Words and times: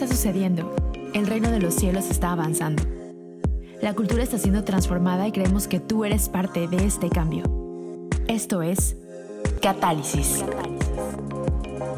está 0.00 0.14
sucediendo. 0.14 0.76
El 1.12 1.26
reino 1.26 1.50
de 1.50 1.58
los 1.58 1.74
cielos 1.74 2.08
está 2.08 2.30
avanzando. 2.30 2.84
La 3.82 3.94
cultura 3.94 4.22
está 4.22 4.38
siendo 4.38 4.62
transformada 4.62 5.26
y 5.26 5.32
creemos 5.32 5.66
que 5.66 5.80
tú 5.80 6.04
eres 6.04 6.28
parte 6.28 6.68
de 6.68 6.86
este 6.86 7.10
cambio. 7.10 7.42
Esto 8.28 8.62
es 8.62 8.96
Catálisis. 9.60 10.44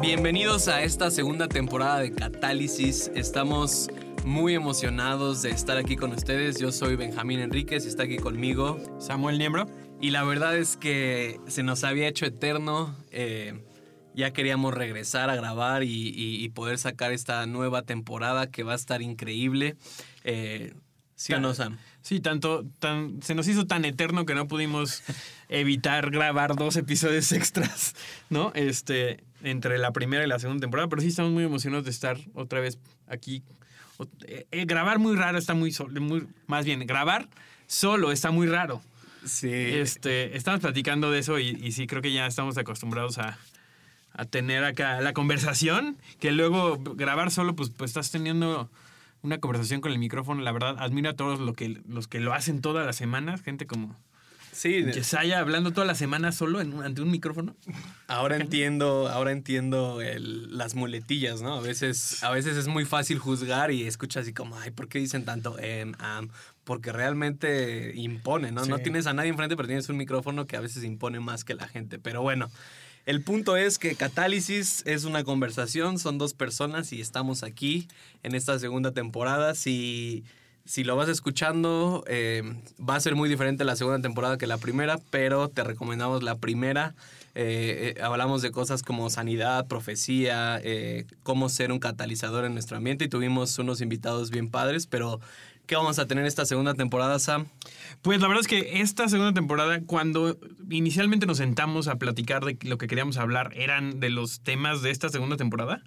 Bienvenidos 0.01 0.67
a 0.67 0.81
esta 0.81 1.11
segunda 1.11 1.47
temporada 1.47 1.99
de 1.99 2.11
Catálisis. 2.11 3.11
Estamos 3.13 3.91
muy 4.25 4.55
emocionados 4.55 5.43
de 5.43 5.51
estar 5.51 5.77
aquí 5.77 5.95
con 5.95 6.11
ustedes. 6.11 6.59
Yo 6.59 6.71
soy 6.71 6.95
Benjamín 6.95 7.39
Enríquez 7.39 7.85
y 7.85 7.89
está 7.89 8.03
aquí 8.03 8.17
conmigo 8.17 8.79
Samuel 8.97 9.37
Niembro. 9.37 9.67
Y 9.99 10.09
la 10.09 10.23
verdad 10.23 10.57
es 10.57 10.75
que 10.75 11.39
se 11.45 11.61
nos 11.61 11.83
había 11.83 12.07
hecho 12.07 12.25
eterno. 12.25 12.95
eh, 13.11 13.61
ya 14.15 14.31
queríamos 14.31 14.73
regresar 14.73 15.29
a 15.29 15.35
grabar 15.35 15.83
y, 15.83 16.09
y- 16.09 16.43
y 16.43 16.49
poder 16.49 16.77
sacar 16.77 17.11
esta 17.13 17.45
nueva 17.45 17.83
temporada 17.83 18.47
que 18.47 18.63
va 18.63 18.73
a 18.73 18.75
estar 18.75 19.01
increíble. 19.01 19.75
Eh, 20.23 20.73
¿Sí 21.15 21.33
o 21.33 21.39
no, 21.39 21.53
Sam? 21.53 21.77
Sí, 22.01 22.19
tanto, 22.19 22.65
tan, 22.79 23.21
se 23.21 23.35
nos 23.35 23.47
hizo 23.47 23.67
tan 23.67 23.85
eterno 23.85 24.25
que 24.25 24.33
no 24.33 24.47
pudimos 24.47 25.03
evitar 25.49 26.09
grabar 26.09 26.55
dos 26.55 26.75
episodios 26.77 27.31
extras, 27.31 27.95
¿no? 28.29 28.51
Este, 28.55 29.23
entre 29.43 29.77
la 29.77 29.91
primera 29.91 30.23
y 30.23 30.27
la 30.27 30.39
segunda 30.39 30.61
temporada, 30.61 30.89
pero 30.89 31.01
sí 31.01 31.09
estamos 31.09 31.31
muy 31.31 31.43
emocionados 31.43 31.85
de 31.85 31.91
estar 31.91 32.17
otra 32.33 32.59
vez 32.59 32.79
aquí. 33.07 33.43
O- 33.97 34.07
eh, 34.27 34.47
eh, 34.51 34.65
grabar 34.65 34.97
muy 34.97 35.15
raro 35.15 35.37
está 35.37 35.53
muy 35.53 35.71
solo, 35.71 36.01
muy, 36.01 36.25
más 36.47 36.65
bien, 36.65 36.85
grabar 36.87 37.29
solo 37.67 38.11
está 38.11 38.31
muy 38.31 38.47
raro. 38.47 38.81
Sí. 39.23 39.51
Este, 39.51 40.35
estamos 40.35 40.61
platicando 40.61 41.11
de 41.11 41.19
eso 41.19 41.37
y, 41.37 41.49
y 41.49 41.71
sí 41.73 41.85
creo 41.85 42.01
que 42.01 42.11
ya 42.11 42.25
estamos 42.25 42.57
acostumbrados 42.57 43.19
a, 43.19 43.37
a 44.13 44.25
tener 44.25 44.63
acá 44.63 44.99
la 45.01 45.13
conversación, 45.13 45.97
que 46.19 46.31
luego 46.31 46.77
grabar 46.95 47.31
solo, 47.31 47.55
pues, 47.55 47.69
pues 47.69 47.91
estás 47.91 48.11
teniendo 48.11 48.69
una 49.21 49.37
conversación 49.39 49.81
con 49.81 49.91
el 49.91 49.99
micrófono. 49.99 50.41
La 50.41 50.51
verdad, 50.51 50.75
admiro 50.79 51.09
a 51.09 51.13
todos 51.13 51.39
lo 51.39 51.53
que, 51.53 51.81
los 51.87 52.07
que 52.07 52.19
lo 52.19 52.33
hacen 52.33 52.61
todas 52.61 52.85
las 52.85 52.95
semanas, 52.95 53.41
gente 53.41 53.65
como 53.67 53.95
sí, 54.51 54.83
Yesaya 54.83 55.39
hablando 55.39 55.71
toda 55.71 55.87
la 55.87 55.95
semana 55.95 56.31
solo 56.33 56.59
en 56.59 56.73
ante 56.83 57.01
un 57.01 57.09
micrófono. 57.09 57.55
Ahora 58.07 58.35
entiendo, 58.35 59.07
ahora 59.07 59.31
entiendo 59.31 60.01
el- 60.01 60.57
las 60.57 60.75
muletillas, 60.75 61.41
¿no? 61.41 61.53
A 61.55 61.61
veces, 61.61 62.21
a 62.23 62.31
veces 62.31 62.57
es 62.57 62.67
muy 62.67 62.83
fácil 62.83 63.17
juzgar 63.17 63.71
y 63.71 63.83
escuchas 63.87 64.23
así 64.23 64.33
como, 64.33 64.57
ay, 64.59 64.71
¿por 64.71 64.87
qué 64.89 64.99
dicen 64.99 65.23
tanto 65.23 65.57
em, 65.59 65.93
am? 65.99 66.29
Porque 66.65 66.91
realmente 66.91 67.93
impone, 67.95 68.51
¿no? 68.51 68.65
No 68.65 68.77
Sí. 68.77 68.83
tienes 68.83 69.07
a 69.07 69.13
nadie 69.13 69.29
enfrente, 69.29 69.55
pero 69.55 69.67
tienes 69.67 69.87
un 69.89 69.97
micrófono 69.97 70.45
que 70.45 70.57
a 70.57 70.61
veces 70.61 70.83
impone 70.83 71.19
más 71.19 71.43
que 71.45 71.53
la 71.55 71.67
gente. 71.67 71.97
Pero 71.97 72.21
bueno, 72.21 72.49
el 73.05 73.21
punto 73.23 73.57
es 73.57 73.79
que 73.79 73.95
Catálisis 73.95 74.83
es 74.85 75.05
una 75.05 75.23
conversación, 75.23 75.97
son 75.97 76.17
dos 76.17 76.33
personas 76.33 76.93
y 76.93 77.01
estamos 77.01 77.43
aquí 77.43 77.87
en 78.23 78.35
esta 78.35 78.59
segunda 78.59 78.91
temporada. 78.91 79.55
Si, 79.55 80.23
si 80.65 80.83
lo 80.83 80.95
vas 80.95 81.09
escuchando, 81.09 82.03
eh, 82.07 82.43
va 82.79 82.95
a 82.95 82.99
ser 82.99 83.15
muy 83.15 83.27
diferente 83.27 83.63
la 83.63 83.75
segunda 83.75 84.01
temporada 84.01 84.37
que 84.37 84.45
la 84.45 84.57
primera, 84.57 84.99
pero 85.09 85.49
te 85.49 85.63
recomendamos 85.63 86.21
la 86.21 86.37
primera. 86.37 86.93
Eh, 87.33 87.95
eh, 87.97 88.01
hablamos 88.03 88.41
de 88.41 88.51
cosas 88.51 88.83
como 88.83 89.09
sanidad, 89.09 89.65
profecía, 89.67 90.61
cómo 91.23 91.49
ser 91.49 91.71
un 91.71 91.79
catalizador 91.79 92.45
en 92.45 92.53
nuestro 92.53 92.77
ambiente 92.77 93.05
y 93.05 93.09
tuvimos 93.09 93.57
unos 93.57 93.81
invitados 93.81 94.29
bien 94.29 94.49
padres, 94.49 94.85
pero 94.85 95.19
¿qué 95.65 95.75
vamos 95.75 95.99
a 95.99 96.07
tener 96.07 96.25
esta 96.25 96.45
segunda 96.45 96.73
temporada, 96.73 97.17
Sam? 97.19 97.47
Pues 98.01 98.21
la 98.21 98.27
verdad 98.27 98.41
es 98.41 98.47
que 98.47 98.81
esta 98.81 99.07
segunda 99.09 99.33
temporada, 99.33 99.81
cuando 99.85 100.37
inicialmente 100.69 101.25
nos 101.25 101.37
sentamos 101.37 101.87
a 101.87 101.95
platicar 101.97 102.43
de 102.45 102.57
lo 102.63 102.77
que 102.77 102.87
queríamos 102.87 103.17
hablar, 103.17 103.51
eran 103.55 103.99
de 103.99 104.09
los 104.09 104.41
temas 104.41 104.81
de 104.81 104.91
esta 104.91 105.09
segunda 105.09 105.37
temporada. 105.37 105.81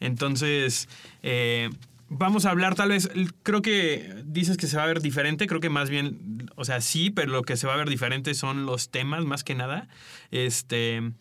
Entonces, 0.00 0.88
eh, 1.22 1.70
vamos 2.08 2.46
a 2.46 2.50
hablar 2.50 2.74
tal 2.74 2.90
vez, 2.90 3.10
creo 3.42 3.62
que 3.62 4.14
dices 4.24 4.56
que 4.56 4.66
se 4.66 4.76
va 4.76 4.84
a 4.84 4.86
ver 4.86 5.00
diferente, 5.00 5.46
creo 5.46 5.60
que 5.60 5.70
más 5.70 5.90
bien, 5.90 6.50
o 6.56 6.64
sea, 6.64 6.80
sí, 6.80 7.10
pero 7.10 7.32
lo 7.32 7.42
que 7.42 7.56
se 7.56 7.66
va 7.66 7.74
a 7.74 7.76
ver 7.76 7.88
diferente 7.88 8.34
son 8.34 8.66
los 8.66 8.90
temas 8.90 9.24
más 9.24 9.44
que 9.44 9.54
nada. 9.54 9.88
Este... 10.30 11.12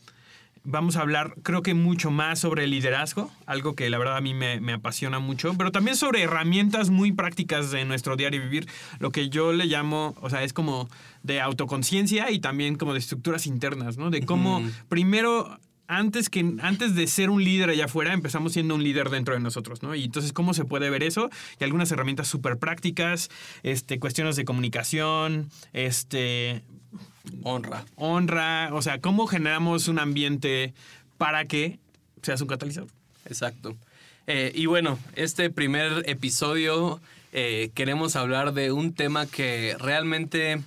Vamos 0.69 0.97
a 0.97 1.01
hablar, 1.01 1.33
creo 1.43 1.61
que 1.61 1.73
mucho 1.73 2.11
más 2.11 2.39
sobre 2.39 2.65
el 2.65 2.71
liderazgo, 2.71 3.31
algo 3.45 3.73
que 3.73 3.89
la 3.89 3.97
verdad 3.97 4.17
a 4.17 4.21
mí 4.21 4.33
me, 4.33 4.59
me 4.59 4.73
apasiona 4.73 5.19
mucho, 5.19 5.53
pero 5.57 5.71
también 5.71 5.95
sobre 5.95 6.23
herramientas 6.23 6.89
muy 6.89 7.13
prácticas 7.13 7.71
de 7.71 7.85
nuestro 7.85 8.17
diario 8.17 8.41
vivir, 8.41 8.67
lo 8.99 9.11
que 9.11 9.29
yo 9.29 9.53
le 9.53 9.65
llamo, 9.65 10.13
o 10.19 10.29
sea, 10.29 10.43
es 10.43 10.51
como 10.51 10.89
de 11.23 11.39
autoconciencia 11.39 12.31
y 12.31 12.39
también 12.39 12.75
como 12.75 12.91
de 12.91 12.99
estructuras 12.99 13.47
internas, 13.47 13.97
¿no? 13.97 14.09
De 14.09 14.25
cómo 14.25 14.61
primero 14.89 15.57
antes, 15.87 16.29
que, 16.29 16.55
antes 16.61 16.95
de 16.95 17.07
ser 17.07 17.29
un 17.29 17.43
líder 17.43 17.69
allá 17.69 17.85
afuera, 17.85 18.13
empezamos 18.13 18.53
siendo 18.53 18.75
un 18.75 18.83
líder 18.83 19.09
dentro 19.09 19.33
de 19.33 19.39
nosotros, 19.39 19.81
¿no? 19.83 19.95
Y 19.95 20.03
entonces, 20.03 20.33
¿cómo 20.33 20.53
se 20.53 20.65
puede 20.65 20.89
ver 20.89 21.03
eso? 21.03 21.29
Y 21.59 21.63
algunas 21.63 21.91
herramientas 21.91 22.27
súper 22.27 22.57
prácticas, 22.57 23.29
este, 23.63 23.99
cuestiones 23.99 24.35
de 24.35 24.43
comunicación, 24.43 25.49
este, 25.71 26.63
Honra. 27.43 27.85
honra, 27.95 28.69
o 28.73 28.81
sea, 28.81 28.99
cómo 28.99 29.27
generamos 29.27 29.87
un 29.87 29.99
ambiente 29.99 30.73
para 31.17 31.45
que 31.45 31.79
seas 32.21 32.41
un 32.41 32.47
catalizador. 32.47 32.89
Exacto. 33.25 33.75
Eh, 34.27 34.51
y 34.53 34.65
bueno, 34.65 34.99
este 35.15 35.49
primer 35.49 36.03
episodio 36.05 36.99
eh, 37.31 37.71
queremos 37.73 38.15
hablar 38.15 38.53
de 38.53 38.71
un 38.71 38.93
tema 38.93 39.25
que 39.25 39.75
realmente, 39.79 40.61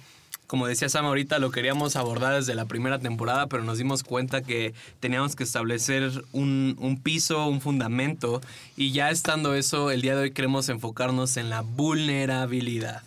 como 0.47 0.67
decía 0.67 0.89
Sam 0.89 1.05
ahorita, 1.05 1.39
lo 1.39 1.51
queríamos 1.51 1.97
abordar 1.97 2.35
desde 2.35 2.55
la 2.55 2.65
primera 2.65 2.99
temporada, 2.99 3.49
pero 3.49 3.63
nos 3.63 3.77
dimos 3.77 4.03
cuenta 4.03 4.43
que 4.43 4.73
teníamos 4.99 5.37
que 5.37 5.45
establecer 5.45 6.25
un, 6.33 6.77
un 6.79 7.01
piso, 7.01 7.47
un 7.47 7.61
fundamento, 7.61 8.41
y 8.77 8.93
ya 8.93 9.11
estando 9.11 9.55
eso, 9.55 9.91
el 9.91 10.01
día 10.01 10.17
de 10.17 10.23
hoy 10.23 10.31
queremos 10.31 10.71
enfocarnos 10.71 11.37
en 11.37 11.51
la 11.51 11.61
vulnerabilidad, 11.61 13.03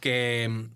que, 0.00 0.66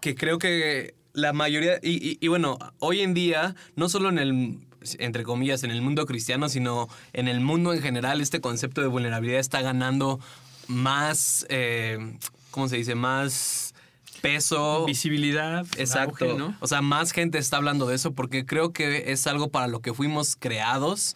que 0.00 0.14
creo 0.14 0.38
que 0.38 0.95
la 1.16 1.32
mayoría, 1.32 1.78
y, 1.82 1.92
y- 2.10 2.18
y 2.20 2.28
bueno, 2.28 2.58
hoy 2.78 3.00
en 3.00 3.14
día, 3.14 3.54
no 3.74 3.88
solo 3.88 4.10
en 4.10 4.18
el, 4.18 4.58
entre 4.98 5.22
comillas, 5.24 5.64
en 5.64 5.70
el 5.70 5.80
mundo 5.82 6.04
cristiano, 6.06 6.48
sino 6.48 6.88
en 7.14 7.26
el 7.26 7.40
mundo 7.40 7.72
en 7.72 7.80
general, 7.82 8.20
este 8.20 8.40
concepto 8.40 8.82
de 8.82 8.86
vulnerabilidad 8.86 9.40
está 9.40 9.62
ganando 9.62 10.20
más, 10.68 11.46
eh, 11.48 11.98
¿cómo 12.50 12.68
se 12.68 12.76
dice? 12.76 12.94
Más 12.94 13.74
peso. 14.20 14.84
Visibilidad, 14.86 15.66
Exacto. 15.78 16.24
auge, 16.26 16.38
¿no? 16.38 16.54
O 16.60 16.66
sea, 16.66 16.82
más 16.82 17.12
gente 17.12 17.38
está 17.38 17.56
hablando 17.56 17.86
de 17.86 17.94
eso 17.94 18.12
porque 18.12 18.44
creo 18.44 18.72
que 18.72 19.10
es 19.12 19.26
algo 19.26 19.48
para 19.48 19.68
lo 19.68 19.80
que 19.80 19.94
fuimos 19.94 20.36
creados 20.36 21.14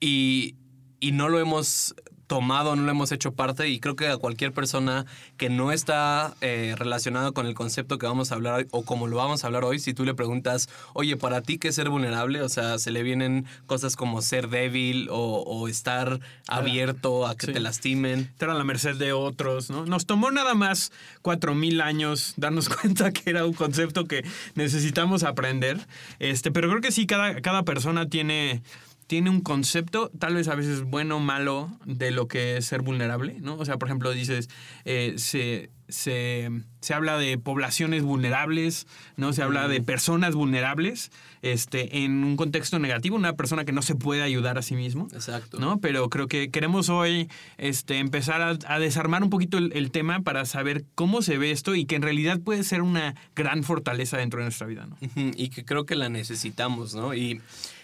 y, 0.00 0.54
y 1.00 1.12
no 1.12 1.28
lo 1.28 1.38
hemos 1.40 1.94
tomado, 2.30 2.76
no 2.76 2.84
lo 2.84 2.90
hemos 2.92 3.10
hecho 3.10 3.32
parte 3.32 3.68
y 3.68 3.80
creo 3.80 3.96
que 3.96 4.06
a 4.06 4.16
cualquier 4.16 4.52
persona 4.52 5.04
que 5.36 5.50
no 5.50 5.72
está 5.72 6.34
eh, 6.40 6.76
relacionada 6.78 7.32
con 7.32 7.44
el 7.46 7.54
concepto 7.54 7.98
que 7.98 8.06
vamos 8.06 8.30
a 8.30 8.36
hablar 8.36 8.54
hoy, 8.54 8.66
o 8.70 8.84
como 8.84 9.08
lo 9.08 9.16
vamos 9.16 9.42
a 9.42 9.48
hablar 9.48 9.64
hoy, 9.64 9.80
si 9.80 9.94
tú 9.94 10.04
le 10.04 10.14
preguntas, 10.14 10.68
oye, 10.94 11.16
para 11.16 11.40
ti 11.42 11.58
qué 11.58 11.68
es 11.68 11.74
ser 11.74 11.88
vulnerable, 11.88 12.40
o 12.42 12.48
sea, 12.48 12.78
se 12.78 12.92
le 12.92 13.02
vienen 13.02 13.46
cosas 13.66 13.96
como 13.96 14.22
ser 14.22 14.48
débil 14.48 15.08
o, 15.10 15.40
o 15.44 15.66
estar 15.66 16.20
abierto 16.46 17.26
a 17.26 17.34
que 17.34 17.46
Sí. 17.46 17.52
te 17.52 17.58
lastimen. 17.58 18.20
estar 18.20 18.48
a 18.50 18.54
la 18.54 18.62
merced 18.62 18.94
de 18.94 19.12
otros, 19.12 19.68
¿no? 19.68 19.84
Nos 19.84 20.06
tomó 20.06 20.30
nada 20.30 20.54
más 20.54 20.92
cuatro 21.22 21.56
mil 21.56 21.80
años 21.80 22.34
darnos 22.36 22.68
cuenta 22.80 23.10
que 23.12 23.28
era 23.28 23.44
un 23.44 23.54
concepto 23.54 24.04
que 24.06 24.24
necesitamos 24.54 25.24
aprender. 25.24 25.80
Este, 26.20 26.52
pero 26.52 26.68
creo 26.68 26.80
que 26.80 26.92
sí, 26.92 27.08
cada, 27.08 27.40
cada 27.40 27.64
persona 27.64 28.08
tiene, 28.08 28.62
tiene 29.10 29.28
un 29.28 29.40
concepto, 29.40 30.08
tal 30.20 30.36
vez 30.36 30.46
a 30.46 30.54
veces 30.54 30.84
bueno 30.84 31.16
o 31.16 31.18
malo, 31.18 31.68
de 31.84 32.12
lo 32.12 32.28
que 32.28 32.56
es 32.56 32.66
ser 32.66 32.82
vulnerable, 32.82 33.38
¿no? 33.40 33.56
O 33.56 33.64
sea, 33.64 33.76
por 33.76 33.88
ejemplo, 33.88 34.12
dices, 34.12 34.48
eh, 34.84 35.14
se, 35.16 35.68
se, 35.88 36.48
se 36.80 36.94
habla 36.94 37.18
de 37.18 37.36
poblaciones 37.36 38.04
vulnerables, 38.04 38.86
¿no? 39.16 39.32
Se 39.32 39.42
habla 39.42 39.66
de 39.66 39.82
personas 39.82 40.36
vulnerables, 40.36 41.10
este, 41.42 42.04
en 42.04 42.22
un 42.22 42.36
contexto 42.36 42.78
negativo, 42.78 43.16
una 43.16 43.32
persona 43.32 43.64
que 43.64 43.72
no 43.72 43.82
se 43.82 43.96
puede 43.96 44.22
ayudar 44.22 44.58
a 44.58 44.62
sí 44.62 44.76
mismo. 44.76 45.08
Exacto. 45.12 45.58
¿no? 45.58 45.80
Pero 45.80 46.08
creo 46.08 46.28
que 46.28 46.52
queremos 46.52 46.88
hoy 46.88 47.28
este, 47.58 47.98
empezar 47.98 48.40
a, 48.42 48.56
a 48.72 48.78
desarmar 48.78 49.24
un 49.24 49.30
poquito 49.30 49.58
el, 49.58 49.72
el 49.74 49.90
tema 49.90 50.20
para 50.20 50.44
saber 50.44 50.84
cómo 50.94 51.22
se 51.22 51.36
ve 51.36 51.50
esto 51.50 51.74
y 51.74 51.84
que 51.84 51.96
en 51.96 52.02
realidad 52.02 52.38
puede 52.38 52.62
ser 52.62 52.82
una 52.82 53.16
gran 53.34 53.64
fortaleza 53.64 54.18
dentro 54.18 54.38
de 54.38 54.44
nuestra 54.44 54.68
vida, 54.68 54.86
¿no? 54.86 54.96
Y 55.16 55.48
que 55.48 55.64
creo 55.64 55.84
que 55.84 55.96
la 55.96 56.08
necesitamos, 56.08 56.94
¿no? 56.94 57.12
Y, 57.12 57.40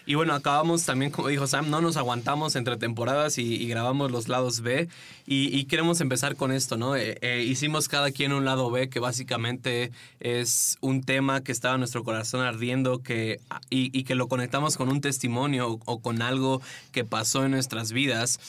y 0.07 0.15
bueno, 0.15 0.33
acabamos 0.33 0.85
también, 0.85 1.11
como 1.11 1.27
dijo 1.27 1.47
Sam, 1.47 1.69
no 1.69 1.81
nos 1.81 1.97
aguantamos 1.97 2.55
entre 2.55 2.77
temporadas 2.77 3.37
y, 3.37 3.67
grabamos 3.67 4.09
los 4.09 4.29
lados 4.29 4.61
B. 4.61 4.87
Y, 5.25 5.65
queremos 5.65 5.99
empezar 5.99 6.37
con 6.37 6.53
esto, 6.53 6.77
¿no? 6.77 6.95
Eh, 6.95 7.17
eh, 7.21 7.43
hicimos 7.45 7.89
cada 7.89 8.11
quien 8.11 8.31
un 8.31 8.45
lado 8.45 8.71
B 8.71 8.87
que 8.87 9.01
básicamente 9.01 9.91
es 10.21 10.77
un 10.79 11.03
tema 11.03 11.43
que 11.43 11.51
estaba 11.51 11.75
en 11.75 11.81
nuestro 11.81 12.05
corazón 12.05 12.39
ardiendo 12.39 13.03
que, 13.03 13.41
y, 13.69 14.03
que 14.05 14.15
lo 14.15 14.29
conectamos 14.29 14.77
con 14.77 14.87
un 14.87 15.01
testimonio 15.01 15.77
o 15.83 15.99
con 15.99 16.21
algo 16.21 16.61
que 16.93 17.03
pasó 17.03 17.43
en 17.43 17.51
nuestras 17.51 17.91
vidas. 17.91 18.39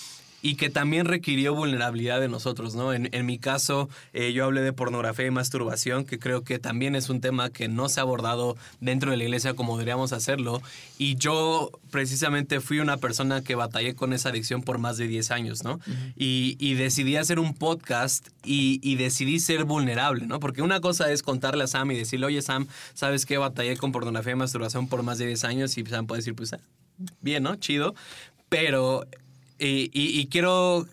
Y 0.40 0.54
que 0.54 0.70
también 0.70 1.06
requirió 1.06 1.54
vulnerabilidad 1.54 2.20
de 2.20 2.28
nosotros, 2.28 2.74
¿no? 2.74 2.92
En, 2.92 3.08
en 3.12 3.26
mi 3.26 3.38
caso, 3.38 3.88
eh, 4.12 4.32
yo 4.32 4.44
hablé 4.44 4.60
de 4.60 4.72
pornografía 4.72 5.26
y 5.26 5.30
masturbación, 5.30 6.04
que 6.04 6.18
creo 6.18 6.44
que 6.44 6.58
también 6.58 6.94
es 6.94 7.10
un 7.10 7.20
tema 7.20 7.50
que 7.50 7.68
no 7.68 7.88
se 7.88 8.00
ha 8.00 8.04
abordado 8.04 8.56
dentro 8.80 9.10
de 9.10 9.16
la 9.16 9.24
iglesia 9.24 9.54
como 9.54 9.76
deberíamos 9.76 10.12
hacerlo. 10.12 10.62
Y 10.96 11.16
yo 11.16 11.70
precisamente 11.90 12.60
fui 12.60 12.78
una 12.78 12.98
persona 12.98 13.42
que 13.42 13.54
batallé 13.54 13.94
con 13.94 14.12
esa 14.12 14.28
adicción 14.28 14.62
por 14.62 14.78
más 14.78 14.96
de 14.96 15.08
10 15.08 15.30
años, 15.32 15.64
¿no? 15.64 15.80
y, 16.16 16.56
y, 16.60 16.74
decidí 16.74 17.16
hacer 17.16 17.38
un 17.38 17.54
podcast 17.54 18.28
y, 18.44 18.80
y, 18.82 18.96
decidí 18.96 19.40
ser 19.40 19.64
vulnerable, 19.64 20.26
¿no? 20.26 20.38
Porque 20.40 20.62
una 20.62 20.80
cosa 20.80 21.10
es 21.10 21.22
contarle 21.22 21.64
a 21.64 21.66
Sam 21.66 21.90
y 21.90 21.96
decirle, 21.96 22.26
oye 22.26 22.42
Sam, 22.42 22.66
¿sabes 22.94 23.26
qué? 23.26 23.38
Batallé 23.38 23.76
con 23.76 23.92
pornografía 23.92 24.32
y 24.32 24.36
masturbación 24.36 24.88
por 24.88 25.02
más 25.02 25.18
de 25.18 25.26
10 25.26 25.44
años 25.44 25.78
y 25.78 25.84
Sam 25.84 26.06
puede 26.06 26.20
decir, 26.20 26.34
pues, 26.34 26.52
ah, 26.52 26.60
bien, 27.20 27.42
¿no? 27.42 27.56
Chido. 27.56 27.94
Pero 28.48 29.04
y, 29.58 30.26
quiero, 30.26 30.86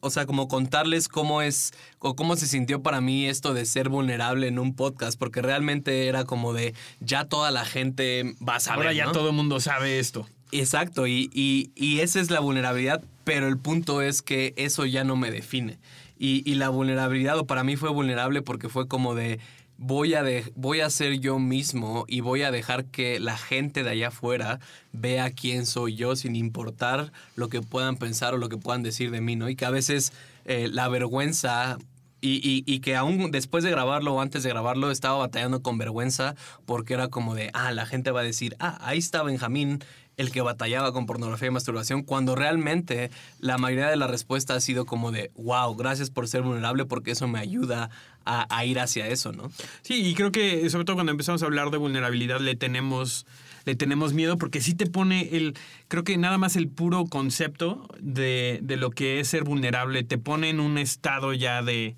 o 0.00 0.10
sea, 0.10 0.26
como 0.26 0.48
contarles 0.48 1.08
cómo 1.08 1.42
es, 1.42 1.72
o 1.98 2.16
cómo 2.16 2.36
se 2.36 2.46
sintió 2.46 2.82
para 2.82 3.00
mí 3.00 3.26
esto 3.26 3.54
de 3.54 3.66
ser 3.66 3.88
vulnerable 3.88 4.48
en 4.48 4.58
un 4.58 4.74
podcast, 4.74 5.18
porque 5.18 5.42
realmente 5.42 6.06
era 6.06 6.24
como 6.24 6.52
de, 6.52 6.74
ya 7.00 7.24
toda 7.24 7.50
la 7.50 7.64
gente 7.64 8.34
va 8.46 8.56
a 8.56 8.60
saber. 8.60 8.86
Ahora 8.86 8.92
ya 8.92 9.12
todo 9.12 9.30
el 9.30 9.34
mundo 9.36 9.60
sabe 9.60 9.98
esto. 9.98 10.26
Exacto, 10.52 11.06
y, 11.06 11.30
y, 11.32 12.00
esa 12.00 12.20
es 12.20 12.30
la 12.30 12.40
vulnerabilidad, 12.40 13.02
pero 13.24 13.48
el 13.48 13.58
punto 13.58 14.00
es 14.00 14.22
que 14.22 14.54
eso 14.56 14.86
ya 14.86 15.04
no 15.04 15.16
me 15.16 15.30
define. 15.30 15.78
Y, 16.18 16.48
y 16.50 16.54
la 16.54 16.70
vulnerabilidad, 16.70 17.38
o 17.38 17.46
para 17.46 17.64
mí 17.64 17.76
fue 17.76 17.90
vulnerable 17.90 18.40
porque 18.42 18.68
fue 18.68 18.88
como 18.88 19.14
de, 19.14 19.38
voy 19.78 20.14
a, 20.14 20.24
voy 20.54 20.80
a 20.80 20.90
ser 20.90 21.18
yo 21.20 21.38
mismo 21.38 22.04
y 22.08 22.20
voy 22.20 22.42
a 22.42 22.50
dejar 22.50 22.86
que 22.86 23.20
la 23.20 23.36
gente 23.36 23.82
de 23.82 23.90
allá 23.90 24.08
afuera 24.08 24.60
vea 24.92 25.30
quién 25.30 25.66
soy 25.66 25.94
yo 25.94 26.16
sin 26.16 26.36
importar 26.36 27.12
lo 27.34 27.48
que 27.48 27.62
puedan 27.62 27.96
pensar 27.96 28.34
o 28.34 28.38
lo 28.38 28.48
que 28.48 28.56
puedan 28.56 28.82
decir 28.82 29.10
de 29.10 29.20
mí, 29.20 29.36
¿no? 29.36 29.48
Y 29.48 29.56
que 29.56 29.66
a 29.66 29.70
veces 29.70 30.12
eh, 30.44 30.68
la 30.70 30.88
vergüenza 30.88 31.78
y, 32.22 32.64
y, 32.66 32.80
que 32.80 32.96
aún 32.96 33.30
después 33.30 33.62
de 33.62 33.70
grabarlo 33.70 34.14
o 34.14 34.20
antes 34.20 34.42
de 34.42 34.48
grabarlo 34.48 34.90
estaba 34.90 35.18
batallando 35.18 35.62
con 35.62 35.78
vergüenza 35.78 36.34
porque 36.64 36.94
era 36.94 37.06
como 37.06 37.36
de, 37.36 37.50
ah, 37.52 37.70
la 37.70 37.86
gente 37.86 38.10
va 38.10 38.20
a 38.20 38.24
decir, 38.24 38.56
ah, 38.58 38.78
ahí 38.80 38.98
está 38.98 39.22
Benjamín 39.22 39.78
el 40.16 40.32
que 40.32 40.40
batallaba 40.40 40.92
con 40.92 41.06
pornografía 41.06 41.48
y 41.48 41.50
masturbación, 41.50 42.02
cuando 42.02 42.34
realmente 42.34 43.10
la 43.38 43.58
mayoría 43.58 43.88
de 43.88 43.96
la 43.96 44.06
respuesta 44.06 44.54
ha 44.54 44.60
sido 44.60 44.86
como 44.86 45.12
de, 45.12 45.30
wow, 45.36 45.74
gracias 45.76 46.10
por 46.10 46.26
ser 46.26 46.42
vulnerable 46.42 46.86
porque 46.86 47.10
eso 47.10 47.28
me 47.28 47.38
ayuda 47.38 47.90
a, 48.26 48.64
ir 48.64 48.78
hacia 48.80 49.06
eso, 49.08 49.32
¿no? 49.32 49.50
Sí, 49.82 50.04
y 50.06 50.14
creo 50.14 50.32
que 50.32 50.68
sobre 50.68 50.84
todo 50.84 50.96
cuando 50.96 51.12
empezamos 51.12 51.42
a 51.42 51.46
hablar 51.46 51.70
de 51.70 51.78
vulnerabilidad 51.78 52.40
le 52.40 52.56
tenemos 52.56 53.26
le 53.64 53.74
tenemos 53.74 54.12
miedo 54.12 54.38
porque 54.38 54.60
sí 54.60 54.74
te 54.74 54.86
pone 54.86 55.36
el, 55.36 55.54
creo 55.88 56.04
que 56.04 56.16
nada 56.16 56.38
más 56.38 56.54
el 56.54 56.68
puro 56.68 57.04
concepto 57.06 57.88
de, 57.98 58.60
de, 58.62 58.76
lo 58.76 58.90
que 58.90 59.18
es 59.18 59.26
ser 59.26 59.42
vulnerable, 59.42 60.04
te 60.04 60.18
pone 60.18 60.50
en 60.50 60.60
un 60.60 60.78
estado 60.78 61.32
ya 61.32 61.62
de, 61.62 61.96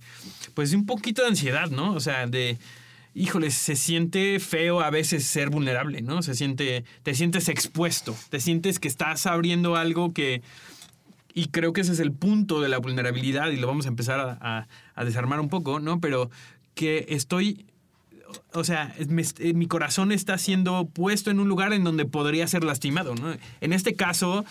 pues 0.54 0.72
un 0.72 0.86
poquito 0.86 1.20
de 1.20 1.28
ansiedad, 1.28 1.69
¿no? 1.69 1.92
O 1.92 2.00
sea, 2.00 2.26
de, 2.26 2.56
híjole, 3.19 3.50
se 3.50 3.74
siente 3.74 4.38
feo 4.38 4.81
a 4.81 4.90
veces 4.90 5.24
ser 5.24 5.50
vulnerable, 5.50 6.02
¿no? 6.02 6.22
Se 6.22 6.34
siente, 6.34 6.84
te 7.02 7.14
sientes 7.14 7.48
expuesto, 7.48 8.16
te 8.31 8.40
sientes 8.40 8.78
que 8.78 8.88
estás 8.88 9.26
abriendo 9.26 9.76
algo 9.76 10.12
que... 10.12 10.42
Y 11.34 11.48
creo 11.48 11.72
que 11.72 11.82
ese 11.82 11.92
es 11.92 12.00
el 12.00 12.12
punto 12.12 12.60
de 12.60 12.69
la 12.69 12.78
vulnerabilidad 12.78 13.50
y 13.50 13.56
lo 13.56 13.66
vamos 13.66 13.86
a 13.86 13.90
empezar 13.90 14.38
a, 14.40 14.66
desarmar 15.04 15.40
un 15.40 15.48
poco, 15.48 15.80
¿no? 15.80 16.00
Pero 16.00 16.30
que 16.74 17.06
estoy 17.08 17.66
o 18.52 18.64
sea, 18.64 18.94
mi 19.54 19.66
corazón 19.66 20.12
está 20.12 20.38
siendo 20.38 20.86
puesto 20.86 21.30
en 21.30 21.40
un 21.40 21.48
lugar 21.48 21.72
en 21.72 21.84
donde 21.84 22.04
podría 22.04 22.46
ser 22.46 22.64
lastimado. 22.64 23.14
¿no? 23.14 23.34
En 23.60 23.72
este 23.72 23.94
caso, 23.94 24.44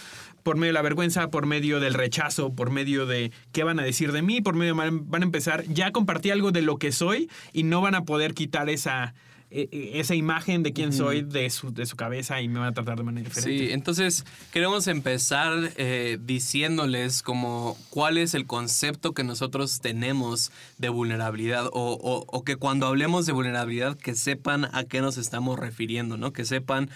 por 0.44 0.56
medio 0.56 0.70
de 0.70 0.74
la 0.74 0.82
vergüenza, 0.82 1.30
por 1.30 1.46
medio 1.46 1.80
del 1.80 1.94
rechazo, 1.94 2.54
por 2.54 2.72
medio 2.72 3.06
de 3.06 3.32
qué 3.52 3.64
van 3.64 3.80
a 3.80 3.84
decir 3.84 4.12
de 4.12 4.22
mí, 4.22 4.42
por 4.42 4.56
medio 4.56 4.76
van 4.76 5.22
a 5.22 5.26
empezar, 5.26 5.64
ya 5.66 5.92
compartí 5.92 6.32
algo 6.32 6.52
de 6.52 6.62
lo 6.62 6.78
que 6.78 6.92
soy 6.92 7.30
y 7.54 7.64
no 7.64 7.82
van 7.82 7.96
a 7.96 8.04
poder 8.04 8.34
quitar 8.34 8.70
esa, 8.70 9.14
esa 9.50 10.14
imagen 10.14 10.62
de 10.62 10.74
quién 10.74 10.92
soy 10.92 11.22
de 11.22 11.50
su, 11.50 11.74
de 11.74 11.86
su 11.86 11.96
cabeza 11.96 12.42
y 12.42 12.50
me 12.50 12.60
van 12.60 12.70
a 12.70 12.74
tratar 12.74 12.98
de 12.98 13.04
manera 13.04 13.30
diferente. 13.30 13.68
Sí, 13.68 13.74
entonces 13.74 14.26
queremos 14.52 14.88
empezar 14.88 15.72
eh, 15.78 16.18
diciéndoles 16.22 17.22
como 17.24 17.78
cuál 17.90 18.18
es 18.18 18.34
el 18.34 18.46
concepto 18.46 19.14
que 19.14 19.24
nosotros 19.24 19.80
tenemos 19.80 20.52
de 20.78 20.90
vulnerabilidad 20.90 21.68
o, 21.68 21.72
o, 21.72 22.26
o, 22.28 22.44
que 22.44 22.58
cuando 22.58 22.88
hablemos 22.88 23.26
de 23.26 23.32
vulnerabilidad 23.32 23.98
que 23.98 24.16
sepan 24.16 24.66
a 24.74 24.84
qué 24.84 25.00
nos 25.00 25.18
estamos 25.18 25.58
refiriendo, 25.58 26.18
¿no? 26.18 26.34
Que 26.34 26.44
sepan 26.44 26.90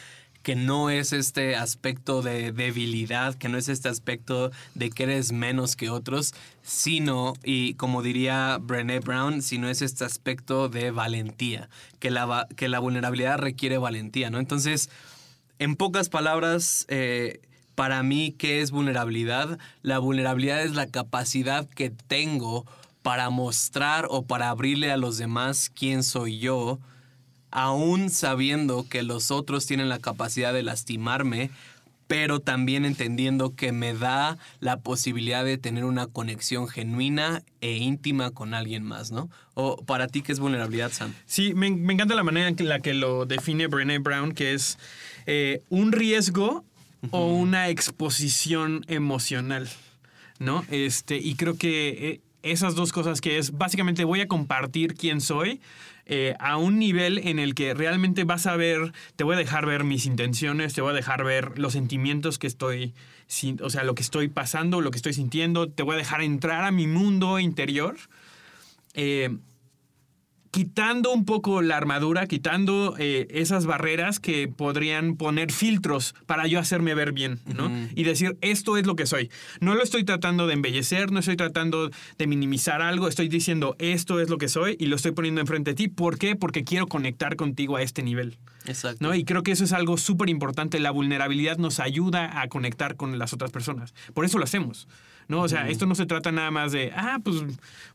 que 0.43 0.55
no 0.55 0.89
es 0.89 1.13
este 1.13 1.55
aspecto 1.55 2.21
de 2.21 2.51
debilidad, 2.51 3.35
que 3.35 3.49
no 3.49 3.57
es 3.57 3.69
este 3.69 3.89
aspecto 3.89 4.51
de 4.75 4.89
que 4.89 5.03
eres 5.03 5.31
menos 5.31 5.75
que 5.75 5.89
otros, 5.89 6.33
sino, 6.63 7.33
y 7.43 7.75
como 7.75 8.01
diría 8.01 8.57
Brené 8.61 8.99
Brown, 8.99 9.41
sino 9.41 9.69
es 9.69 9.81
este 9.81 10.05
aspecto 10.05 10.69
de 10.69 10.91
valentía, 10.91 11.69
que 11.99 12.11
la, 12.11 12.47
que 12.55 12.69
la 12.69 12.79
vulnerabilidad 12.79 13.37
requiere 13.37 13.77
valentía, 13.77 14.29
¿no? 14.29 14.39
Entonces, 14.39 14.89
en 15.59 15.75
pocas 15.75 16.09
palabras, 16.09 16.85
eh, 16.89 17.41
para 17.75 18.03
mí, 18.03 18.35
¿qué 18.37 18.61
es 18.61 18.71
vulnerabilidad? 18.71 19.59
La 19.81 19.99
vulnerabilidad 19.99 20.63
es 20.63 20.75
la 20.75 20.87
capacidad 20.87 21.67
que 21.69 21.89
tengo 21.89 22.65
para 23.01 23.29
mostrar 23.29 24.07
o 24.09 24.23
para 24.23 24.49
abrirle 24.49 24.91
a 24.91 24.97
los 24.97 25.17
demás 25.17 25.71
quién 25.73 26.03
soy 26.03 26.39
yo, 26.39 26.79
aún 27.51 28.09
sabiendo 28.09 28.87
que 28.89 29.03
los 29.03 29.31
otros 29.31 29.65
tienen 29.65 29.89
la 29.89 29.99
capacidad 29.99 30.53
de 30.53 30.63
lastimarme, 30.63 31.51
pero 32.07 32.41
también 32.41 32.83
entendiendo 32.83 33.55
que 33.55 33.71
me 33.71 33.93
da 33.93 34.37
la 34.59 34.81
posibilidad 34.81 35.45
de 35.45 35.57
tener 35.57 35.85
una 35.85 36.07
conexión 36.07 36.67
genuina 36.67 37.41
e 37.61 37.77
íntima 37.77 38.31
con 38.31 38.53
alguien 38.53 38.83
más, 38.83 39.11
¿no? 39.11 39.29
O 39.53 39.77
para 39.77 40.07
ti, 40.07 40.21
¿qué 40.21 40.33
es 40.33 40.39
vulnerabilidad, 40.41 40.91
Sam? 40.91 41.13
Sí, 41.25 41.53
me, 41.53 41.67
encanta 41.67 42.13
la 42.13 42.23
manera 42.23 42.49
en 42.49 42.67
la 42.67 42.81
que 42.81 42.93
lo 42.93 43.25
define 43.25 43.67
Brené 43.67 43.99
Brown, 43.99 44.33
que 44.33 44.53
es 44.53 44.77
eh, 45.25 45.61
un 45.69 45.93
riesgo 45.93 46.65
o 47.11 47.27
una 47.33 47.69
exposición 47.69 48.83
emocional, 48.89 49.69
¿no? 50.37 50.65
Este, 50.69 51.15
y 51.15 51.35
creo 51.35 51.57
que 51.57 51.89
eh, 51.89 52.21
esas 52.43 52.75
dos 52.75 52.91
cosas 52.91 53.21
que 53.21 53.37
es, 53.37 53.57
básicamente 53.57 54.03
voy 54.03 54.19
a 54.21 54.27
compartir 54.27 54.95
quién 54.95 55.21
soy, 55.21 55.61
eh, 56.13 56.35
a 56.39 56.57
un 56.57 56.77
nivel 56.77 57.19
en 57.19 57.39
el 57.39 57.55
que 57.55 57.73
realmente 57.73 58.25
vas 58.25 58.45
a 58.45 58.57
ver, 58.57 58.91
te 59.15 59.23
voy 59.23 59.35
a 59.35 59.37
dejar 59.37 59.65
ver 59.65 59.85
mis 59.85 60.05
intenciones, 60.05 60.73
te 60.73 60.81
voy 60.81 60.91
a 60.91 60.93
dejar 60.93 61.23
ver 61.23 61.57
los 61.57 61.71
sentimientos 61.71 62.37
que 62.37 62.47
estoy, 62.47 62.93
o 63.61 63.69
sea, 63.69 63.85
lo 63.85 63.95
que 63.95 64.01
estoy 64.01 64.27
pasando, 64.27 64.81
lo 64.81 64.91
que 64.91 64.97
estoy 64.97 65.13
sintiendo, 65.13 65.69
te 65.69 65.83
voy 65.83 65.95
a 65.95 65.97
dejar 65.97 66.21
entrar 66.21 66.65
a 66.65 66.71
mi 66.71 66.85
mundo 66.85 67.39
interior. 67.39 67.95
Eh, 68.93 69.37
quitando 70.51 71.13
un 71.13 71.23
poco 71.23 71.61
la 71.61 71.77
armadura, 71.77 72.27
quitando 72.27 72.95
eh, 72.99 73.27
esas 73.31 73.65
barreras 73.65 74.19
que 74.19 74.49
podrían 74.49 75.15
poner 75.15 75.51
filtros 75.51 76.13
para 76.25 76.45
yo 76.45 76.59
hacerme 76.59 76.93
ver 76.93 77.13
bien, 77.13 77.39
¿no? 77.55 77.71
Y 77.95 78.03
decir, 78.03 78.37
esto 78.41 78.75
es 78.77 78.85
lo 78.85 78.97
que 78.97 79.05
soy. 79.05 79.31
No 79.61 79.75
lo 79.75 79.81
estoy 79.81 80.03
tratando 80.03 80.47
de 80.47 80.53
embellecer, 80.53 81.11
no 81.11 81.19
estoy 81.19 81.37
tratando 81.37 81.89
de 82.17 82.27
minimizar 82.27 82.81
algo, 82.81 83.07
estoy 83.07 83.29
diciendo, 83.29 83.75
esto 83.79 84.19
es 84.19 84.29
lo 84.29 84.37
que 84.37 84.49
soy 84.49 84.75
y 84.77 84.87
lo 84.87 84.97
estoy 84.97 85.13
poniendo 85.13 85.39
enfrente 85.39 85.71
de 85.71 85.75
ti. 85.75 85.87
¿Por 85.87 86.17
qué? 86.17 86.35
Porque 86.35 86.65
quiero 86.65 86.87
conectar 86.87 87.37
contigo 87.37 87.77
a 87.77 87.81
este 87.81 88.03
nivel. 88.03 88.37
Exacto. 88.65 88.97
¿no? 89.07 89.15
Y 89.15 89.23
creo 89.23 89.43
que 89.43 89.53
eso 89.53 89.63
es 89.63 89.71
algo 89.71 89.97
súper 89.97 90.29
importante. 90.29 90.79
La 90.79 90.91
vulnerabilidad 90.91 91.57
nos 91.57 91.79
ayuda 91.79 92.41
a 92.41 92.47
conectar 92.49 92.97
con 92.97 93.17
las 93.17 93.31
otras 93.31 93.51
personas. 93.51 93.93
Por 94.13 94.25
eso 94.25 94.37
lo 94.37 94.43
hacemos. 94.43 94.87
¿no? 95.27 95.41
O 95.41 95.47
sea, 95.47 95.69
esto 95.69 95.85
no 95.85 95.95
se 95.95 96.05
trata 96.05 96.31
nada 96.31 96.51
más 96.51 96.73
de, 96.73 96.91
ah, 96.95 97.19
pues 97.23 97.37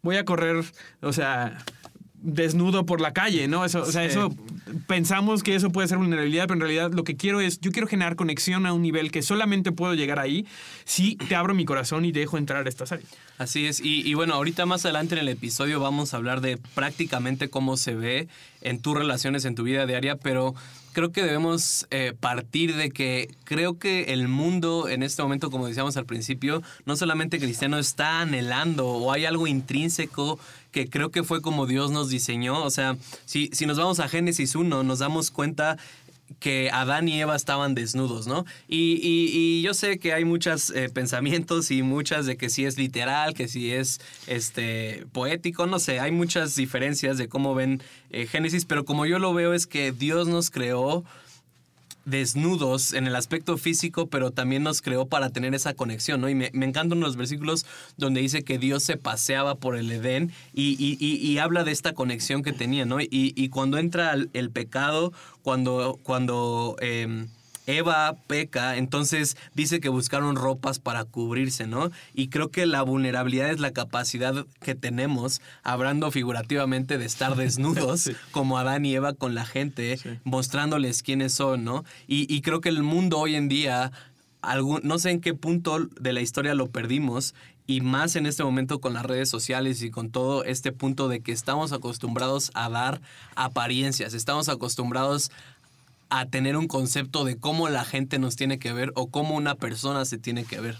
voy 0.02 0.16
a 0.16 0.24
correr, 0.24 0.64
o 1.02 1.12
sea, 1.12 1.58
desnudo 2.26 2.84
por 2.84 3.00
la 3.00 3.12
calle, 3.12 3.46
¿no? 3.48 3.64
Eso, 3.64 3.82
O 3.82 3.92
sea, 3.92 4.04
eso 4.04 4.34
pensamos 4.86 5.42
que 5.42 5.54
eso 5.54 5.70
puede 5.70 5.88
ser 5.88 5.98
vulnerabilidad, 5.98 6.44
pero 6.44 6.54
en 6.54 6.60
realidad 6.60 6.92
lo 6.92 7.04
que 7.04 7.16
quiero 7.16 7.40
es, 7.40 7.60
yo 7.60 7.70
quiero 7.70 7.86
generar 7.86 8.16
conexión 8.16 8.66
a 8.66 8.72
un 8.72 8.82
nivel 8.82 9.10
que 9.10 9.22
solamente 9.22 9.72
puedo 9.72 9.94
llegar 9.94 10.18
ahí 10.18 10.44
si 10.84 11.16
te 11.16 11.36
abro 11.36 11.54
mi 11.54 11.64
corazón 11.64 12.04
y 12.04 12.12
dejo 12.12 12.36
entrar 12.36 12.66
a 12.66 12.68
estas 12.68 12.92
áreas. 12.92 13.08
Así 13.38 13.66
es, 13.66 13.80
y, 13.80 14.06
y 14.06 14.14
bueno, 14.14 14.34
ahorita 14.34 14.66
más 14.66 14.84
adelante 14.84 15.14
en 15.14 15.20
el 15.20 15.28
episodio 15.28 15.78
vamos 15.78 16.12
a 16.12 16.16
hablar 16.16 16.40
de 16.40 16.58
prácticamente 16.74 17.48
cómo 17.48 17.76
se 17.76 17.94
ve 17.94 18.28
en 18.60 18.80
tus 18.80 18.96
relaciones, 18.96 19.44
en 19.44 19.54
tu 19.54 19.62
vida 19.62 19.86
diaria, 19.86 20.16
pero 20.16 20.54
creo 20.96 21.12
que 21.12 21.22
debemos 21.22 21.86
eh, 21.90 22.14
partir 22.18 22.74
de 22.74 22.90
que 22.90 23.28
creo 23.44 23.78
que 23.78 24.14
el 24.14 24.28
mundo 24.28 24.88
en 24.88 25.02
este 25.02 25.22
momento, 25.22 25.50
como 25.50 25.68
decíamos 25.68 25.98
al 25.98 26.06
principio, 26.06 26.62
no 26.86 26.96
solamente 26.96 27.38
cristiano 27.38 27.78
está 27.78 28.22
anhelando 28.22 28.88
o 28.88 29.12
hay 29.12 29.26
algo 29.26 29.46
intrínseco 29.46 30.38
que 30.76 30.90
creo 30.90 31.10
que 31.10 31.22
fue 31.22 31.40
como 31.40 31.64
Dios 31.64 31.90
nos 31.90 32.10
diseñó. 32.10 32.62
O 32.62 32.68
sea, 32.68 32.98
si, 33.24 33.48
si 33.54 33.64
nos 33.64 33.78
vamos 33.78 33.98
a 33.98 34.08
Génesis 34.08 34.54
1, 34.54 34.82
nos 34.82 34.98
damos 34.98 35.30
cuenta 35.30 35.78
que 36.38 36.68
Adán 36.70 37.08
y 37.08 37.18
Eva 37.18 37.34
estaban 37.34 37.74
desnudos, 37.74 38.26
¿no? 38.26 38.44
Y, 38.68 39.62
yo 39.62 39.72
sé 39.72 39.98
que 39.98 40.12
hay 40.12 40.26
muchos 40.26 40.68
eh, 40.68 40.90
pensamientos 40.90 41.70
y 41.70 41.82
muchas 41.82 42.26
de 42.26 42.36
que 42.36 42.50
si 42.50 42.66
es 42.66 42.76
literal, 42.76 43.32
que 43.32 43.48
si 43.48 43.72
es 43.72 44.02
este, 44.26 45.06
poético, 45.12 45.66
no 45.66 45.78
sé, 45.78 45.98
hay 45.98 46.12
muchas 46.12 46.54
diferencias 46.56 47.16
de 47.16 47.26
cómo 47.26 47.54
ven 47.54 47.82
eh, 48.10 48.26
Génesis, 48.26 48.66
pero 48.66 48.84
como 48.84 49.06
yo 49.06 49.18
lo 49.18 49.32
veo 49.32 49.54
es 49.54 49.66
que 49.66 49.92
Dios 49.92 50.28
nos 50.28 50.50
creó 50.50 51.04
desnudos 52.06 52.94
en 52.94 53.06
el 53.06 53.14
aspecto 53.16 53.58
físico, 53.58 54.06
pero 54.06 54.30
también 54.30 54.62
nos 54.62 54.80
creó 54.80 55.06
para 55.06 55.28
tener 55.30 55.54
esa 55.54 55.74
conexión, 55.74 56.20
¿no? 56.22 56.28
Y 56.30 56.34
me, 56.34 56.50
encantan 56.54 57.00
los 57.00 57.16
versículos 57.16 57.66
donde 57.96 58.22
dice 58.22 58.44
que 58.44 58.58
Dios 58.58 58.82
se 58.82 58.96
paseaba 58.96 59.56
por 59.56 59.76
el 59.76 59.90
Edén 59.92 60.32
y, 60.54 60.76
y- 60.82 60.96
y- 60.98 61.16
y 61.16 61.38
habla 61.38 61.64
de 61.64 61.72
esta 61.72 61.92
conexión 61.92 62.42
que 62.42 62.52
tenía, 62.52 62.86
¿no? 62.86 62.98
Y, 63.00 63.48
cuando 63.50 63.78
entra 63.78 64.14
el, 64.32 64.50
pecado, 64.50 65.12
cuando, 65.42 65.98
cuando 66.02 66.76
em, 66.80 67.28
Eva 67.66 68.16
peca, 68.26 68.76
entonces 68.76 69.36
dice 69.54 69.80
que 69.80 69.88
buscaron 69.88 70.36
ropas 70.36 70.78
para 70.78 71.04
cubrirse, 71.04 71.66
¿no? 71.66 71.90
Y 72.14 72.28
creo 72.28 72.50
que 72.50 72.64
la 72.66 72.82
vulnerabilidad 72.82 73.50
es 73.50 73.60
la 73.60 73.72
capacidad 73.72 74.46
que 74.60 74.74
tenemos, 74.74 75.40
hablando 75.62 76.10
figurativamente, 76.10 76.96
de 76.98 77.04
estar 77.04 77.34
desnudos, 77.36 78.00
Sí. 78.02 78.12
como 78.30 78.58
Adán 78.58 78.84
y 78.86 78.94
Eva 78.94 79.14
con 79.14 79.34
la 79.34 79.44
gente, 79.44 79.96
Sí. 79.96 80.10
mostrándoles 80.24 81.02
quiénes 81.02 81.32
son, 81.34 81.64
¿no? 81.64 81.84
Y, 82.06 82.32
y 82.34 82.40
creo 82.42 82.60
que 82.60 82.68
el 82.68 82.82
mundo 82.82 83.18
hoy 83.18 83.34
en 83.34 83.48
día, 83.48 83.90
algún, 84.42 84.80
no 84.84 84.98
sé 84.98 85.10
en 85.10 85.20
qué 85.20 85.34
punto 85.34 85.78
de 86.00 86.12
la 86.12 86.20
historia 86.20 86.54
lo 86.54 86.68
perdimos. 86.68 87.34
Y 87.68 87.80
más 87.80 88.14
en 88.14 88.26
este 88.26 88.44
momento 88.44 88.80
con 88.80 88.94
las 88.94 89.04
redes 89.04 89.28
sociales 89.28 89.82
y 89.82 89.90
con 89.90 90.10
todo 90.12 90.44
este 90.44 90.70
punto 90.70 91.08
de 91.08 91.18
que 91.18 91.32
estamos 91.32 91.72
acostumbrados 91.72 92.52
a 92.54 92.68
dar 92.68 93.00
apariencias, 93.34 94.14
estamos 94.14 94.48
acostumbrados 94.48 95.32
a 96.08 96.26
tener 96.26 96.56
un 96.56 96.68
concepto 96.68 97.24
de 97.24 97.36
cómo 97.36 97.68
la 97.68 97.84
gente 97.84 98.18
nos 98.18 98.36
tiene 98.36 98.58
que 98.58 98.72
ver 98.72 98.92
o 98.94 99.10
cómo 99.10 99.34
una 99.34 99.56
persona 99.56 100.04
se 100.04 100.18
tiene 100.18 100.44
que 100.44 100.60
ver. 100.60 100.76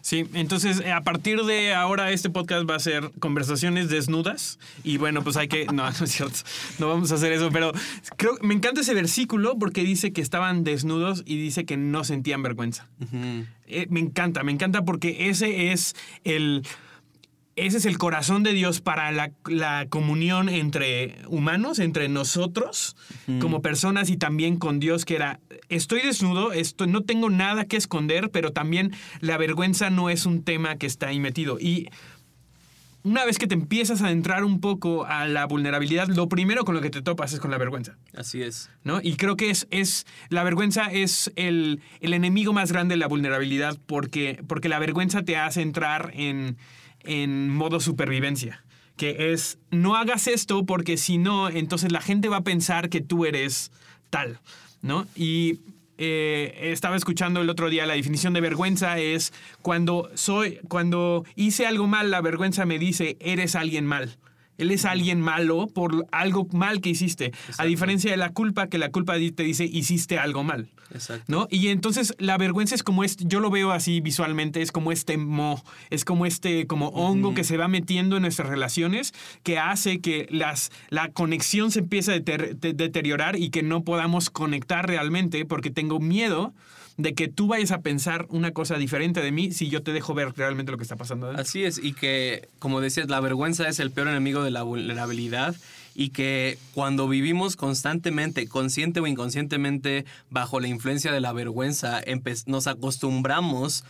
Sí, 0.00 0.26
entonces 0.34 0.80
eh, 0.80 0.92
a 0.92 1.02
partir 1.02 1.42
de 1.42 1.74
ahora 1.74 2.12
este 2.12 2.30
podcast 2.30 2.68
va 2.68 2.76
a 2.76 2.80
ser 2.80 3.10
conversaciones 3.18 3.88
desnudas 3.88 4.58
y 4.84 4.96
bueno, 4.96 5.22
pues 5.22 5.36
hay 5.36 5.48
que 5.48 5.66
no, 5.66 5.90
no 5.98 6.04
es 6.04 6.10
cierto, 6.10 6.38
no 6.78 6.88
vamos 6.88 7.10
a 7.12 7.16
hacer 7.16 7.32
eso, 7.32 7.50
pero 7.50 7.72
creo 8.16 8.34
me 8.40 8.54
encanta 8.54 8.80
ese 8.80 8.94
versículo 8.94 9.58
porque 9.58 9.82
dice 9.82 10.12
que 10.12 10.20
estaban 10.20 10.64
desnudos 10.64 11.22
y 11.26 11.40
dice 11.40 11.64
que 11.64 11.76
no 11.76 12.04
sentían 12.04 12.42
vergüenza. 12.42 12.86
Eh, 13.66 13.86
me 13.90 14.00
encanta, 14.00 14.42
me 14.44 14.52
encanta 14.52 14.84
porque 14.84 15.28
ese 15.28 15.72
es 15.72 15.94
el 16.24 16.64
ese 17.58 17.78
es 17.78 17.86
el 17.86 17.98
corazón 17.98 18.42
de 18.42 18.52
Dios 18.52 18.80
para 18.80 19.10
la, 19.12 19.32
la 19.46 19.86
comunión 19.88 20.48
entre 20.48 21.16
humanos, 21.28 21.78
entre 21.78 22.08
nosotros 22.08 22.96
como 23.40 23.62
personas 23.62 24.10
y 24.10 24.16
también 24.16 24.56
con 24.58 24.80
Dios, 24.80 25.04
que 25.04 25.16
era, 25.16 25.40
estoy 25.68 26.02
desnudo, 26.02 26.52
esto, 26.52 26.86
no 26.86 27.02
tengo 27.02 27.30
nada 27.30 27.64
que 27.64 27.76
esconder, 27.76 28.30
pero 28.30 28.52
también 28.52 28.92
la 29.20 29.36
vergüenza 29.36 29.90
no 29.90 30.10
es 30.10 30.26
un 30.26 30.42
tema 30.42 30.76
que 30.76 30.86
está 30.86 31.08
ahí 31.08 31.20
metido. 31.20 31.58
Y 31.60 31.88
una 33.02 33.24
vez 33.24 33.38
que 33.38 33.46
te 33.46 33.54
empiezas 33.54 34.02
a 34.02 34.10
entrar 34.10 34.44
un 34.44 34.60
poco 34.60 35.06
a 35.06 35.26
la 35.26 35.46
vulnerabilidad, 35.46 36.08
lo 36.08 36.28
primero 36.28 36.64
con 36.64 36.74
lo 36.74 36.80
que 36.80 36.90
te 36.90 37.02
topas 37.02 37.32
es 37.32 37.40
con 37.40 37.50
la 37.50 37.58
vergüenza. 37.58 37.96
Así 38.14 38.42
es. 38.42 38.70
¿no? 38.84 39.00
Y 39.02 39.16
creo 39.16 39.36
que 39.36 39.50
es, 39.50 39.66
es 39.70 40.06
la 40.28 40.42
vergüenza 40.42 40.86
es 40.86 41.32
el, 41.36 41.80
el 42.00 42.12
enemigo 42.12 42.52
más 42.52 42.72
grande 42.72 42.94
de 42.94 42.98
la 42.98 43.06
vulnerabilidad 43.06 43.78
porque, 43.86 44.42
porque 44.46 44.68
la 44.68 44.78
vergüenza 44.78 45.22
te 45.22 45.36
hace 45.36 45.62
entrar 45.62 46.10
en, 46.14 46.56
en 47.08 47.48
modo 47.48 47.80
supervivencia. 47.80 48.62
Que 48.96 49.32
es, 49.32 49.58
no 49.70 49.96
hagas 49.96 50.26
esto 50.26 50.64
porque 50.66 50.96
si 50.96 51.18
no, 51.18 51.48
entonces 51.48 51.90
la 51.92 52.00
gente 52.00 52.28
va 52.28 52.38
a 52.38 52.44
pensar 52.44 52.88
que 52.88 53.00
tú 53.00 53.24
eres 53.24 53.70
tal, 54.10 54.40
¿no? 54.82 55.06
Y 55.14 55.60
eh, 55.98 56.70
estaba 56.72 56.96
escuchando 56.96 57.40
el 57.40 57.50
otro 57.50 57.70
día 57.70 57.86
la 57.86 57.94
definición 57.94 58.32
de 58.32 58.40
vergüenza 58.40 58.98
es 58.98 59.32
cuando 59.62 60.10
soy, 60.14 60.60
cuando 60.68 61.24
hice 61.34 61.66
algo 61.66 61.86
mal, 61.86 62.10
la 62.10 62.20
vergüenza 62.20 62.66
me 62.66 62.78
dice, 62.78 63.16
eres 63.20 63.56
alguien 63.56 63.86
mal. 63.86 64.16
Él 64.58 64.72
es 64.72 64.84
alguien 64.84 65.20
malo 65.20 65.68
por 65.68 66.06
algo 66.10 66.48
mal 66.52 66.80
que 66.80 66.90
hiciste. 66.90 67.32
A 67.58 67.64
diferencia 67.64 68.10
de 68.10 68.16
la 68.16 68.30
culpa, 68.30 68.66
que 68.66 68.78
la 68.78 68.90
culpa 68.90 69.14
te 69.14 69.44
dice 69.44 69.64
hiciste 69.64 70.18
algo 70.18 70.42
mal. 70.42 70.68
Exacto. 70.92 71.24
¿No? 71.28 71.46
Y 71.50 71.68
entonces 71.68 72.14
la 72.18 72.38
vergüenza 72.38 72.74
es 72.74 72.82
como 72.82 73.04
este, 73.04 73.24
yo 73.26 73.40
lo 73.40 73.50
veo 73.50 73.72
así 73.72 74.00
visualmente, 74.00 74.62
es 74.62 74.72
como 74.72 74.92
este 74.92 75.16
mo, 75.18 75.62
es 75.90 76.04
como 76.04 76.26
este 76.26 76.66
como 76.66 76.88
hongo 76.88 77.34
que 77.34 77.44
se 77.44 77.56
va 77.56 77.68
metiendo 77.68 78.16
en 78.16 78.22
nuestras 78.22 78.48
relaciones, 78.48 79.12
que 79.42 79.58
hace 79.58 80.00
que 80.00 80.26
las, 80.30 80.70
la 80.90 81.10
conexión 81.12 81.70
se 81.70 81.80
empiece 81.80 82.12
a 82.12 82.16
deter- 82.16 82.56
de- 82.58 82.72
deteriorar 82.72 83.36
y 83.36 83.50
que 83.50 83.62
no 83.62 83.82
podamos 83.84 84.30
conectar 84.30 84.86
realmente 84.86 85.44
porque 85.44 85.70
tengo 85.70 86.00
miedo 86.00 86.52
de 86.96 87.14
que 87.14 87.28
tú 87.28 87.46
vayas 87.46 87.70
a 87.70 87.80
pensar 87.80 88.26
una 88.28 88.50
cosa 88.50 88.76
diferente 88.76 89.20
de 89.22 89.30
mí 89.30 89.52
si 89.52 89.68
yo 89.68 89.82
te 89.84 89.92
dejo 89.92 90.14
ver 90.14 90.32
realmente 90.36 90.72
lo 90.72 90.78
que 90.78 90.82
está 90.82 90.96
pasando. 90.96 91.26
adentro. 91.26 91.42
Así 91.42 91.62
es, 91.64 91.78
y 91.78 91.92
que, 91.92 92.48
como 92.58 92.80
decías, 92.80 93.08
la 93.08 93.20
vergüenza 93.20 93.68
es 93.68 93.78
el 93.78 93.92
peor 93.92 94.08
enemigo 94.08 94.42
de 94.42 94.50
la 94.50 94.64
vulnerabilidad 94.64 95.54
y 95.98 96.10
que 96.10 96.60
cuando 96.74 97.08
vivimos 97.08 97.56
constantemente, 97.56 98.46
consciente 98.46 99.00
o 99.00 99.08
inconscientemente, 99.08 100.04
bajo 100.30 100.60
la 100.60 100.68
influencia 100.68 101.10
de 101.10 101.20
la 101.20 101.32
vergüenza, 101.32 102.00
nos 102.46 102.68
acostumbramos 102.68 103.82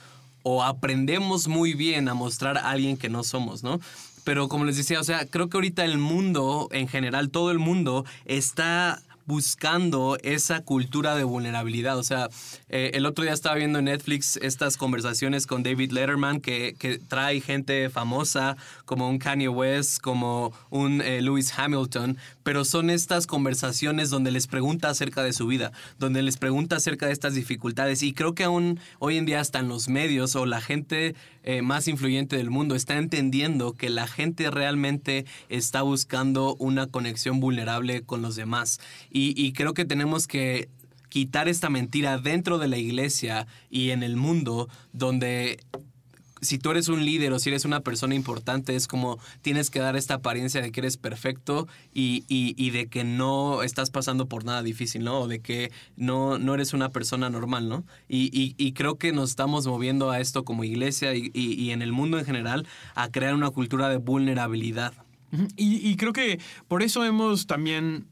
o 0.42 0.64
aprendemos 0.64 1.48
muy 1.48 1.74
bien 1.74 2.08
a 2.08 2.14
mostrar 2.14 2.56
a 2.56 2.70
alguien 2.70 2.96
que 2.96 3.10
no 3.10 3.24
somos, 3.24 3.62
¿no? 3.62 3.78
Pero 4.24 4.48
como 4.48 4.64
les 4.64 4.78
decía, 4.78 5.00
o 5.00 5.04
sea, 5.04 5.26
creo 5.26 5.50
que 5.50 5.58
ahorita 5.58 5.84
el 5.84 5.98
mundo, 5.98 6.70
en 6.72 6.88
general, 6.88 7.28
todo 7.28 7.50
el 7.50 7.58
mundo 7.58 8.06
está 8.24 9.02
buscando 9.28 10.16
esa 10.22 10.62
cultura 10.62 11.14
de 11.14 11.22
vulnerabilidad. 11.22 11.98
O 11.98 12.02
sea, 12.02 12.30
eh, 12.70 12.92
el 12.94 13.04
otro 13.04 13.24
día 13.24 13.34
estaba 13.34 13.56
viendo 13.56 13.78
en 13.78 13.84
Netflix 13.84 14.38
estas 14.40 14.78
conversaciones 14.78 15.46
con 15.46 15.62
David 15.62 15.92
Letterman 15.92 16.40
que, 16.40 16.74
trae 17.08 17.42
gente 17.42 17.90
famosa 17.90 18.56
como 18.86 19.08
un 19.08 19.18
Kanye 19.18 19.48
West, 19.48 20.00
como 20.00 20.52
un 20.70 21.02
eh, 21.02 21.20
Lewis 21.20 21.52
Hamilton, 21.56 22.16
pero 22.42 22.64
son 22.64 22.88
estas 22.88 23.26
conversaciones 23.26 24.08
donde 24.08 24.30
les 24.30 24.46
pregunta 24.46 24.88
acerca 24.88 25.22
de 25.22 25.34
su 25.34 25.46
vida, 25.46 25.72
donde 25.98 26.22
les 26.22 26.38
pregunta 26.38 26.76
acerca 26.76 27.06
de 27.06 27.12
estas 27.12 27.34
dificultades 27.34 28.02
y 28.02 28.14
creo 28.14 28.34
que 28.34 28.44
aún 28.44 28.80
hoy 28.98 29.18
en 29.18 29.26
día 29.26 29.40
hasta 29.40 29.58
en 29.58 29.68
los 29.68 29.90
medios 29.90 30.34
o 30.36 30.46
la 30.46 30.62
gente 30.62 31.14
eh, 31.44 31.62
más 31.62 31.88
influyente 31.88 32.36
del 32.36 32.50
mundo 32.50 32.74
está 32.74 32.96
entendiendo 32.96 33.72
que 33.72 33.88
la 33.90 34.06
gente 34.06 34.50
realmente 34.50 35.24
está 35.48 35.82
buscando 35.82 36.56
una 36.56 36.86
conexión 36.88 37.40
vulnerable 37.40 38.02
con 38.02 38.22
los 38.22 38.36
demás. 38.36 38.80
Y 39.36 39.52
creo 39.52 39.74
que 39.74 39.84
tenemos 39.84 40.26
que 40.26 40.68
quitar 41.08 41.48
esta 41.48 41.70
mentira 41.70 42.18
dentro 42.18 42.58
de 42.58 42.68
la 42.68 42.76
iglesia 42.78 43.46
y 43.70 43.90
en 43.90 44.02
el 44.02 44.16
mundo 44.16 44.68
donde 44.92 45.58
si 46.40 46.56
tú 46.58 46.70
eres 46.70 46.86
un 46.88 47.04
líder 47.04 47.32
o 47.32 47.40
si 47.40 47.48
eres 47.50 47.64
una 47.64 47.80
persona 47.80 48.14
importante, 48.14 48.76
es 48.76 48.86
como 48.86 49.18
tienes 49.42 49.70
que 49.70 49.80
dar 49.80 49.96
esta 49.96 50.14
apariencia 50.14 50.60
de 50.62 50.70
que 50.70 50.78
eres 50.78 50.96
perfecto 50.96 51.66
y, 51.92 52.24
y- 52.28 52.70
de 52.70 52.86
que 52.86 53.02
no 53.02 53.64
estás 53.64 53.90
pasando 53.90 54.26
por 54.26 54.44
nada 54.44 54.62
difícil, 54.62 55.02
¿no? 55.02 55.22
O 55.22 55.26
de 55.26 55.40
que 55.40 55.72
no, 55.96 56.38
no 56.38 56.54
eres 56.54 56.74
una 56.74 56.90
persona 56.90 57.28
normal, 57.28 57.68
¿no? 57.68 57.84
Y, 58.08 58.54
y- 58.56 58.72
creo 58.72 58.98
que 58.98 59.10
nos 59.12 59.30
estamos 59.30 59.66
moviendo 59.66 60.10
a 60.12 60.20
esto 60.20 60.44
como 60.44 60.62
iglesia 60.62 61.12
y, 61.16 61.70
en 61.72 61.82
el 61.82 61.90
mundo 61.90 62.20
en 62.20 62.24
general 62.24 62.68
a 62.94 63.10
crear 63.10 63.34
una 63.34 63.50
cultura 63.50 63.88
de 63.88 63.96
vulnerabilidad. 63.96 64.92
Y 65.56 65.96
creo 65.96 66.12
que 66.12 66.38
por 66.68 66.82
eso 66.84 67.04
hemos 67.04 67.46
también 67.48 68.06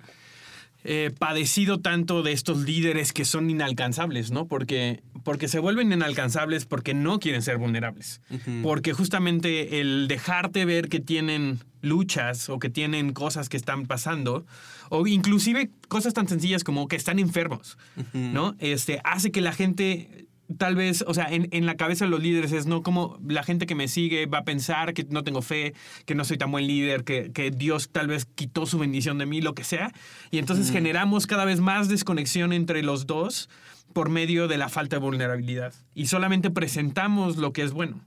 eh, 0.89 1.11
padecido 1.17 1.81
tanto 1.81 2.23
de 2.23 2.33
estos 2.33 2.59
líderes 2.59 3.13
que 3.13 3.25
son 3.25 3.51
inalcanzables, 3.51 4.31
¿no? 4.31 4.47
Porque, 4.47 5.03
porque 5.25 5.49
se 5.49 5.59
vuelven 5.59 5.93
inalcanzables 5.93 6.65
porque 6.65 6.95
no 6.95 7.19
quieren 7.19 7.43
ser 7.43 7.59
vulnerables. 7.59 8.21
Porque 8.63 8.93
justamente 8.93 9.81
el 9.81 10.07
dejarte 10.07 10.65
ver 10.65 10.89
que 10.89 11.01
tienen 11.01 11.59
luchas 11.83 12.49
o 12.49 12.59
que 12.59 12.71
tienen 12.71 13.13
cosas 13.13 13.49
que 13.49 13.57
están 13.57 13.87
pasando, 13.87 14.47
o 14.89 15.07
inclusive 15.07 15.71
cosas 15.89 16.15
tan 16.15 16.29
sencillas 16.29 16.63
como 16.63 16.87
que 16.87 16.97
están 16.97 17.19
enfermos, 17.19 17.79
¿no? 18.13 18.55
Este, 18.61 19.01
hace 19.05 19.33
que 19.33 19.41
la 19.41 19.53
gente 19.53 20.26
tal 20.59 20.77
vez, 20.77 21.05
o 21.07 21.15
sea, 21.15 21.27
en, 21.27 21.49
en 21.51 21.67
la 21.67 21.77
cabeza 21.77 22.05
de 22.05 22.11
los 22.11 22.23
líderes 22.23 22.53
es, 22.53 22.67
¿no? 22.67 22.83
Como 22.83 23.19
la 23.27 23.43
gente 23.43 23.67
que 23.67 23.75
me 23.75 23.89
sigue 23.89 24.27
va 24.27 24.39
a 24.39 24.45
pensar 24.45 24.95
que 24.95 25.05
no 25.05 25.25
tengo 25.25 25.43
fe, 25.43 25.75
que 26.05 26.15
no 26.15 26.25
soy 26.25 26.39
tan 26.39 26.51
buen 26.51 26.67
líder, 26.67 27.05
que, 27.05 27.33
que 27.33 27.51
Dios 27.51 27.91
tal 27.91 28.07
vez 28.07 28.27
quitó 28.27 28.67
su 28.67 28.79
bendición 28.79 29.19
de 29.19 29.27
mí, 29.27 29.41
lo 29.41 29.55
que 29.55 29.65
sea. 29.65 29.93
Y 30.31 30.39
entonces 30.39 30.71
generamos 30.71 31.27
cada 31.27 31.45
vez 31.45 31.61
más 31.61 31.89
desconexión 31.89 32.53
entre 32.53 32.83
los 32.83 33.07
dos 33.07 33.49
por 33.93 34.09
medio 34.09 34.49
de 34.49 34.59
la 34.59 34.69
falta 34.69 34.97
de 34.97 35.01
vulnerabilidad. 35.01 35.75
Y 35.95 36.07
solamente 36.07 36.51
presentamos 36.51 37.37
lo 37.37 37.53
que 37.53 37.63
es 37.63 37.73
bueno, 37.73 38.01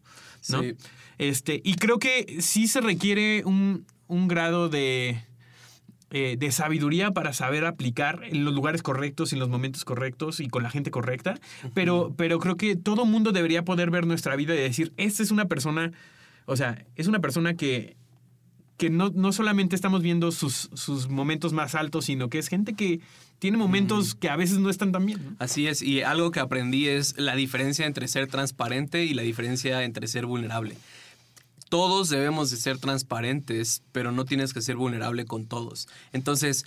¿no? 0.50 0.62
Sí. 0.62 0.76
Este, 1.18 1.62
y 1.64 1.76
creo 1.76 2.00
que 2.00 2.38
sí 2.42 2.68
se 2.68 2.80
requiere 2.80 3.44
un, 3.44 3.86
un 4.08 4.30
grado 4.30 4.70
de, 4.70 5.22
eh, 6.12 6.38
de 6.40 6.52
sabiduría 6.52 7.12
para 7.12 7.34
saber 7.34 7.66
aplicar 7.66 8.22
en 8.24 8.44
los 8.44 8.54
lugares 8.54 8.82
correctos, 8.82 9.32
en 9.32 9.40
los 9.40 9.50
momentos 9.50 9.86
correctos 9.86 10.40
y 10.40 10.48
con 10.48 10.64
la 10.64 10.70
gente 10.70 10.90
correcta. 10.92 11.40
pero, 11.74 12.14
pero 12.18 12.40
creo 12.40 12.56
que 12.58 12.76
todo 12.76 13.06
mundo 13.06 13.32
debería 13.32 13.64
poder 13.64 13.92
ver 13.92 14.08
nuestra 14.08 14.36
vida 14.36 14.56
y 14.56 14.58
decir, 14.58 14.92
esta 14.98 15.22
es 15.22 15.32
una 15.32 15.46
persona, 15.46 15.92
o 16.46 16.56
sea, 16.56 16.84
es 16.96 17.08
una 17.08 17.20
persona 17.20 17.54
que, 17.54 17.96
que 18.78 18.90
no, 18.90 19.12
no 19.14 19.32
solamente 19.32 19.76
estamos 19.76 20.02
viendo 20.02 20.32
sus, 20.32 20.70
sus 20.74 21.10
momentos 21.10 21.54
más 21.54 21.76
altos, 21.76 22.06
sino 22.06 22.30
que 22.30 22.40
es 22.40 22.48
gente 22.48 22.74
que 22.74 23.02
tiene 23.40 23.58
momentos 23.58 24.16
que 24.16 24.30
a 24.30 24.36
veces 24.36 24.60
no 24.60 24.70
están 24.70 24.92
tan 24.92 25.06
bien. 25.06 25.24
¿no? 25.24 25.36
Así 25.40 25.68
es, 25.68 25.82
y 25.82 26.02
algo 26.02 26.32
que 26.32 26.40
aprendí 26.40 26.88
es 26.88 27.18
la 27.18 27.36
diferencia 27.36 27.86
entre 27.86 28.08
ser 28.08 28.28
transparente 28.28 29.06
y 29.06 29.14
la 29.14 29.22
diferencia 29.22 29.84
entre 29.84 30.08
ser 30.08 30.26
vulnerable. 30.26 30.76
Todos 31.70 32.10
debemos 32.10 32.50
de 32.52 32.58
ser 32.58 32.80
transparentes, 32.80 33.84
pero 33.92 34.12
no 34.12 34.26
tienes 34.26 34.54
que 34.54 34.62
ser 34.62 34.76
vulnerable 34.76 35.26
con 35.26 35.46
todos. 35.46 35.88
Entonces, 36.14 36.66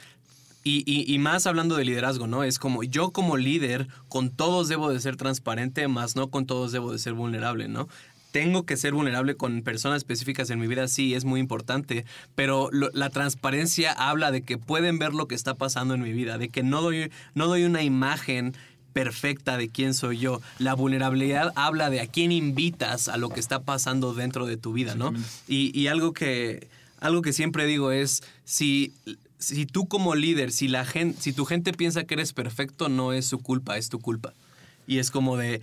Y, 0.65 1.19
más 1.19 1.47
hablando 1.49 1.77
de 1.77 1.85
liderazgo, 1.85 2.29
¿no? 2.29 2.45
Es 2.45 2.61
como 2.61 2.85
yo 2.85 3.11
como 3.11 3.37
líder, 3.37 3.89
con 4.09 4.31
todos 4.31 4.69
debo 4.69 4.93
de 4.93 5.01
ser 5.01 5.17
transparente, 5.17 5.89
más 5.89 6.15
no 6.15 6.31
con 6.31 6.47
todos 6.47 6.71
debo 6.71 6.93
de 6.93 7.01
ser 7.01 7.15
vulnerable, 7.15 7.67
¿no? 7.67 7.89
Tengo 8.31 8.65
que 8.65 8.77
ser 8.77 8.95
vulnerable 8.95 9.35
con 9.35 9.63
personas 9.63 9.99
específicas 9.99 10.51
en 10.51 10.61
mi 10.61 10.69
vida, 10.69 10.87
sí, 10.87 11.15
es 11.15 11.25
muy 11.25 11.41
importante, 11.41 12.05
pero 12.37 12.71
la 12.71 13.11
transparencia 13.11 13.93
habla 13.93 14.31
de 14.31 14.43
que 14.43 14.57
pueden 14.57 15.01
ver 15.01 15.15
lo 15.15 15.27
que 15.27 15.35
está 15.35 15.55
pasando 15.55 15.95
en 15.95 16.03
mi 16.03 16.13
vida, 16.13 16.39
de 16.39 16.49
que 16.49 16.63
no 16.63 16.81
doy, 16.81 17.11
no 17.35 17.49
doy 17.49 17.65
una 17.65 17.83
imagen 17.83 18.55
perfecta 18.93 19.57
de 19.57 19.69
quién 19.69 19.95
soy 19.95 20.19
yo. 20.19 20.41
La 20.59 20.75
vulnerabilidad 20.75 21.53
habla 21.57 21.91
de 21.91 22.01
a 22.01 22.07
quién 22.07 22.33
invitas 22.33 23.09
a 23.09 23.17
lo 23.17 23.29
que 23.29 23.41
está 23.41 23.63
pasando 23.63 24.15
dentro 24.15 24.47
de 24.47 24.57
tu 24.57 24.73
vida, 24.73 24.95
¿no? 24.95 25.13
Y, 25.49 25.79
y 25.79 25.87
algo 25.89 26.13
que 26.13 26.69
algo 27.01 27.21
que 27.21 27.33
siempre 27.33 27.67
digo 27.67 27.91
es 27.91 28.23
si 28.45 28.93
si 29.39 29.67
tú 29.67 29.89
como 29.89 30.15
líder, 30.15 30.53
si 30.53 30.69
la 30.69 30.85
gente, 30.85 31.21
si 31.21 31.33
tu 31.33 31.45
gente 31.45 31.73
piensa 31.73 32.05
que 32.05 32.15
eres 32.15 32.33
perfecto, 32.33 32.89
no 32.89 33.13
es 33.13 33.27
su 33.27 33.41
culpa, 33.41 33.77
es 33.77 33.89
tu 33.89 33.99
culpa. 33.99 34.35
Y 34.87 34.99
es 34.99 35.11
como 35.11 35.37
de 35.37 35.61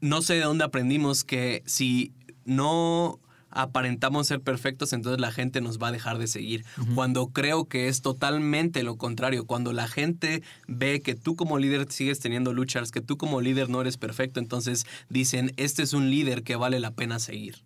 no 0.00 0.22
sé 0.22 0.34
de 0.34 0.42
dónde 0.42 0.64
aprendimos 0.64 1.24
que 1.24 1.62
si 1.66 2.12
no 2.44 3.18
aparentamos 3.50 4.26
ser 4.26 4.40
perfectos, 4.40 4.92
entonces 4.92 5.20
la 5.20 5.32
gente 5.32 5.60
nos 5.60 5.78
va 5.78 5.88
a 5.88 5.92
dejar 5.92 6.18
de 6.18 6.26
seguir. 6.26 6.64
Cuando 6.94 7.28
creo 7.28 7.66
que 7.66 7.88
es 7.88 8.02
totalmente 8.02 8.82
lo 8.82 8.96
contrario, 8.96 9.46
cuando 9.46 9.72
la 9.72 9.88
gente 9.88 10.42
ve 10.66 11.00
que 11.00 11.14
tú 11.14 11.36
como 11.36 11.58
líder 11.58 11.90
sigues 11.90 12.20
teniendo 12.20 12.52
luchas, 12.52 12.90
que 12.90 13.00
tú 13.00 13.16
como 13.16 13.40
líder 13.40 13.68
no 13.68 13.80
eres 13.80 13.96
perfecto, 13.96 14.40
entonces 14.40 14.86
dicen, 15.08 15.52
este 15.56 15.82
es 15.82 15.92
un 15.92 16.10
líder 16.10 16.42
que 16.42 16.56
vale 16.56 16.80
la 16.80 16.92
pena 16.92 17.18
seguir. 17.18 17.62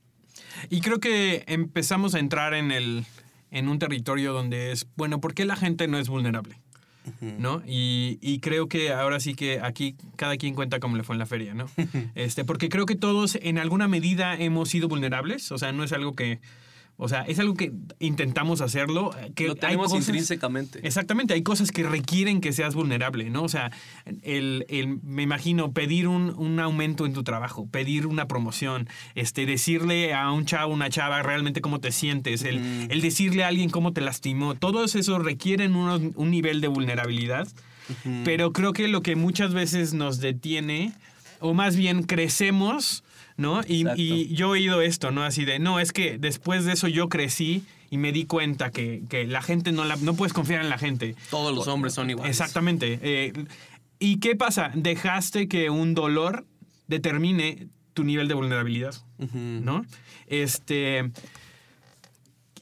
Y 0.69 0.81
creo 0.81 1.01
que 1.01 1.45
empezamos 1.47 2.15
a 2.15 2.19
entrar 2.19 2.55
en 2.55 2.71
el 2.71 3.05
en 3.53 3.69
un 3.69 3.79
territorio 3.79 4.33
donde 4.33 4.73
es, 4.73 4.87
bueno, 4.97 5.21
¿por 5.21 5.35
qué 5.35 5.45
la 5.45 5.57
gente 5.57 5.87
no 5.87 5.99
es 5.99 6.09
vulnerable? 6.09 6.59
¿No? 7.21 7.63
Y, 7.67 8.19
y 8.21 8.39
creo 8.39 8.69
que 8.69 8.93
ahora 8.93 9.19
sí 9.19 9.35
que 9.35 9.61
aquí 9.61 9.97
cada 10.17 10.37
quien 10.37 10.55
cuenta 10.55 10.79
cómo 10.79 10.97
le 10.97 11.03
fue 11.03 11.15
en 11.15 11.19
la 11.19 11.27
feria, 11.27 11.55
¿no? 11.55 11.67
Este, 12.15 12.45
porque 12.45 12.69
creo 12.69 12.87
que 12.87 12.95
todos 12.95 13.39
en 13.41 13.59
alguna 13.59 13.89
medida 13.89 14.37
hemos 14.37 14.69
sido 14.69 14.89
vulnerables, 14.89 15.51
o 15.51 15.59
sea, 15.59 15.73
no 15.73 15.83
es 15.85 15.93
algo 15.93 16.15
que, 16.15 16.41
o 16.99 17.09
sea, 17.09 17.23
es 17.23 17.39
algo 17.41 17.55
que 17.55 17.73
intentamos 17.99 18.61
hacerlo. 18.61 19.11
eh, 19.19 19.33
Que 19.35 19.49
lo 19.49 19.55
tenemos 19.57 19.89
cosas- 19.89 20.07
intrínsecamente. 20.09 20.87
Exactamente, 20.87 21.35
hay 21.35 21.43
cosas 21.43 21.73
que 21.73 21.83
requieren 21.83 22.41
que 22.41 22.53
seas 22.53 22.75
vulnerable, 22.75 23.29
¿no? 23.31 23.43
O 23.43 23.49
sea, 23.49 23.73
el, 24.23 24.65
el- 24.69 25.01
me 25.03 25.23
imagino 25.23 25.73
pedir 25.73 26.07
un, 26.07 26.31
un 26.37 26.61
aumento 26.61 27.05
en 27.07 27.13
tu 27.13 27.25
trabajo, 27.25 27.67
pedir 27.67 28.07
una 28.07 28.29
promoción, 28.29 28.89
este, 29.15 29.47
decirle 29.47 30.15
a 30.15 30.31
un 30.31 30.45
chavo, 30.47 30.73
una 30.73 30.91
chava 30.91 31.23
realmente 31.23 31.61
cómo 31.61 31.81
te 31.81 31.91
sientes, 31.93 32.43
el, 32.45 32.89
el 32.91 33.01
decirle 33.01 33.43
a 33.45 33.49
alguien 33.49 33.71
cómo 33.71 33.93
te 33.93 34.01
lastimó, 34.01 34.55
todo 34.55 34.85
eso 34.85 35.19
requieren 35.19 35.75
unos- 35.75 36.03
un 36.15 36.31
nivel 36.31 36.61
de 36.61 36.69
vulnerabilidad, 36.69 37.49
pero 38.25 38.53
creo 38.53 38.73
que 38.73 38.87
lo 38.87 39.03
que 39.03 39.17
muchas 39.17 39.53
veces 39.55 39.93
nos 39.93 40.21
detiene, 40.21 40.93
o 41.41 41.53
más 41.53 41.75
bien 41.77 42.05
crecemos, 42.05 43.03
¿no? 43.37 43.61
Y, 43.67 43.87
y 43.97 44.35
yo 44.35 44.49
he 44.49 44.61
oído 44.61 44.83
esto, 44.83 45.11
¿no? 45.11 45.23
Así 45.25 45.45
de, 45.45 45.59
no, 45.59 45.81
es 45.81 45.93
que 45.93 46.19
después 46.19 46.65
de 46.65 46.73
eso 46.73 46.89
yo 46.89 47.09
crecí 47.09 47.65
y 47.91 47.99
me 47.99 48.13
di 48.13 48.25
cuenta 48.25 48.71
que, 48.71 49.03
que 49.09 49.27
la 49.27 49.43
gente 49.43 49.73
no 49.73 49.85
la, 49.85 49.97
no 49.97 50.15
puedes 50.15 50.33
confiar 50.33 50.63
en 50.63 50.71
la 50.71 50.79
gente. 50.79 51.15
Todos 51.31 51.55
los 51.55 51.69
hombres 51.69 51.95
son 51.95 52.09
iguales. 52.09 52.31
Exactamente. 52.31 52.99
Eh, 53.03 53.33
¿Y 53.99 54.19
qué 54.19 54.35
pasa? 54.35 54.71
Dejaste 54.75 55.47
que 55.47 55.71
un 55.71 55.95
dolor 55.95 56.47
determine 56.89 57.69
tu 57.95 58.05
nivel 58.05 58.29
de 58.29 58.35
vulnerabilidad. 58.35 58.95
¿no? 59.19 59.85
Este... 60.27 61.11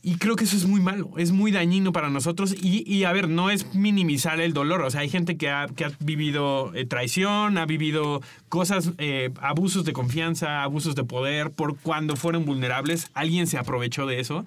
Y 0.03 0.15
creo 0.17 0.35
que 0.35 0.45
eso 0.45 0.57
es 0.57 0.67
muy 0.67 0.81
malo, 0.81 1.11
es 1.19 1.31
muy 1.31 1.53
dañino 1.53 1.93
para 1.93 2.09
nosotros. 2.09 2.55
Y, 2.63 2.91
y, 2.91 3.05
a 3.05 3.13
ver, 3.13 3.29
no 3.29 3.51
es 3.51 3.75
minimizar 3.75 4.41
el 4.41 4.55
dolor. 4.55 4.81
O 4.81 4.91
sea, 4.91 5.03
hay 5.03 5.11
gente 5.11 5.37
que 5.37 5.51
ha, 5.51 5.67
que 5.69 5.85
ha 5.85 5.93
vivido 6.01 6.75
eh, 6.75 6.87
traición, 6.87 7.59
ha 7.59 7.67
vivido 7.67 8.23
cosas, 8.49 8.93
eh, 8.97 9.31
abusos 9.43 9.85
de 9.85 9.93
confianza, 9.93 10.63
abusos 10.63 10.95
de 10.95 11.05
poder, 11.05 11.51
por 11.51 11.77
cuando 11.77 12.17
fueron 12.17 12.47
vulnerables. 12.47 13.11
Alguien 13.13 13.47
se 13.47 13.59
aprovechó 13.59 14.07
de 14.07 14.21
eso. 14.21 14.47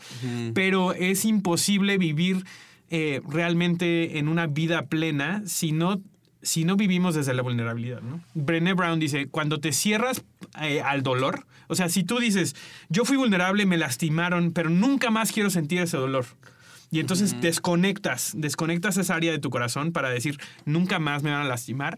Pero 0.55 0.93
es 0.93 1.23
imposible 1.23 1.99
vivir 1.99 2.45
eh, 2.89 3.21
realmente 3.29 4.17
en 4.17 4.27
una 4.27 4.47
vida 4.47 4.87
plena 4.87 5.43
si 5.45 5.71
no 5.71 6.01
si 6.43 6.65
no 6.65 6.75
vivimos 6.75 7.15
desde 7.15 7.33
la 7.33 7.41
vulnerabilidad, 7.41 8.01
¿no? 8.01 8.21
Brené 8.33 8.73
Brown 8.73 8.99
dice, 8.99 9.27
cuando 9.27 9.59
te 9.59 9.71
cierras 9.71 10.23
eh, 10.61 10.81
al 10.81 11.01
dolor, 11.01 11.45
o 11.67 11.75
sea, 11.75 11.89
si 11.89 12.03
tú 12.03 12.19
dices, 12.19 12.55
yo 12.89 13.05
fui 13.05 13.17
vulnerable, 13.17 13.65
me 13.65 13.77
lastimaron, 13.77 14.51
pero 14.51 14.69
nunca 14.69 15.09
más 15.09 15.31
quiero 15.31 15.49
sentir 15.49 15.79
ese 15.79 15.97
dolor. 15.97 16.25
Y 16.91 16.99
entonces 16.99 17.41
desconectas, 17.41 18.33
desconectas 18.35 18.97
esa 18.97 19.15
área 19.15 19.31
de 19.31 19.39
tu 19.39 19.49
corazón 19.49 19.91
para 19.93 20.09
decir, 20.09 20.37
nunca 20.65 20.99
más 20.99 21.23
me 21.23 21.31
van 21.31 21.41
a 21.41 21.45
lastimar. 21.45 21.97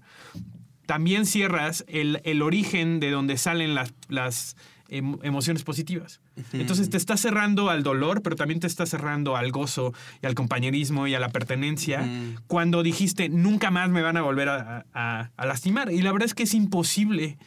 También 0.86 1.26
cierras 1.26 1.84
el, 1.90 2.22
el 2.24 2.42
origen 2.42 3.02
de 3.02 3.12
donde 3.12 3.38
salen 3.38 3.76
las, 3.76 3.94
las 4.08 4.56
em- 4.98 5.18
emociones 5.24 5.64
positivas. 5.64 6.20
Entonces 6.54 6.90
te 6.90 6.98
estás 6.98 7.20
cerrando 7.22 7.70
al 7.70 7.84
dolor, 7.84 8.22
pero 8.22 8.36
también 8.36 8.60
te 8.60 8.68
estás 8.68 8.90
cerrando 8.90 9.36
al 9.36 9.52
gozo 9.52 9.94
y 10.22 10.26
al 10.26 10.36
compañerismo 10.36 11.08
y 11.08 11.14
a 11.16 11.20
la 11.20 11.30
pertenencia 11.30 12.08
cuando 12.48 12.84
dijiste 12.84 13.30
nunca 13.30 13.72
más 13.72 13.90
me 13.90 14.02
van 14.02 14.18
a 14.18 14.22
volver 14.22 14.50
a, 14.50 14.86
a- 14.94 15.32
a 15.36 15.46
lastimar. 15.46 15.92
Y 15.92 16.02
la 16.02 16.12
verdad 16.12 16.26
es 16.26 16.34
que 16.34 16.44
es 16.44 16.54
imposible 16.54 17.38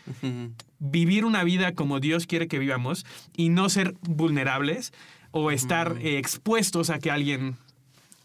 vivir 0.78 1.24
una 1.24 1.42
vida 1.44 1.72
como 1.74 2.00
Dios 2.00 2.26
quiere 2.26 2.48
que 2.48 2.58
vivamos 2.58 3.04
y 3.36 3.48
no 3.48 3.68
ser 3.68 3.94
vulnerables 4.02 4.92
o 5.30 5.50
estar 5.50 5.96
eh, 6.00 6.18
expuestos 6.18 6.90
a 6.90 6.98
que 6.98 7.10
alguien 7.10 7.56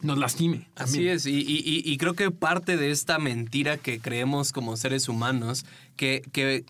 nos 0.02 0.18
lastime. 0.18 0.68
Así 0.76 1.08
es, 1.08 1.26
y, 1.26 1.32
y- 1.40 1.64
y- 1.66 1.82
y 1.86 1.98
creo 1.98 2.14
que 2.14 2.30
parte 2.32 2.76
de 2.78 2.92
esta 2.92 3.20
mentira 3.20 3.78
que 3.78 4.00
creemos 4.00 4.52
como 4.52 4.76
seres 4.78 5.08
humanos, 5.08 5.66
que, 5.96 6.22
que, 6.34 6.66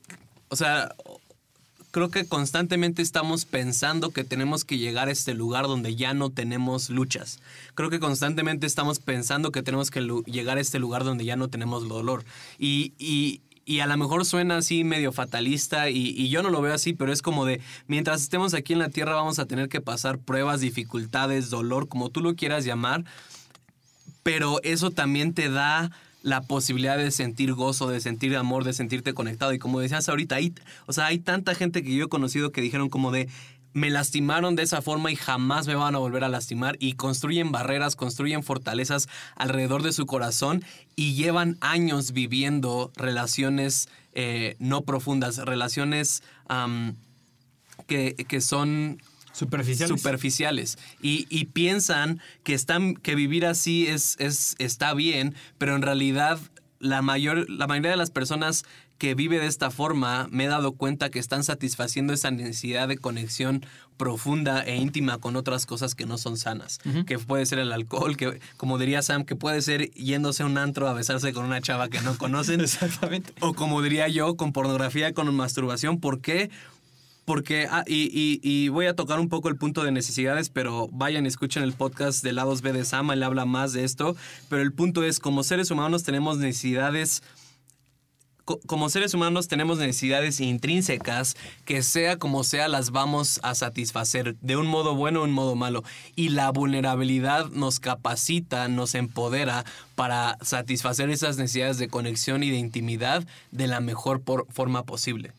o 0.50 0.56
sea, 0.56 0.94
creo 1.94 2.10
que 2.10 2.26
constantemente 2.26 3.04
estamos 3.04 3.46
pensando 3.46 4.10
que 4.10 4.24
tenemos 4.24 4.66
que 4.66 4.80
llegar 4.80 5.10
a 5.10 5.12
este 5.12 5.36
lugar 5.36 5.66
donde 5.68 5.96
ya 5.96 6.16
no 6.16 6.32
tenemos 6.32 6.90
luchas. 6.90 7.40
Creo 7.76 7.92
que 7.92 8.00
constantemente 8.00 8.66
estamos 8.66 8.98
pensando 8.98 9.52
que 9.52 9.62
tenemos 9.62 9.92
que 9.92 10.02
llegar 10.26 10.58
a 10.58 10.62
este 10.62 10.80
lugar 10.80 11.04
donde 11.04 11.24
ya 11.24 11.36
no 11.36 11.50
tenemos 11.50 11.88
dolor. 11.88 12.26
Y, 12.58 12.94
y- 12.98 13.42
y 13.66 13.80
a 13.80 13.86
lo 13.88 13.96
mejor 13.96 14.26
suena 14.26 14.58
así 14.58 14.84
medio 14.84 15.12
fatalista 15.14 15.90
y, 15.92 16.10
y 16.18 16.30
yo 16.30 16.42
no 16.42 16.50
lo 16.50 16.62
veo 16.64 16.74
así, 16.74 16.94
pero 16.94 17.14
es 17.14 17.22
como 17.22 17.46
de, 17.46 17.62
mientras 17.88 18.22
estemos 18.24 18.56
aquí 18.56 18.74
en 18.74 18.80
la 18.80 18.90
tierra 18.90 19.14
vamos 19.14 19.38
a 19.38 19.46
tener 19.46 19.70
que 19.70 19.80
pasar 19.80 20.18
pruebas, 20.18 20.62
dificultades, 20.62 21.52
dolor, 21.52 21.88
como 21.88 22.10
tú 22.10 22.22
lo 22.22 22.36
quieras 22.36 22.66
llamar, 22.66 23.06
pero 24.24 24.60
eso 24.64 24.90
también 24.92 25.34
te 25.34 25.50
da 25.50 25.92
la 26.24 26.42
posibilidad 26.42 26.98
de 26.98 27.12
sentir 27.12 27.54
gozo, 27.54 27.90
de 27.90 28.00
sentir 28.00 28.36
amor, 28.36 28.64
de 28.64 28.74
sentirte 28.74 29.14
conectado. 29.14 29.54
Y 29.54 29.60
como 29.60 29.80
decías 29.80 30.10
ahorita, 30.10 30.36
hay, 30.36 30.54
o 30.88 30.94
sea, 30.94 31.06
hay 31.06 31.20
tanta 31.20 31.54
gente 31.54 31.84
que 31.84 31.94
yo 31.94 32.06
he 32.06 32.10
conocido 32.10 32.52
que 32.52 32.62
dijeron 32.62 32.90
como 32.90 33.12
de, 33.12 33.30
me 33.74 33.90
lastimaron 33.90 34.56
de 34.56 34.64
esa 34.64 34.82
forma 34.82 35.12
y 35.12 35.16
jamás 35.18 35.68
me 35.68 35.76
van 35.76 35.96
a 35.96 36.00
volver 36.00 36.24
a 36.24 36.30
lastimar. 36.30 36.78
Y 36.80 36.94
construyen 36.94 37.52
barreras, 37.52 37.98
construyen 37.98 38.42
fortalezas 38.42 39.10
alrededor 39.36 39.84
de 39.84 39.92
su 39.92 40.06
corazón 40.06 40.64
y 40.96 41.14
llevan 41.14 41.58
años 41.60 42.14
viviendo 42.14 42.92
relaciones 42.96 43.90
eh, 44.14 44.56
no 44.60 44.84
profundas, 44.84 45.38
relaciones 45.40 46.24
que, 47.88 48.16
que 48.16 48.42
son 48.42 49.02
Superficiales. 49.34 50.00
superficiales 50.00 50.78
y, 51.02 51.26
y 51.30 51.46
piensan 51.46 52.22
que 52.44 52.54
están 52.54 52.96
que 52.96 53.16
vivir 53.16 53.46
así 53.46 53.88
es, 53.88 54.16
es 54.20 54.56
está 54.60 54.94
bien 54.94 55.36
pero 55.58 55.76
en 55.76 55.82
realidad 55.82 56.40
la 56.80 57.02
mayor 57.02 57.50
la 57.50 57.68
mayoría 57.68 57.92
de 57.92 57.98
las 57.98 58.12
personas 58.12 58.64
que 59.00 59.16
vive 59.16 59.40
de 59.40 59.48
esta 59.48 59.70
forma 59.72 60.28
me 60.32 60.46
he 60.46 60.48
dado 60.48 60.74
cuenta 60.74 61.10
que 61.10 61.20
están 61.20 61.44
satisfaciendo 61.44 62.14
esa 62.14 62.32
necesidad 62.32 62.88
de 62.88 62.98
conexión 62.98 63.66
profunda 63.98 64.62
e 64.62 64.76
íntima 64.78 65.18
con 65.18 65.36
otras 65.36 65.66
cosas 65.66 65.94
que 65.96 66.06
no 66.06 66.18
son 66.18 66.38
sanas 66.38 66.80
que 67.06 67.20
puede 67.20 67.46
ser 67.46 67.60
el 67.60 67.72
alcohol 67.74 68.16
que 68.18 68.40
como 68.58 68.78
diría 68.78 69.02
Sam 69.02 69.24
que 69.24 69.36
puede 69.36 69.62
ser 69.62 69.92
yéndose 69.92 70.44
a 70.44 70.46
un 70.46 70.58
antro 70.58 70.88
a 70.88 70.94
besarse 70.94 71.34
con 71.34 71.46
una 71.46 71.60
chava 71.62 71.90
que 71.90 72.02
no 72.02 72.18
conocen 72.18 72.62
Exactamente. 72.62 73.34
o 73.40 73.54
como 73.54 73.82
diría 73.82 74.08
yo, 74.08 74.36
con 74.36 74.52
pornografía, 74.54 75.14
con 75.14 75.34
masturbación. 75.36 76.00
¿Por 76.00 76.22
qué? 76.22 76.50
Porque, 77.26 77.68
ah, 77.72 77.84
y, 77.88 78.68
voy 78.70 78.86
a 78.88 78.96
tocar 78.96 79.20
un 79.20 79.30
poco 79.30 79.48
el 79.48 79.56
punto 79.56 79.84
de 79.84 79.92
necesidades, 79.92 80.50
pero 80.50 80.90
vayan 80.92 81.26
escuchen 81.26 81.64
el 81.64 81.72
podcast 81.74 82.24
de 82.24 82.34
Lados 82.34 82.62
B 82.62 82.74
de 82.74 82.84
Sama, 82.84 83.14
él 83.14 83.24
habla 83.24 83.46
más 83.46 83.72
de 83.72 83.84
esto. 83.86 84.16
Pero 84.50 84.62
el 84.62 84.74
punto 84.74 85.04
es, 85.04 85.20
como 85.20 85.44
seres 85.44 85.72
humanos 85.72 86.04
tenemos 86.04 86.38
necesidades 86.38 87.24
co- 88.46 88.60
como 88.68 88.90
seres 88.90 89.14
humanos 89.14 89.48
tenemos 89.48 89.78
necesidades 89.78 90.42
intrínsecas 90.42 91.36
que 91.64 91.82
sea 91.82 92.18
como 92.18 92.44
sea 92.44 92.68
las 92.68 92.92
vamos 92.92 93.40
a 93.42 93.56
satisfacer 93.56 94.36
de 94.42 94.58
un 94.58 94.68
modo 94.68 94.96
bueno 94.96 95.22
o 95.22 95.24
un 95.24 95.32
modo 95.32 95.56
malo. 95.56 95.84
Y 96.18 96.28
la 96.30 96.52
vulnerabilidad 96.52 97.50
nos 97.52 97.80
capacita, 97.80 98.68
nos 98.68 98.96
empodera 98.96 99.64
para 99.96 100.38
satisfacer 100.42 101.10
esas 101.10 101.38
necesidades 101.38 101.78
de 101.78 101.88
conexión 101.88 102.44
y 102.44 102.50
de 102.52 102.58
intimidad 102.58 103.26
de 103.52 103.68
la 103.68 103.80
mejor 103.80 104.22
por- 104.22 104.46
forma 104.52 104.84
posible. 104.84 105.32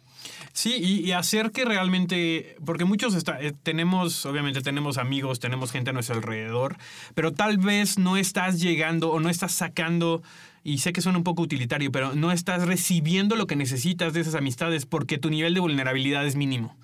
Sí, 0.52 0.74
y, 0.78 1.00
y 1.00 1.12
hacer 1.12 1.50
que 1.50 1.64
realmente, 1.64 2.56
porque 2.64 2.84
muchos 2.84 3.14
está- 3.14 3.40
eh, 3.40 3.52
tenemos, 3.62 4.24
obviamente 4.26 4.60
tenemos 4.60 4.98
amigos, 4.98 5.40
tenemos 5.40 5.72
gente 5.72 5.90
a 5.90 5.92
nuestro 5.92 6.16
alrededor, 6.16 6.76
pero 7.14 7.32
tal 7.32 7.58
vez 7.58 7.98
no 7.98 8.16
estás 8.16 8.60
llegando 8.60 9.10
o 9.10 9.20
no 9.20 9.28
estás 9.28 9.52
sacando, 9.52 10.22
y 10.66 10.78
sé 10.78 10.94
que 10.94 11.02
suena 11.02 11.18
un 11.18 11.24
poco 11.24 11.42
utilitario, 11.42 11.92
pero 11.92 12.14
no 12.14 12.32
estás 12.32 12.66
recibiendo 12.66 13.36
lo 13.36 13.46
que 13.46 13.54
necesitas 13.54 14.14
de 14.14 14.20
esas 14.20 14.34
amistades 14.34 14.86
porque 14.86 15.18
tu 15.18 15.28
nivel 15.28 15.52
de 15.52 15.60
vulnerabilidad 15.60 16.26
es 16.26 16.36
mínimo. 16.36 16.74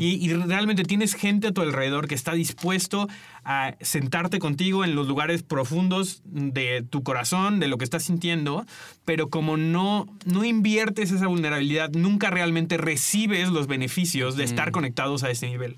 y, 0.00 0.14
y 0.24 0.32
realmente 0.32 0.84
tienes 0.84 1.14
gente 1.14 1.48
a 1.48 1.52
tu 1.52 1.60
alrededor 1.62 2.06
que 2.08 2.14
está 2.14 2.32
dispuesto 2.32 3.06
a 3.44 3.74
sentarte 3.80 4.38
contigo 4.38 4.84
en 4.84 4.94
los 4.94 5.06
lugares 5.08 5.42
profundos 5.42 6.20
de 6.24 6.82
tu 6.88 7.02
corazón, 7.02 7.60
de 7.60 7.68
lo 7.68 7.78
que 7.78 7.84
estás 7.84 8.02
sintiendo, 8.04 8.66
pero 9.04 9.30
como 9.30 9.56
no, 9.56 10.06
no 10.26 10.44
inviertes 10.44 11.10
esa 11.10 11.26
vulnerabilidad, 11.28 11.90
nunca 11.90 12.30
realmente 12.30 12.76
recibes 12.76 13.48
los 13.48 13.66
beneficios 13.66 14.36
de 14.36 14.44
estar 14.44 14.70
conectados 14.70 15.22
a 15.24 15.30
ese 15.30 15.46
nivel. 15.46 15.76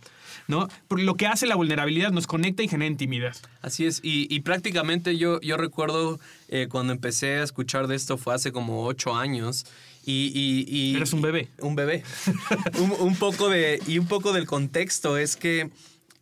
¿no? 0.48 0.66
Porque 0.88 1.04
lo 1.04 1.14
que 1.14 1.28
hace 1.28 1.46
la 1.46 1.54
vulnerabilidad 1.54 2.10
nos 2.10 2.26
conecta 2.26 2.64
y 2.64 2.68
genera 2.68 2.90
intimidad. 2.90 3.36
Así 3.62 3.86
es, 3.86 4.00
y, 4.02 4.26
y 4.34 4.40
prácticamente 4.40 5.16
yo, 5.16 5.40
yo 5.42 5.56
recuerdo 5.56 6.18
eh, 6.48 6.66
cuando 6.68 6.92
empecé 6.92 7.38
a 7.38 7.44
escuchar 7.44 7.86
de 7.86 7.94
esto 7.94 8.18
fue 8.18 8.34
hace 8.34 8.50
como 8.50 8.84
ocho 8.84 9.14
años. 9.14 9.64
Y, 10.04 10.32
y- 10.34 10.64
y- 10.66 10.96
Eres 10.96 11.12
un 11.12 11.22
bebé. 11.22 11.50
Un 11.60 11.76
bebé. 11.76 12.02
un, 12.80 12.90
un 12.98 13.14
poco 13.16 13.48
de, 13.48 13.80
y 13.86 13.98
un 14.00 14.06
poco 14.08 14.32
del 14.32 14.46
contexto 14.46 15.16
es 15.18 15.36
que, 15.36 15.70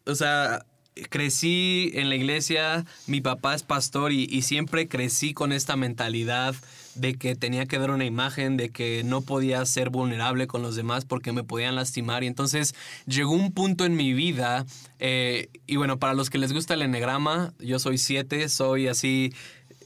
o 0.05 0.15
sea, 0.15 0.67
crecí 1.11 1.91
en 1.95 2.09
la 2.09 2.17
iglesia, 2.17 2.85
mi 3.07 3.21
papá 3.21 3.55
es 3.55 3.63
pastor 3.63 4.13
y, 4.13 4.43
siempre 4.43 4.89
crecí 4.89 5.35
con 5.35 5.53
esta 5.53 5.77
mentalidad 5.77 6.55
de 6.95 7.15
que 7.15 7.35
tenía 7.35 7.67
que 7.67 7.79
dar 7.79 7.91
una 7.91 8.05
imagen, 8.05 8.57
de 8.57 8.71
que 8.71 9.03
no 9.05 9.21
podía 9.21 9.65
ser 9.67 9.91
vulnerable 9.91 10.47
con 10.47 10.63
los 10.63 10.75
demás 10.75 11.05
porque 11.05 11.33
me 11.33 11.45
podían 11.45 11.75
lastimar. 11.75 12.25
Y 12.25 12.27
entonces 12.27 12.75
llegó 13.07 13.33
un 13.33 13.53
punto 13.53 13.85
en 13.85 13.95
mi 13.95 14.15
vida, 14.15 14.67
eh, 14.99 15.49
y 15.67 15.77
bueno, 15.77 15.99
para 15.99 16.15
los 16.15 16.31
que 16.31 16.39
les 16.39 16.53
gusta 16.53 16.75
el 16.75 16.83
enegrama, 16.83 17.53
yo 17.59 17.79
soy 17.79 17.99
siete, 17.99 18.49
soy 18.49 18.89
así 18.89 19.33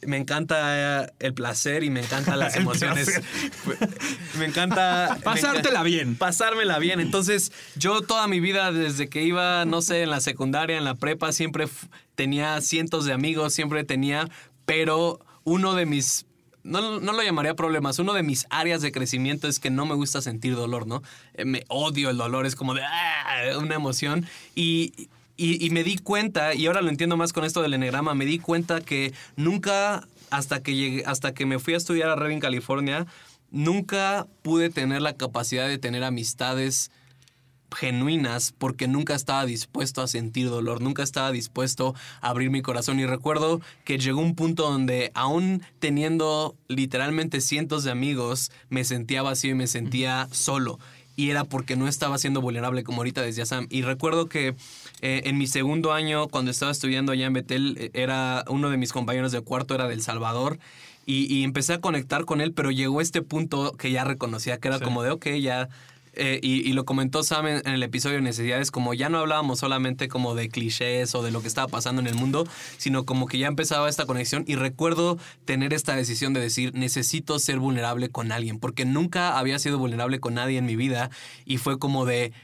me 0.07 0.17
encanta 0.17 1.05
eh, 1.05 1.13
el 1.21 1.35
placer 1.35 1.85
y 1.85 1.91
me 1.91 2.01
encantan 2.01 2.39
las 2.39 2.57
emociones. 2.57 3.21
me 4.39 4.45
encanta. 4.47 5.19
Pasártela 5.23 5.83
bien. 5.83 6.17
Pasármela 6.17 6.79
bien. 6.79 7.01
Entonces, 7.01 7.53
yo 7.77 8.03
toda 8.03 8.27
mi 8.29 8.41
vida, 8.41 8.73
desde 8.73 9.09
que 9.09 9.23
iba, 9.23 9.65
no 9.65 9.83
sé, 9.83 10.03
en 10.03 10.11
la 10.11 10.21
secundaria, 10.21 10.77
en 10.77 10.85
la 10.85 10.95
prepa, 10.95 11.33
siempre 11.33 11.69
tenía 12.15 12.61
cientos 12.61 13.05
de 13.05 13.13
amigos, 13.13 13.55
siempre 13.55 13.85
tenía, 13.85 14.29
pero 14.67 15.21
uno 15.45 15.75
de 15.75 15.87
mis. 15.87 16.27
No, 16.65 17.01
no 17.01 17.13
lo 17.13 17.23
llamaría 17.25 17.55
problemas. 17.57 17.99
Uno 17.99 18.13
de 18.13 18.23
mis 18.23 18.47
áreas 18.49 18.83
de 18.83 18.93
crecimiento 18.93 19.49
es 19.49 19.59
que 19.59 19.69
no 19.71 19.85
me 19.85 19.95
gusta 19.97 20.23
sentir 20.23 20.55
dolor, 20.55 20.87
¿no? 20.87 21.03
Eh, 21.35 21.45
Me 21.45 21.65
odio 21.69 22.09
el 22.11 22.17
dolor, 22.17 22.47
es 22.47 22.55
como 22.55 22.75
de 22.75 22.83
"Ah", 22.85 23.59
una 23.59 23.75
emoción. 23.75 24.27
Y, 24.55 25.09
y, 25.37 25.65
y 25.65 25.71
me 25.71 25.85
di 25.85 25.99
cuenta, 25.99 26.55
y 26.55 26.67
ahora 26.67 26.83
lo 26.83 26.91
entiendo 26.91 27.17
más 27.17 27.33
con 27.33 27.45
esto 27.45 27.63
del 27.63 27.75
enegrama, 27.75 28.15
me 28.15 28.25
di 28.25 28.39
cuenta 28.39 28.81
que 28.81 29.13
nunca, 29.37 30.07
hasta 30.31 30.63
que 30.63 30.75
llegué, 30.75 31.05
hasta 31.07 31.35
que 31.35 31.47
me 31.47 31.59
fui 31.59 31.75
a 31.75 31.79
estudiar 31.79 32.11
a 32.11 32.17
Redding, 32.17 32.41
California, 32.41 33.07
nunca 33.51 34.27
pude 34.43 34.71
tener 34.71 35.03
la 35.03 35.17
capacidad 35.17 35.69
de 35.69 35.79
tener 35.79 36.05
amistades 36.05 36.91
genuinas 37.75 38.53
porque 38.57 38.89
nunca 38.89 39.15
estaba 39.15 39.47
dispuesto 39.47 40.03
a 40.03 40.09
sentir 40.09 40.49
dolor, 40.49 40.81
nunca 40.81 41.03
estaba 41.03 41.33
dispuesto 41.33 41.95
a 42.21 42.29
abrir 42.29 42.51
mi 42.51 42.63
corazón. 42.63 43.01
Y 43.01 43.07
recuerdo 43.07 43.61
que 43.85 43.99
llegó 43.99 44.21
un 44.21 44.35
punto 44.35 44.71
donde 44.71 45.11
aún 45.15 45.63
teniendo 45.79 46.57
literalmente 46.69 47.41
cientos 47.41 47.85
de 47.85 47.91
amigos 47.91 48.51
me 48.69 48.85
sentía 48.85 49.23
vacío 49.23 49.53
y 49.53 49.55
me 49.55 49.67
sentía 49.67 50.29
solo. 50.31 50.79
Y 51.15 51.31
era 51.31 51.45
porque 51.45 51.77
no 51.77 51.89
estaba 51.89 52.17
siendo 52.17 52.41
vulnerable 52.41 52.85
como 52.85 52.99
ahorita 52.99 53.21
decía 53.23 53.45
Sam. 53.45 53.67
Y 53.71 53.83
recuerdo 53.83 54.29
que 54.29 54.55
eh, 55.03 55.23
en 55.27 55.37
mi 55.37 55.47
segundo 55.47 55.93
año 55.93 56.29
cuando 56.29 56.51
estaba 56.51 56.73
estudiando 56.73 57.13
allá 57.13 57.27
en 57.27 57.33
Betel 57.35 57.77
eh, 57.79 57.91
era 57.93 58.45
uno 58.49 58.71
de 58.71 58.77
mis 58.79 58.93
compañeros 58.93 59.33
de 59.33 59.41
cuarto 59.43 59.75
era 59.75 59.87
del 59.89 60.01
Salvador 60.01 60.59
y, 61.05 61.33
y 61.33 61.43
empecé 61.45 61.75
a 61.75 61.81
conectar 61.81 62.25
con 62.25 62.41
él 62.41 62.53
pero 62.53 62.71
llegó 62.71 63.01
este 63.01 63.21
punto 63.23 63.73
que 63.73 63.91
ya 63.91 64.05
reconocía 64.05 64.59
que 64.59 64.69
era 64.69 64.79
Sí. 64.79 64.85
como 64.85 65.03
de 65.03 65.11
ok 65.11 65.27
ya 65.41 65.69
eh, 66.15 66.41
y, 66.43 66.69
y 66.69 66.75
lo 66.75 66.85
comentó 66.85 67.23
Sam 67.23 67.47
en, 67.47 67.63
en 67.67 67.73
el 67.73 67.83
episodio 67.83 68.17
de 68.17 68.23
Necesidades, 68.23 68.71
como 68.71 68.93
ya 68.93 69.09
no 69.09 69.17
hablábamos 69.19 69.61
solamente 69.61 70.09
como 70.09 70.35
de 70.35 70.51
clichés 70.51 71.15
o 71.15 71.23
de 71.23 71.31
lo 71.31 71.41
que 71.41 71.49
estaba 71.49 71.69
pasando 71.69 72.03
en 72.03 72.07
el 72.07 72.15
mundo, 72.15 72.47
sino 72.77 73.07
como 73.07 73.27
que 73.27 73.39
ya 73.39 73.47
empezaba 73.47 73.89
esta 73.89 74.05
conexión 74.05 74.45
y 74.47 74.57
recuerdo 74.57 75.17
tener 75.47 75.73
esta 75.73 75.97
decisión 75.97 76.35
de 76.35 76.41
decir, 76.41 76.75
necesito 76.75 77.39
ser 77.39 77.59
vulnerable 77.61 78.11
con 78.11 78.31
alguien, 78.31 78.59
porque 78.59 78.85
nunca 78.85 79.39
había 79.39 79.59
sido 79.59 79.79
vulnerable 79.79 80.21
con 80.21 80.35
nadie 80.35 80.59
en 80.59 80.67
mi 80.67 80.77
vida 80.77 81.09
y 81.47 81.57
fue 81.57 81.79
como 81.79 82.05
de... 82.05 82.35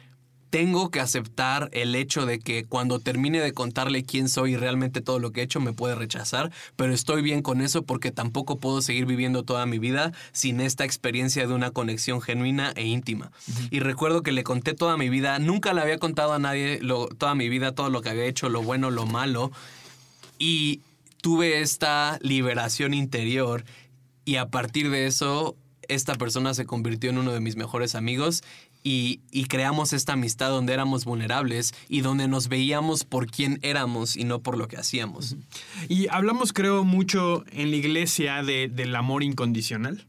Tengo 0.51 0.91
que 0.91 1.01
aceptar 1.01 1.69
el 1.73 1.95
hecho 1.95 2.25
de 2.25 2.39
que 2.39 2.65
cuando 2.65 3.01
termine 3.01 3.41
de 3.41 3.53
contarle 3.53 4.03
quién 4.05 4.29
soy 4.31 4.55
y 4.55 4.57
realmente 4.57 5.03
todo 5.03 5.19
lo 5.19 5.31
que 5.31 5.41
he 5.41 5.45
hecho 5.45 5.61
me 5.61 5.75
puede 5.75 5.95
rechazar, 5.95 6.51
pero 6.77 6.95
estoy 6.95 7.21
bien 7.21 7.43
con 7.43 7.61
eso 7.61 7.83
porque 7.83 8.11
tampoco 8.11 8.57
puedo 8.57 8.81
seguir 8.81 9.05
viviendo 9.05 9.43
toda 9.43 9.67
mi 9.67 9.79
vida 9.79 10.13
sin 10.33 10.61
esta 10.61 10.85
experiencia 10.85 11.47
de 11.47 11.53
una 11.53 11.71
conexión 11.71 12.23
genuina 12.23 12.73
e 12.77 12.87
íntima. 12.87 13.31
Y 13.71 13.81
recuerdo 13.81 14.23
que 14.23 14.33
le 14.33 14.43
conté 14.43 14.73
toda 14.73 14.97
mi 14.97 15.11
vida, 15.11 15.39
nunca 15.39 15.75
le 15.75 15.83
había 15.83 15.99
contado 15.99 16.33
a 16.33 16.39
nadie 16.39 16.79
lo- 16.81 17.09
toda 17.09 17.35
mi 17.35 17.49
vida, 17.51 17.73
todo 17.73 17.91
lo 17.91 18.01
que 18.01 18.09
había 18.09 18.25
hecho, 18.25 18.49
lo 18.49 18.63
bueno, 18.63 18.91
lo 18.91 19.05
malo, 19.05 19.53
y 20.39 20.81
tuve 21.21 21.61
esta 21.61 22.19
liberación 22.23 22.95
interior 22.95 23.65
y 24.25 24.37
a 24.37 24.47
partir 24.49 24.89
de 24.91 25.07
eso 25.07 25.57
esta 25.89 26.15
persona 26.15 26.53
se 26.55 26.67
convirtió 26.67 27.11
en 27.11 27.19
uno 27.19 27.33
de 27.33 27.41
mis 27.41 27.57
mejores 27.57 27.95
amigos 27.95 28.43
y, 28.89 29.21
y 29.31 29.45
creamos 29.45 29.93
esta 29.93 30.15
amistad 30.15 30.49
donde 30.49 30.73
éramos 30.73 31.05
vulnerables 31.05 31.75
y 31.91 32.01
donde 32.01 32.27
nos 32.27 32.49
veíamos 32.49 33.05
por 33.05 33.27
quién 33.27 33.59
éramos 33.63 34.17
y 34.17 34.25
no 34.25 34.41
por 34.41 34.57
lo 34.57 34.67
que 34.67 34.79
hacíamos. 34.79 35.37
Y 35.91 36.09
hablamos, 36.09 36.55
creo, 36.55 36.85
mucho 36.85 37.45
en 37.53 37.71
la 37.71 37.77
iglesia 37.77 38.43
de- 38.43 38.69
del 38.69 38.97
amor 38.97 39.23
incondicional. 39.23 40.07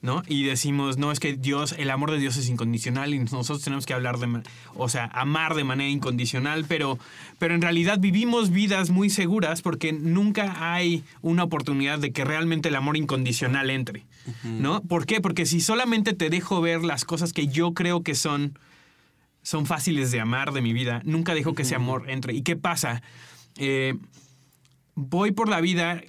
¿no? 0.00 0.22
Y 0.26 0.44
decimos, 0.44 0.96
no, 0.96 1.12
es 1.12 1.20
que 1.20 1.34
Dios, 1.36 1.74
el 1.78 1.90
amor 1.90 2.10
de 2.10 2.18
Dios 2.18 2.36
es 2.38 2.48
incondicional 2.48 3.12
y 3.12 3.18
nosotros 3.18 3.62
tenemos 3.62 3.84
que 3.84 3.92
hablar 3.92 4.18
de, 4.18 4.42
o 4.74 4.88
sea, 4.88 5.04
amar 5.12 5.54
de 5.54 5.64
manera 5.64 5.90
incondicional, 5.90 6.64
pero, 6.66 6.98
pero 7.38 7.54
en 7.54 7.60
realidad 7.60 7.98
vivimos 7.98 8.50
vidas 8.50 8.88
muy 8.90 9.10
seguras 9.10 9.60
porque 9.60 9.92
nunca 9.92 10.72
hay 10.72 11.04
una 11.20 11.44
oportunidad 11.44 11.98
de 11.98 12.12
que 12.12 12.24
realmente 12.24 12.70
el 12.70 12.76
amor 12.76 12.96
incondicional 12.96 13.68
entre, 13.70 14.06
¿no? 14.44 14.82
¿Por 14.82 15.06
qué? 15.06 15.20
Porque 15.20 15.46
si 15.46 15.60
solamente 15.60 16.12
te 16.12 16.30
dejo 16.30 16.60
ver 16.60 16.82
las 16.82 17.04
cosas 17.04 17.32
que 17.32 17.46
yo 17.48 17.74
creo 17.74 18.02
que 18.02 18.14
son, 18.14 18.58
son 19.42 19.66
fáciles 19.66 20.10
de 20.10 20.20
amar 20.20 20.52
de 20.52 20.60
mi 20.60 20.72
vida, 20.72 21.02
nunca 21.04 21.34
dejo 21.34 21.54
que 21.54 21.62
ese 21.62 21.74
amor 21.74 22.08
entre. 22.10 22.34
¿Y 22.34 22.42
qué 22.42 22.56
pasa? 22.56 23.02
Eh, 23.56 23.94
voy 24.94 25.32
por 25.32 25.48
la 25.48 25.60
vida 25.60 26.02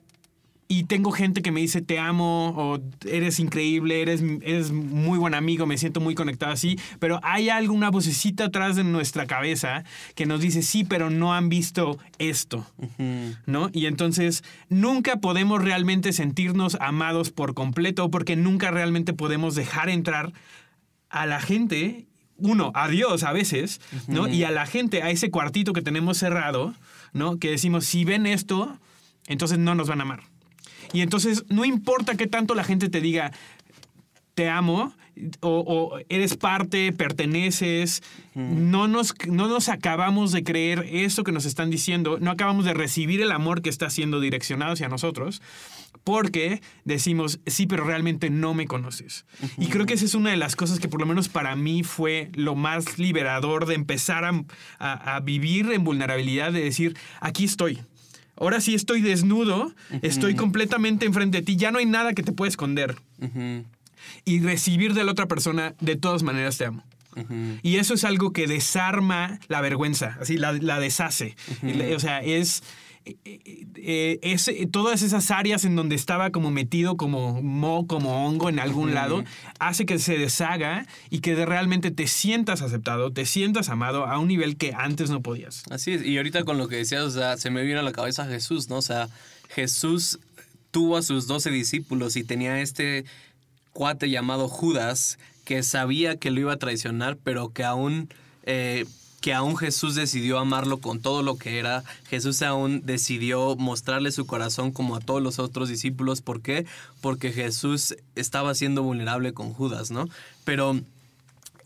y 0.71 0.83
tengo 0.83 1.11
gente 1.11 1.41
que 1.41 1.51
me 1.51 1.61
dice 1.61 1.81
te 1.81 1.97
amo 1.97 2.53
o 2.55 2.79
eres 3.03 3.39
increíble, 3.39 4.03
eres, 4.03 4.21
eres 4.21 4.71
muy 4.71 5.17
buen 5.17 5.33
amigo, 5.33 5.65
me 5.65 5.79
siento 5.79 5.99
muy 5.99 6.13
conectado 6.13 6.51
así, 6.51 6.79
pero 6.99 7.19
hay 7.23 7.49
alguna 7.49 7.89
vocecita 7.89 8.45
atrás 8.45 8.75
de 8.75 8.83
nuestra 8.83 9.25
cabeza 9.25 9.83
que 10.13 10.27
nos 10.27 10.41
dice 10.41 10.61
sí, 10.61 10.83
pero 10.83 11.09
no 11.09 11.33
han 11.33 11.49
visto 11.49 11.97
esto, 12.19 12.67
¿no? 13.47 13.71
Y 13.73 13.87
entonces 13.87 14.43
nunca 14.69 15.15
podemos 15.15 15.59
realmente 15.63 16.13
sentirnos 16.13 16.77
amados 16.79 17.31
por 17.31 17.55
completo 17.55 18.11
porque 18.11 18.35
nunca 18.35 18.69
realmente 18.69 19.13
podemos 19.13 19.55
dejar 19.55 19.89
entrar 19.89 20.33
a 21.09 21.25
la 21.25 21.41
gente, 21.41 22.05
uno, 22.37 22.71
a 22.75 22.87
Dios 22.89 23.23
a 23.23 23.33
veces, 23.33 23.81
¿no? 24.07 24.27
Y 24.27 24.43
a 24.43 24.51
la 24.51 24.67
gente, 24.67 25.01
a 25.01 25.09
ese 25.09 25.31
cuartito 25.31 25.73
que 25.73 25.81
tenemos 25.81 26.19
cerrado, 26.19 26.75
¿no? 27.11 27.39
Que 27.39 27.49
decimos, 27.49 27.85
si 27.85 28.05
ven 28.05 28.27
esto, 28.27 28.77
entonces 29.25 29.57
no 29.57 29.73
nos 29.73 29.87
van 29.87 30.01
a 30.01 30.03
amar. 30.03 30.21
Y 30.93 31.01
entonces 31.01 31.45
no 31.49 31.65
importa 31.65 32.15
qué 32.15 32.27
tanto 32.27 32.55
la 32.55 32.63
gente 32.63 32.89
te 32.89 33.01
diga, 33.01 33.31
te 34.33 34.49
amo, 34.49 34.93
o, 35.41 35.49
o 35.67 35.99
eres 36.07 36.37
parte, 36.37 36.93
perteneces, 36.93 38.01
no, 38.35 38.87
nos, 38.87 39.13
no 39.27 39.49
nos 39.49 39.67
acabamos 39.67 40.31
de 40.31 40.43
creer 40.45 40.85
eso 40.89 41.23
que 41.25 41.33
nos 41.33 41.43
están 41.45 41.69
diciendo, 41.69 42.19
no 42.21 42.31
acabamos 42.31 42.63
de 42.63 42.73
recibir 42.73 43.21
el 43.21 43.31
amor 43.33 43.61
que 43.61 43.69
está 43.69 43.89
siendo 43.89 44.21
direccionado 44.21 44.71
hacia 44.73 44.87
nosotros, 44.87 45.41
porque 46.05 46.61
decimos, 46.85 47.39
sí, 47.45 47.67
pero 47.67 47.83
realmente 47.83 48.29
no 48.29 48.53
me 48.53 48.65
conoces. 48.65 49.25
Y 49.57 49.67
creo 49.67 49.85
que 49.85 49.95
esa 49.95 50.05
es 50.05 50.13
una 50.15 50.29
de 50.29 50.37
las 50.37 50.55
cosas 50.55 50.79
que 50.79 50.87
por 50.87 51.01
lo 51.01 51.05
menos 51.05 51.27
para 51.27 51.55
mí 51.57 51.83
fue 51.83 52.29
lo 52.33 52.55
más 52.55 52.97
liberador 52.97 53.65
de 53.65 53.75
empezar 53.75 54.23
a, 54.23 54.29
a- 54.79 55.15
a 55.17 55.19
vivir 55.19 55.69
en 55.73 55.83
vulnerabilidad, 55.83 56.53
de 56.53 56.63
decir, 56.63 56.95
aquí 57.19 57.43
estoy. 57.43 57.79
Ahora 58.39 58.61
sí 58.61 58.73
estoy 58.73 59.01
desnudo, 59.01 59.73
estoy 60.01 60.35
completamente 60.35 61.05
enfrente 61.05 61.39
de 61.39 61.43
ti, 61.43 61.57
ya 61.57 61.71
no 61.71 61.79
hay 61.79 61.85
nada 61.85 62.13
que 62.13 62.23
te 62.23 62.31
pueda 62.31 62.49
esconder. 62.49 62.95
Y 64.25 64.39
recibir 64.39 64.93
de 64.93 65.03
la 65.03 65.11
otra 65.11 65.27
persona, 65.27 65.75
de 65.81 65.95
todas 65.95 66.23
maneras 66.23 66.57
te 66.57 66.65
amo. 66.65 66.83
Y 67.63 67.75
eso 67.77 67.93
es 67.93 68.03
algo 68.05 68.31
que 68.31 68.47
desarma 68.47 69.39
la 69.47 69.59
vergüenza, 69.61 70.17
así 70.21 70.37
la, 70.37 70.53
la 70.53 70.79
deshace. 70.79 71.35
Y 71.63 71.93
O 71.93 71.99
sea, 71.99 72.21
es, 72.21 72.63
eh, 73.25 74.19
ese- 74.21 74.65
todas 74.67 75.01
esas 75.01 75.31
áreas 75.31 75.65
en 75.65 75.75
donde 75.75 75.95
estaba 75.95 76.29
como 76.31 76.51
metido 76.51 76.97
como 76.97 77.41
mo, 77.41 77.87
como 77.87 78.25
hongo 78.27 78.49
en 78.49 78.59
algún 78.59 78.93
lado, 78.93 79.23
hace 79.59 79.85
que 79.85 79.99
se 79.99 80.17
deshaga 80.17 80.85
y 81.09 81.19
que 81.19 81.45
realmente 81.45 81.91
te 81.91 82.07
sientas 82.07 82.61
aceptado, 82.61 83.11
te 83.11 83.25
sientas 83.25 83.69
amado 83.69 84.05
a 84.05 84.19
un 84.19 84.27
nivel 84.27 84.57
que 84.57 84.73
antes 84.75 85.09
no 85.09 85.21
podías. 85.21 85.63
Así 85.69 85.93
es, 85.93 86.05
y 86.05 86.17
ahorita 86.17 86.43
con 86.43 86.57
lo 86.57 86.67
que 86.67 86.77
decías, 86.77 87.03
o 87.03 87.11
sea, 87.11 87.37
se 87.37 87.49
me 87.49 87.63
vino 87.63 87.79
a 87.79 87.83
la 87.83 87.91
cabeza 87.91 88.25
Jesús, 88.25 88.69
¿no? 88.69 88.77
O 88.77 88.81
sea, 88.81 89.09
Jesús 89.49 90.19
tuvo 90.71 90.97
a 90.97 91.01
sus 91.01 91.25
doce 91.27 91.49
discípulos 91.49 92.15
y 92.15 92.23
tenía 92.23 92.61
este 92.61 93.05
cuate 93.73 94.09
llamado 94.09 94.47
Judas 94.47 95.17
que 95.45 95.63
sabía 95.63 96.17
que 96.17 96.29
lo 96.31 96.41
iba 96.41 96.53
a 96.53 96.57
traicionar, 96.57 97.17
pero 97.23 97.49
que 97.49 97.63
aún, 97.63 98.09
eh, 98.43 98.85
que 99.21 99.33
aún 99.33 99.57
Jesús 99.57 99.95
decidió 99.95 100.39
amarlo 100.39 100.77
con 100.77 101.01
todo 101.01 101.23
lo 101.23 101.37
que 101.37 101.59
era. 101.59 101.83
Jesús 102.09 102.41
aún 102.41 102.81
decidió 102.85 103.55
mostrarle 103.55 104.11
su 104.11 104.25
corazón 104.25 104.71
como 104.71 104.95
a 104.95 104.99
todos 104.99 105.21
los 105.21 105.39
otros 105.39 105.69
discípulos. 105.69 106.21
¿Por 106.21 106.41
qué? 106.41 106.65
Porque 107.01 107.31
Jesús 107.31 107.95
estaba 108.15 108.55
siendo 108.55 108.83
vulnerable 108.83 109.33
con 109.33 109.53
Judas, 109.53 109.91
¿no? 109.91 110.07
Pero 110.45 110.79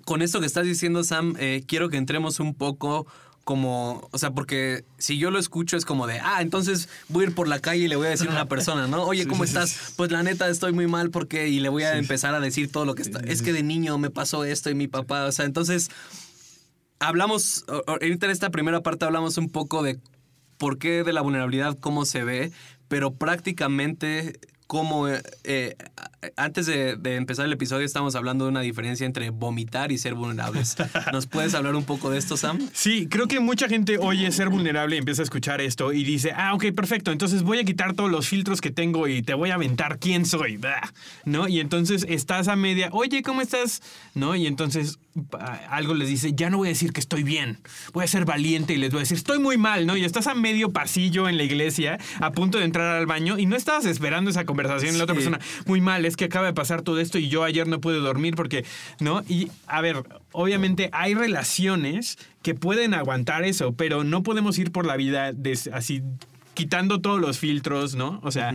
con 0.05 0.21
esto 0.21 0.39
que 0.39 0.45
estás 0.45 0.65
diciendo, 0.65 1.03
Sam, 1.03 1.35
eh, 1.39 1.63
quiero 1.67 1.89
que 1.89 1.97
entremos 1.97 2.39
un 2.39 2.53
poco 2.53 3.05
como, 3.43 4.07
o 4.11 4.17
sea, 4.17 4.31
porque 4.31 4.85
si 4.97 5.17
yo 5.17 5.29
lo 5.29 5.37
escucho 5.37 5.75
es 5.75 5.83
como 5.83 6.07
de, 6.07 6.19
ah, 6.21 6.41
entonces 6.41 6.87
voy 7.09 7.25
a 7.25 7.27
ir 7.27 7.35
por 7.35 7.49
la 7.49 7.59
calle 7.59 7.83
y 7.83 7.87
le 7.89 7.97
voy 7.97 8.07
a 8.07 8.11
decir 8.11 8.29
a 8.29 8.31
una 8.31 8.45
persona, 8.45 8.87
¿no? 8.87 9.03
Oye, 9.03 9.27
¿cómo 9.27 9.43
sí, 9.43 9.49
estás? 9.49 9.69
sí. 9.69 9.93
Pues 9.97 10.11
la 10.11 10.23
neta 10.23 10.47
estoy 10.47 10.71
muy 10.71 10.87
mal 10.87 11.09
porque, 11.09 11.49
y 11.49 11.59
le 11.59 11.67
voy 11.67 11.83
a 11.83 11.97
empezar 11.97 12.33
a 12.35 12.39
decir 12.39 12.71
todo 12.71 12.85
lo 12.85 12.95
que 12.95 13.01
está. 13.01 13.19
Es 13.19 13.41
que 13.41 13.51
de 13.51 13.61
niño 13.61 13.97
me 13.97 14.09
pasó 14.09 14.45
esto 14.45 14.69
y 14.69 14.75
mi 14.75 14.87
papá, 14.87 15.25
o 15.25 15.31
sea, 15.31 15.45
entonces 15.45 15.89
hablamos, 16.99 17.65
ahorita 17.87 18.25
en 18.25 18.31
esta 18.31 18.49
primera 18.49 18.81
parte 18.81 19.05
hablamos 19.05 19.37
un 19.37 19.49
poco 19.49 19.83
de 19.83 19.99
por 20.57 20.77
qué 20.77 21.03
de 21.03 21.13
la 21.13 21.21
vulnerabilidad, 21.21 21.77
cómo 21.79 22.05
se 22.05 22.23
ve, 22.23 22.51
pero 22.87 23.13
prácticamente 23.13 24.39
cómo, 24.67 25.07
eh, 25.07 25.21
eh, 25.43 25.75
antes 26.35 26.65
de, 26.65 26.95
de 26.95 27.15
empezar 27.15 27.45
el 27.45 27.53
episodio 27.53 27.85
estamos 27.85 28.15
hablando 28.15 28.45
de 28.45 28.49
una 28.49 28.61
diferencia 28.61 29.05
entre 29.05 29.29
vomitar 29.29 29.91
y 29.91 29.97
ser 29.97 30.15
vulnerables. 30.15 30.77
¿Nos 31.11 31.27
puedes 31.27 31.53
hablar 31.53 31.75
un 31.75 31.83
poco 31.83 32.09
de 32.09 32.17
esto, 32.17 32.37
Sam? 32.37 32.69
Sí, 32.73 33.07
creo 33.07 33.27
que 33.27 33.39
mucha 33.39 33.67
gente 33.67 33.97
oye 33.99 34.31
ser 34.31 34.49
vulnerable 34.49 34.95
y 34.95 34.99
empieza 34.99 35.21
a 35.21 35.25
escuchar 35.25 35.61
esto 35.61 35.93
y 35.93 36.03
dice, 36.03 36.31
ah, 36.35 36.53
ok, 36.55 36.71
perfecto, 36.75 37.11
entonces 37.11 37.43
voy 37.43 37.59
a 37.59 37.63
quitar 37.63 37.93
todos 37.93 38.09
los 38.09 38.27
filtros 38.27 38.61
que 38.61 38.71
tengo 38.71 39.07
y 39.07 39.21
te 39.21 39.33
voy 39.35 39.51
a 39.51 39.55
aventar 39.55 39.99
quién 39.99 40.25
soy, 40.25 40.59
¿no? 41.25 41.47
Y 41.47 41.59
entonces 41.59 42.05
estás 42.09 42.47
a 42.47 42.55
media, 42.55 42.89
oye, 42.93 43.21
¿cómo 43.21 43.41
estás? 43.41 43.81
¿No? 44.15 44.35
Y 44.35 44.47
entonces 44.47 44.97
algo 45.69 45.93
les 45.93 46.07
dice, 46.09 46.33
ya 46.33 46.49
no 46.49 46.57
voy 46.57 46.67
a 46.67 46.69
decir 46.69 46.91
que 46.91 46.99
estoy 46.99 47.23
bien, 47.23 47.59
voy 47.93 48.03
a 48.03 48.07
ser 48.07 48.25
valiente 48.25 48.73
y 48.73 48.77
les 48.77 48.89
voy 48.91 48.99
a 48.99 49.01
decir, 49.01 49.17
estoy 49.17 49.39
muy 49.39 49.57
mal, 49.57 49.85
¿no? 49.85 49.95
Y 49.95 50.03
estás 50.05 50.27
a 50.27 50.33
medio 50.33 50.71
pasillo 50.71 51.29
en 51.29 51.37
la 51.37 51.43
iglesia, 51.43 51.99
a 52.19 52.31
punto 52.31 52.57
de 52.57 52.65
entrar 52.65 52.95
al 52.97 53.05
baño 53.05 53.37
y 53.37 53.45
no 53.45 53.55
estabas 53.55 53.85
esperando 53.85 54.31
esa 54.31 54.45
conversación 54.45 54.97
la 54.97 55.03
otra 55.03 55.15
persona, 55.15 55.39
muy 55.67 55.81
mal, 55.81 56.05
es 56.05 56.17
que 56.17 56.25
acaba 56.25 56.47
de 56.47 56.53
pasar 56.53 56.81
todo 56.81 56.99
esto 56.99 57.17
y 57.19 57.29
yo 57.29 57.43
ayer 57.43 57.67
no 57.67 57.79
pude 57.79 57.99
dormir 57.99 58.35
porque, 58.35 58.65
¿no? 58.99 59.21
Y 59.27 59.49
a 59.67 59.81
ver, 59.81 60.03
obviamente 60.31 60.89
hay 60.93 61.13
relaciones 61.13 62.17
que 62.41 62.55
pueden 62.55 62.93
aguantar 62.93 63.43
eso, 63.43 63.73
pero 63.73 64.03
no 64.03 64.23
podemos 64.23 64.57
ir 64.57 64.71
por 64.71 64.85
la 64.85 64.97
vida 64.97 65.31
des- 65.31 65.67
así 65.71 66.01
quitando 66.53 67.01
todos 67.01 67.19
los 67.19 67.39
filtros, 67.39 67.95
¿no? 67.95 68.19
O 68.23 68.31
sea, 68.31 68.53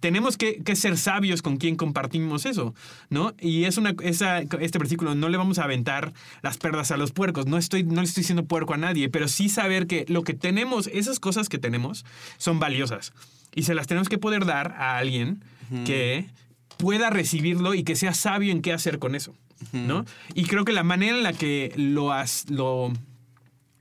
tenemos 0.00 0.36
que, 0.36 0.62
que 0.62 0.76
ser 0.76 0.96
sabios 0.96 1.42
con 1.42 1.56
quien 1.56 1.76
compartimos 1.76 2.46
eso, 2.46 2.74
¿no? 3.08 3.34
Y 3.40 3.64
es 3.64 3.76
una, 3.76 3.94
esa, 4.02 4.40
este 4.40 4.78
versículo, 4.78 5.14
no 5.14 5.28
le 5.28 5.36
vamos 5.36 5.58
a 5.58 5.64
aventar 5.64 6.12
las 6.42 6.58
perlas 6.58 6.90
a 6.90 6.96
los 6.96 7.12
puercos, 7.12 7.46
no, 7.46 7.58
estoy, 7.58 7.82
no 7.82 8.00
le 8.00 8.06
estoy 8.06 8.22
diciendo 8.22 8.44
puerco 8.44 8.74
a 8.74 8.76
nadie, 8.76 9.08
pero 9.08 9.28
sí 9.28 9.48
saber 9.48 9.86
que 9.86 10.04
lo 10.08 10.22
que 10.22 10.34
tenemos, 10.34 10.88
esas 10.92 11.18
cosas 11.20 11.48
que 11.48 11.58
tenemos, 11.58 12.04
son 12.38 12.58
valiosas. 12.58 13.12
Y 13.54 13.64
se 13.64 13.74
las 13.74 13.86
tenemos 13.86 14.08
que 14.08 14.18
poder 14.18 14.44
dar 14.44 14.72
a 14.78 14.96
alguien 14.96 15.42
que 15.84 16.26
pueda 16.76 17.10
recibirlo 17.10 17.74
y 17.74 17.84
que 17.84 17.94
sea 17.94 18.14
sabio 18.14 18.52
en 18.52 18.62
qué 18.62 18.72
hacer 18.72 18.98
con 18.98 19.14
eso, 19.14 19.34
¿no? 19.72 20.04
Y 20.34 20.44
creo 20.44 20.64
que 20.64 20.72
la 20.72 20.84
manera 20.84 21.16
en 21.16 21.22
la 21.22 21.32
que 21.32 21.72
lo, 21.76 22.12
has, 22.12 22.48
lo, 22.48 22.92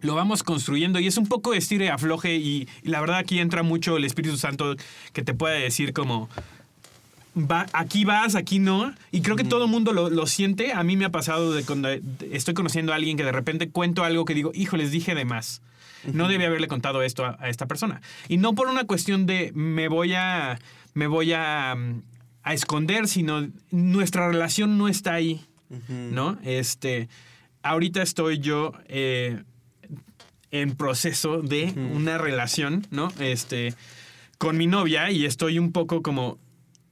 lo 0.02 0.16
vamos 0.16 0.44
construyendo 0.44 1.00
y 1.00 1.08
es 1.08 1.18
un 1.18 1.28
poco 1.28 1.54
estire 1.54 1.86
y 1.86 1.88
afloje 1.90 2.36
y, 2.36 2.68
y 2.84 2.90
la 2.90 3.02
verdad 3.02 3.18
aquí 3.18 3.40
entra 3.40 3.64
mucho 3.64 3.98
el 3.98 4.06
Espíritu 4.06 4.38
Santo 4.38 4.76
que 5.14 5.22
te 5.24 5.34
puede 5.34 5.60
decir 5.60 5.94
como 5.94 6.30
va, 7.36 7.66
aquí 7.74 8.06
vas, 8.06 8.36
aquí 8.36 8.60
no 8.60 8.94
y 9.12 9.22
creo 9.22 9.36
que 9.36 9.44
todo 9.44 9.66
el 9.66 9.72
mundo 9.72 9.94
lo, 9.94 10.10
lo 10.10 10.26
siente. 10.28 10.74
A 10.74 10.84
mí 10.84 10.98
me 10.98 11.06
ha 11.06 11.12
pasado 11.12 11.54
de 11.54 11.64
cuando 11.64 11.90
estoy 12.32 12.54
conociendo 12.54 12.92
a 12.92 12.96
alguien 12.96 13.18
que 13.18 13.24
de 13.24 13.32
repente 13.32 13.70
cuento 13.70 14.04
algo 14.04 14.26
que 14.26 14.34
digo, 14.34 14.52
hijo, 14.54 14.78
les 14.78 14.92
dije 14.92 15.16
de 15.16 15.26
más. 15.26 15.62
No 16.14 16.30
debí 16.30 16.46
haberle 16.46 16.70
contado 16.70 17.02
esto 17.02 17.26
a, 17.26 17.38
a 17.42 17.50
esta 17.50 17.66
persona. 17.66 18.02
Y 18.30 18.38
no 18.38 18.56
por 18.56 18.68
una 18.70 18.86
cuestión 18.86 19.26
de 19.26 19.52
me 19.54 19.90
voy 19.90 20.14
a, 20.14 20.58
me 20.94 21.08
voy 21.08 21.34
a, 21.34 21.76
a 22.44 22.54
esconder, 22.54 23.08
sino 23.08 23.50
nuestra 23.70 24.30
relación 24.30 24.78
no 24.78 24.88
está 24.88 25.14
ahí. 25.14 25.42
¿No? 25.88 26.40
Este, 26.44 27.10
ahorita 27.62 28.02
estoy 28.02 28.40
yo 28.40 28.74
eh, 28.88 29.44
en 30.52 30.76
proceso 30.76 31.42
de 31.42 31.74
una 31.94 32.18
relación, 32.18 32.88
¿no? 32.92 33.12
Este, 33.20 33.74
con 34.38 34.58
mi 34.58 34.68
novia 34.68 35.12
y 35.12 35.26
estoy 35.26 35.60
un 35.60 35.72
poco 35.72 36.02
como 36.02 36.38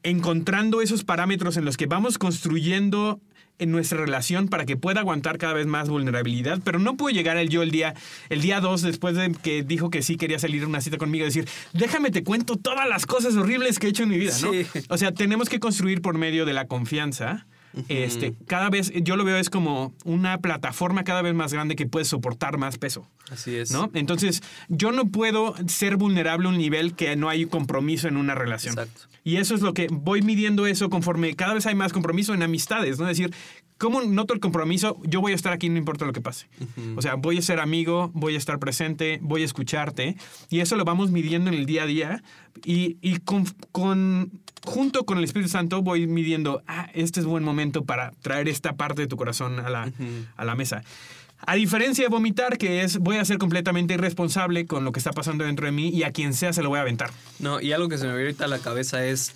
encontrando 0.03 0.81
esos 0.81 1.03
parámetros 1.03 1.57
en 1.57 1.65
los 1.65 1.77
que 1.77 1.85
vamos 1.85 2.17
construyendo 2.17 3.19
en 3.59 3.71
nuestra 3.71 3.97
relación 3.97 4.47
para 4.47 4.65
que 4.65 4.77
pueda 4.77 4.99
aguantar 4.99 5.37
cada 5.37 5.53
vez 5.53 5.65
más 5.65 5.89
vulnerabilidad, 5.89 6.59
pero 6.63 6.77
no 6.77 6.95
puedo 6.95 7.15
llegar 7.15 7.37
el 7.37 7.49
yo 7.49 7.63
el 7.63 7.71
día 7.71 7.95
el 8.29 8.41
día 8.41 8.61
2 8.61 8.83
después 8.83 9.15
de 9.15 9.31
que 9.31 9.63
dijo 9.63 9.89
que 9.89 10.03
sí 10.03 10.15
quería 10.15 10.37
salir 10.37 10.63
a 10.63 10.67
una 10.67 10.81
cita 10.81 10.97
conmigo 10.97 11.23
y 11.23 11.29
decir, 11.29 11.47
"Déjame 11.73 12.11
te 12.11 12.23
cuento 12.23 12.57
todas 12.57 12.87
las 12.87 13.05
cosas 13.05 13.35
horribles 13.35 13.79
que 13.79 13.87
he 13.87 13.89
hecho 13.89 14.03
en 14.03 14.09
mi 14.09 14.17
vida", 14.17 14.33
¿no? 14.41 14.51
O 14.89 14.97
sea, 14.97 15.11
tenemos 15.11 15.49
que 15.49 15.59
construir 15.59 16.01
por 16.01 16.17
medio 16.17 16.45
de 16.45 16.53
la 16.53 16.67
confianza. 16.67 17.47
Este, 17.87 18.35
cada 18.47 18.69
vez 18.69 18.91
yo 19.03 19.15
lo 19.15 19.23
veo 19.23 19.37
es 19.37 19.49
como 19.49 19.93
una 20.05 20.39
plataforma 20.39 21.03
cada 21.03 21.21
vez 21.21 21.33
más 21.33 21.53
grande 21.53 21.75
que 21.75 21.85
puede 21.85 22.05
soportar 22.05 22.57
más 22.57 22.77
peso. 22.77 23.07
Así 23.29 23.55
es. 23.55 23.71
¿No? 23.71 23.89
Entonces, 23.93 24.41
yo 24.69 24.91
no 24.91 25.05
puedo 25.05 25.55
ser 25.67 25.97
vulnerable 25.97 26.47
a 26.47 26.49
un 26.49 26.57
nivel 26.57 26.95
que 26.95 27.15
no 27.15 27.29
hay 27.29 27.45
compromiso 27.45 28.07
en 28.07 28.17
una 28.17 28.35
relación. 28.35 28.73
Exacto. 28.73 29.07
Y 29.23 29.37
eso 29.37 29.55
es 29.55 29.61
lo 29.61 29.73
que 29.73 29.87
voy 29.91 30.21
midiendo 30.21 30.67
eso 30.67 30.89
conforme 30.89 31.35
cada 31.35 31.53
vez 31.53 31.65
hay 31.65 31.75
más 31.75 31.91
compromiso 31.91 32.33
en 32.33 32.43
amistades, 32.43 32.97
¿no? 32.99 33.09
Es 33.09 33.17
decir, 33.17 33.35
¿cómo 33.77 34.01
noto 34.01 34.33
el 34.33 34.39
compromiso? 34.39 34.97
Yo 35.03 35.21
voy 35.21 35.31
a 35.31 35.35
estar 35.35 35.53
aquí 35.53 35.69
no 35.69 35.77
importa 35.77 36.05
lo 36.05 36.13
que 36.13 36.21
pase. 36.21 36.47
O 36.95 37.01
sea, 37.01 37.15
voy 37.15 37.37
a 37.37 37.41
ser 37.41 37.59
amigo, 37.59 38.11
voy 38.13 38.35
a 38.35 38.37
estar 38.37 38.59
presente, 38.59 39.19
voy 39.21 39.41
a 39.41 39.45
escucharte. 39.45 40.15
Y 40.49 40.59
eso 40.59 40.75
lo 40.75 40.85
vamos 40.85 41.11
midiendo 41.11 41.49
en 41.49 41.55
el 41.55 41.65
día 41.65 41.83
a 41.83 41.85
día. 41.85 42.23
Y, 42.65 42.97
y 43.01 43.19
con, 43.19 43.45
con- 43.71 44.31
junto 44.65 45.05
con 45.05 45.17
el 45.17 45.23
Espíritu 45.23 45.49
Santo 45.49 45.81
voy 45.81 46.07
midiendo, 46.07 46.61
ah, 46.67 46.89
este 46.93 47.19
es 47.19 47.25
buen 47.25 47.43
momento 47.43 47.85
para 47.85 48.11
traer 48.21 48.47
esta 48.49 48.75
parte 48.75 49.01
de 49.03 49.07
tu 49.07 49.15
corazón 49.17 49.59
a 49.59 49.69
la, 49.69 49.91
a 50.35 50.45
la 50.45 50.55
mesa. 50.55 50.83
A 51.45 51.53
diferencia 51.53 52.03
de 52.03 52.09
vomitar, 52.09 52.57
que 52.57 52.81
es 52.81 52.97
voy 52.97 53.17
a 53.17 53.23
ser 53.25 53.37
completamente 53.37 53.93
irresponsable 53.93 54.65
con 54.65 54.83
lo 54.83 54.91
que 54.91 54.99
está 54.99 55.11
pasando 55.11 55.43
dentro 55.45 55.67
de 55.67 55.71
mí 55.71 55.89
y 55.89 56.01
a 56.01 56.11
quien 56.11 56.33
sea 56.33 56.51
se 56.51 56.63
lo 56.63 56.69
voy 56.69 56.79
a 56.79 56.81
aventar. 56.81 57.11
No, 57.39 57.61
y 57.61 57.73
algo 57.73 57.87
que 57.89 57.99
se 57.99 58.05
me 58.07 58.13
viene 58.13 58.23
ahorita 58.29 58.45
a 58.45 58.47
la 58.47 58.57
cabeza 58.57 59.05
es, 59.05 59.35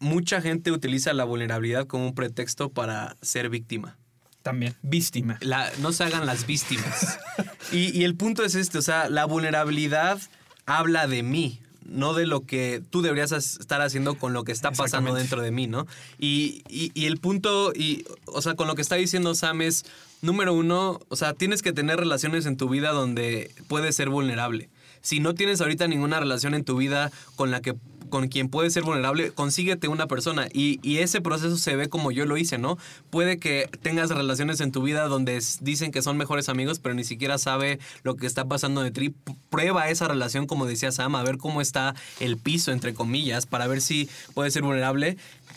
mucha 0.00 0.40
gente 0.40 0.72
utiliza 0.72 1.12
la 1.12 1.24
vulnerabilidad 1.24 1.86
como 1.86 2.06
un 2.06 2.14
pretexto 2.14 2.70
para 2.70 3.16
ser 3.22 3.48
víctima. 3.50 3.96
También. 4.42 4.74
Víctima. 4.82 5.36
La- 5.40 5.70
no 5.80 5.92
se 5.92 6.02
hagan 6.04 6.24
las 6.26 6.46
víctimas. 6.46 7.18
y, 7.72 7.96
y 7.96 8.04
el 8.04 8.16
punto 8.16 8.42
es 8.44 8.54
este, 8.54 8.78
o 8.78 8.82
sea, 8.82 9.08
la 9.10 9.26
vulnerabilidad 9.26 10.18
habla 10.64 11.06
de 11.06 11.22
mí, 11.22 11.60
no 11.84 12.14
de 12.14 12.26
lo 12.26 12.46
que 12.46 12.82
tú 12.90 13.02
deberías 13.02 13.32
as- 13.32 13.58
estar 13.60 13.82
haciendo 13.82 14.14
con 14.14 14.32
lo 14.32 14.44
que 14.44 14.52
está 14.52 14.70
pasando 14.72 15.12
dentro 15.14 15.42
de 15.42 15.50
mí, 15.50 15.66
¿no? 15.66 15.86
Y, 16.18 16.62
y- 16.70 16.90
y 16.94 17.04
el 17.06 17.18
punto, 17.18 17.72
y, 17.74 18.04
o 18.24 18.40
sea, 18.40 18.54
con 18.54 18.66
lo 18.66 18.74
que 18.74 18.82
está 18.82 18.94
diciendo 18.96 19.34
Sam 19.34 19.60
es, 19.60 19.84
número 20.22 20.54
uno, 20.54 21.00
o 21.08 21.16
sea, 21.16 21.34
tienes 21.34 21.60
que 21.60 21.72
tener 21.74 21.98
relaciones 21.98 22.46
en 22.46 22.56
tu 22.56 22.68
vida 22.70 22.92
donde 22.92 23.50
puedes 23.68 23.94
ser 23.96 24.08
vulnerable. 24.08 24.70
Si 25.02 25.18
no 25.20 25.34
tienes 25.34 25.60
ahorita 25.60 25.86
ninguna 25.88 26.18
relación 26.20 26.54
en 26.54 26.64
tu 26.64 26.76
vida 26.76 27.10
con 27.36 27.50
la 27.50 27.60
que 27.60 27.74
con 28.10 28.28
quien 28.28 28.48
puedes 28.48 28.72
ser 28.72 28.82
vulnerable, 28.82 29.30
consíguete 29.30 29.88
una 29.88 30.06
persona. 30.06 30.48
Y, 30.52 30.78
y 30.82 30.98
ese 30.98 31.20
proceso 31.20 31.56
se 31.56 31.76
ve 31.76 31.88
como 31.88 32.12
yo 32.12 32.26
lo 32.26 32.36
hice, 32.36 32.58
¿no? 32.58 32.76
Puede 33.08 33.38
que 33.38 33.68
tengas 33.82 34.10
relaciones 34.10 34.60
en 34.60 34.72
tu 34.72 34.82
vida 34.82 35.06
donde 35.08 35.42
dicen 35.60 35.92
que 35.92 36.02
son 36.02 36.16
mejores 36.16 36.48
amigos, 36.48 36.78
pero 36.78 36.94
ni 36.94 37.04
siquiera 37.04 37.38
sabe 37.38 37.78
lo 38.02 38.16
que 38.16 38.26
está 38.26 38.44
pasando 38.44 38.82
de 38.82 38.90
ti. 38.90 39.14
Prueba 39.48 39.88
esa 39.88 40.08
relación, 40.08 40.46
como 40.46 40.66
decía 40.66 40.92
Sam, 40.92 41.14
a 41.14 41.22
ver 41.22 41.38
cómo 41.38 41.60
está 41.60 41.94
el 42.18 42.36
piso, 42.36 42.72
entre 42.72 42.92
comillas, 42.92 43.46
para 43.46 43.66
ver 43.66 43.80
si 43.80 44.08
puede 44.34 44.50
ser 44.50 44.62
vulnerable. 44.62 45.16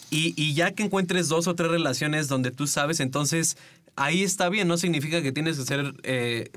Y, 0.10 0.34
y 0.42 0.54
ya 0.54 0.72
que 0.72 0.84
encuentres 0.84 1.28
dos 1.28 1.48
o 1.48 1.56
tres 1.56 1.72
relaciones 1.72 2.28
donde 2.28 2.52
tú 2.52 2.68
sabes, 2.68 3.00
entonces 3.00 3.58
ahí 3.96 4.24
está 4.24 4.50
bien. 4.50 4.68
No 4.68 4.78
significa 4.78 5.22
que 5.22 5.32
tienes 5.32 5.58
que 5.58 5.66
ser, 5.66 5.94
eh, 6.04 6.50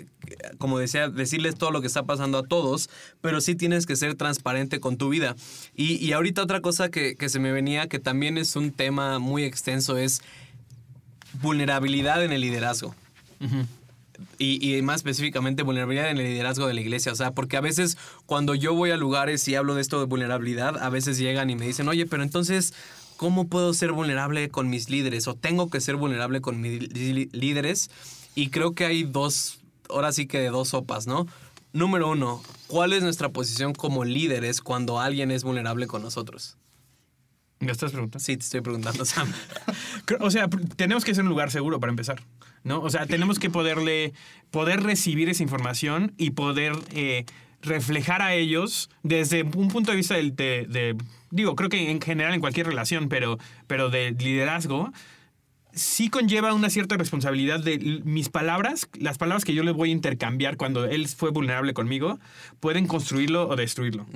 como 0.59 0.79
decía, 0.79 1.09
decirles 1.09 1.57
todo 1.57 1.71
lo 1.71 1.81
que 1.81 1.87
está 1.87 2.05
pasando 2.05 2.39
a 2.39 2.43
todos, 2.43 2.91
pero 3.21 3.41
sí 3.41 3.55
tienes 3.55 3.87
que 3.87 3.97
ser 3.97 4.15
transparente 4.15 4.81
con 4.81 4.97
tu 4.97 5.09
vida. 5.09 5.37
Y, 5.75 5.97
y 6.05 6.13
ahorita 6.13 6.43
otra 6.43 6.61
cosa 6.61 6.91
que, 6.91 7.17
que 7.17 7.29
se 7.29 7.39
me 7.39 7.53
venía, 7.53 7.89
que 7.89 7.99
también 7.99 8.39
es 8.39 8.57
un 8.57 8.73
tema 8.73 9.19
muy 9.19 9.45
extenso, 9.45 9.97
es 9.97 10.23
vulnerabilidad 11.41 12.25
en 12.25 12.33
el 12.33 12.41
liderazgo. 12.41 12.95
y, 14.39 14.77
y, 14.77 14.81
más 14.83 14.97
específicamente 14.97 15.63
vulnerabilidad 15.63 16.11
en 16.11 16.19
el 16.19 16.25
liderazgo 16.25 16.67
de 16.67 16.75
la 16.75 16.81
iglesia. 16.81 17.13
O 17.13 17.17
sea, 17.17 17.33
porque 17.33 17.57
a 17.57 17.61
veces 17.61 17.99
cuando 18.25 18.55
yo 18.55 18.75
voy 18.75 18.91
a 18.91 18.97
lugares 18.97 19.47
y 19.49 19.55
hablo 19.55 19.75
de 19.75 19.83
esto 19.83 20.01
de 20.01 20.07
vulnerabilidad, 20.07 20.83
a 20.83 20.89
veces 20.89 21.19
llegan 21.19 21.51
y 21.51 21.57
me 21.57 21.67
dicen, 21.67 21.89
oye, 21.89 22.07
pero 22.07 22.23
entonces, 22.23 22.73
¿cómo 23.17 23.49
puedo 23.49 23.75
ser 23.75 23.93
vulnerable 23.93 24.49
con 24.49 24.69
mis 24.69 24.91
líderes? 24.91 25.29
O 25.29 25.35
tengo 25.35 25.71
que 25.71 25.81
ser 25.81 25.97
vulnerable 25.97 26.41
con 26.41 26.61
mis 26.61 26.93
líderes. 27.33 27.91
Y 28.35 28.51
creo 28.51 28.73
que 28.73 28.85
hay 28.85 29.05
dos, 29.05 29.61
ahora 29.89 30.13
sí 30.13 30.27
que 30.27 30.39
de 30.39 30.51
dos 30.51 30.69
sopas, 30.69 31.07
¿no? 31.07 31.27
Número 31.73 32.11
uno, 32.11 32.43
¿cuál 32.69 32.93
es 32.93 33.03
nuestra 33.03 33.29
posición 33.31 33.75
como 33.75 34.05
líderes 34.05 34.61
cuando 34.61 35.01
alguien 35.01 35.31
es 35.31 35.45
vulnerable 35.45 35.87
con 35.87 36.03
nosotros? 36.03 36.57
¿Me 37.59 37.73
estás 37.73 37.93
preguntando? 37.93 38.23
Sí, 38.23 38.37
te 38.37 38.45
estoy 38.45 38.61
preguntando, 38.61 39.05
Sam. 39.05 39.33
o 40.21 40.31
sea, 40.31 40.49
tenemos 40.77 41.05
que 41.05 41.15
ser 41.15 41.25
un 41.25 41.31
lugar 41.31 41.51
seguro 41.51 41.81
para 41.81 41.91
empezar, 41.91 42.23
¿no? 42.65 42.81
O 42.81 42.91
sea, 42.91 43.07
tenemos 43.07 43.39
que 43.39 43.49
poderle, 43.49 44.13
poder 44.51 44.83
recibir 44.83 45.29
esa 45.31 45.43
información 45.43 46.13
y 46.19 46.31
poder 46.31 46.75
eh, 46.91 47.25
reflejar 47.63 48.23
a 48.23 48.35
ellos 48.35 48.91
desde 49.03 49.43
un 49.43 49.69
punto 49.69 49.91
de 49.91 49.97
vista 49.97 50.15
de, 50.15 50.97
digo, 51.37 51.55
creo 51.55 51.69
que 51.69 51.91
en 51.91 52.01
general 52.01 52.35
en 52.35 52.41
cualquier 52.41 52.67
relación, 52.67 53.09
pero, 53.09 53.39
pero 53.67 53.91
de 53.91 54.11
liderazgo, 54.13 54.93
sí 55.77 56.09
conlleva 56.09 56.55
una 56.55 56.71
cierta 56.71 56.97
responsabilidad 56.97 57.61
de 57.61 58.01
mis 58.05 58.31
palabras, 58.31 58.89
las 58.99 59.19
palabras 59.19 59.45
que 59.45 59.55
yo 59.55 59.63
le 59.63 59.71
voy 59.71 59.91
a 59.91 59.93
intercambiar 59.93 60.57
cuando 60.57 60.87
él 60.87 61.07
fue 61.07 61.31
vulnerable 61.31 61.75
conmigo, 61.75 62.19
pueden 62.61 62.87
construirlo 62.87 63.47
o 63.47 63.57
destruirlo, 63.57 64.07